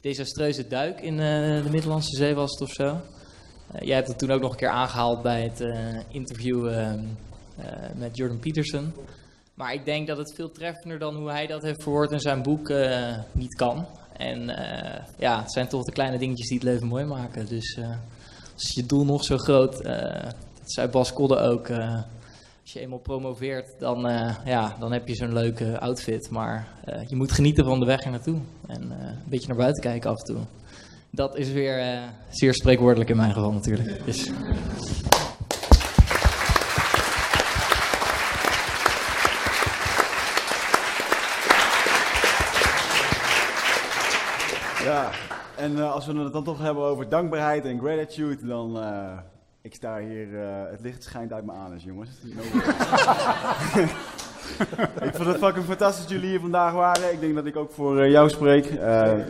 [0.00, 3.00] desastreuze duik in de Middellandse Zee was het of zo.
[3.80, 5.64] Jij hebt het toen ook nog een keer aangehaald bij het
[6.08, 7.00] interview ehm, eh,
[7.94, 8.92] met Jordan Peterson.
[9.54, 12.42] Maar ik denk dat het veel treffender dan hoe hij dat heeft verwoord in zijn
[12.42, 13.86] boek eh, niet kan.
[14.16, 17.46] En eh, ja, het zijn toch de kleine dingetjes die het leven mooi maken.
[17.46, 17.88] Dus eh,
[18.54, 20.22] als je doel nog zo groot, eh,
[20.58, 22.02] dat zei Bas Kodde ook, eh,
[22.62, 26.30] als je eenmaal promoveert, dan, eh, ja, dan heb je zo'n leuke outfit.
[26.30, 28.38] Maar eh, je moet genieten van de weg er naartoe.
[28.66, 30.38] En eh, een beetje naar buiten kijken af en toe.
[31.10, 34.04] Dat is weer eh, zeer spreekwoordelijk in mijn geval natuurlijk.
[34.04, 34.30] Dus.
[44.84, 45.10] Ja,
[45.62, 48.82] en eh, als we het dan toch hebben over dankbaarheid en gratitude, dan...
[48.82, 49.18] eh,
[49.62, 52.10] ik sta hier, eh, het licht schijnt uit mijn anus, jongens.
[55.08, 57.12] ik vond het fucking fantastisch dat jullie hier vandaag waren.
[57.12, 58.70] Ik denk dat ik ook voor jou spreek.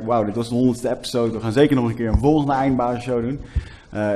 [0.04, 1.32] Wauw, dit was de honderdste episode.
[1.32, 3.40] We gaan zeker nog een keer een volgende eindbasisshow doen.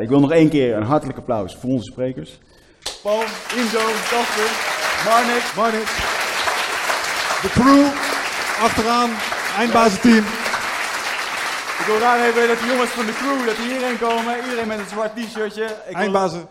[0.01, 2.41] Ik wil nog één keer een hartelijk applaus voor onze sprekers.
[3.03, 3.21] Paul,
[3.57, 4.51] Inzo, Casper,
[5.05, 5.53] Marnik.
[5.57, 5.89] Marnik.
[7.43, 7.87] De crew,
[8.63, 9.11] achteraan,
[9.59, 10.46] eindbazenteam.
[11.87, 14.45] Ik wil graag even dat de jongens van de crew, dat die hierheen komen.
[14.45, 15.65] Iedereen met een zwart t-shirtje.
[15.65, 16.49] Ik wil- Eindbazen.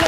[0.00, 0.07] You.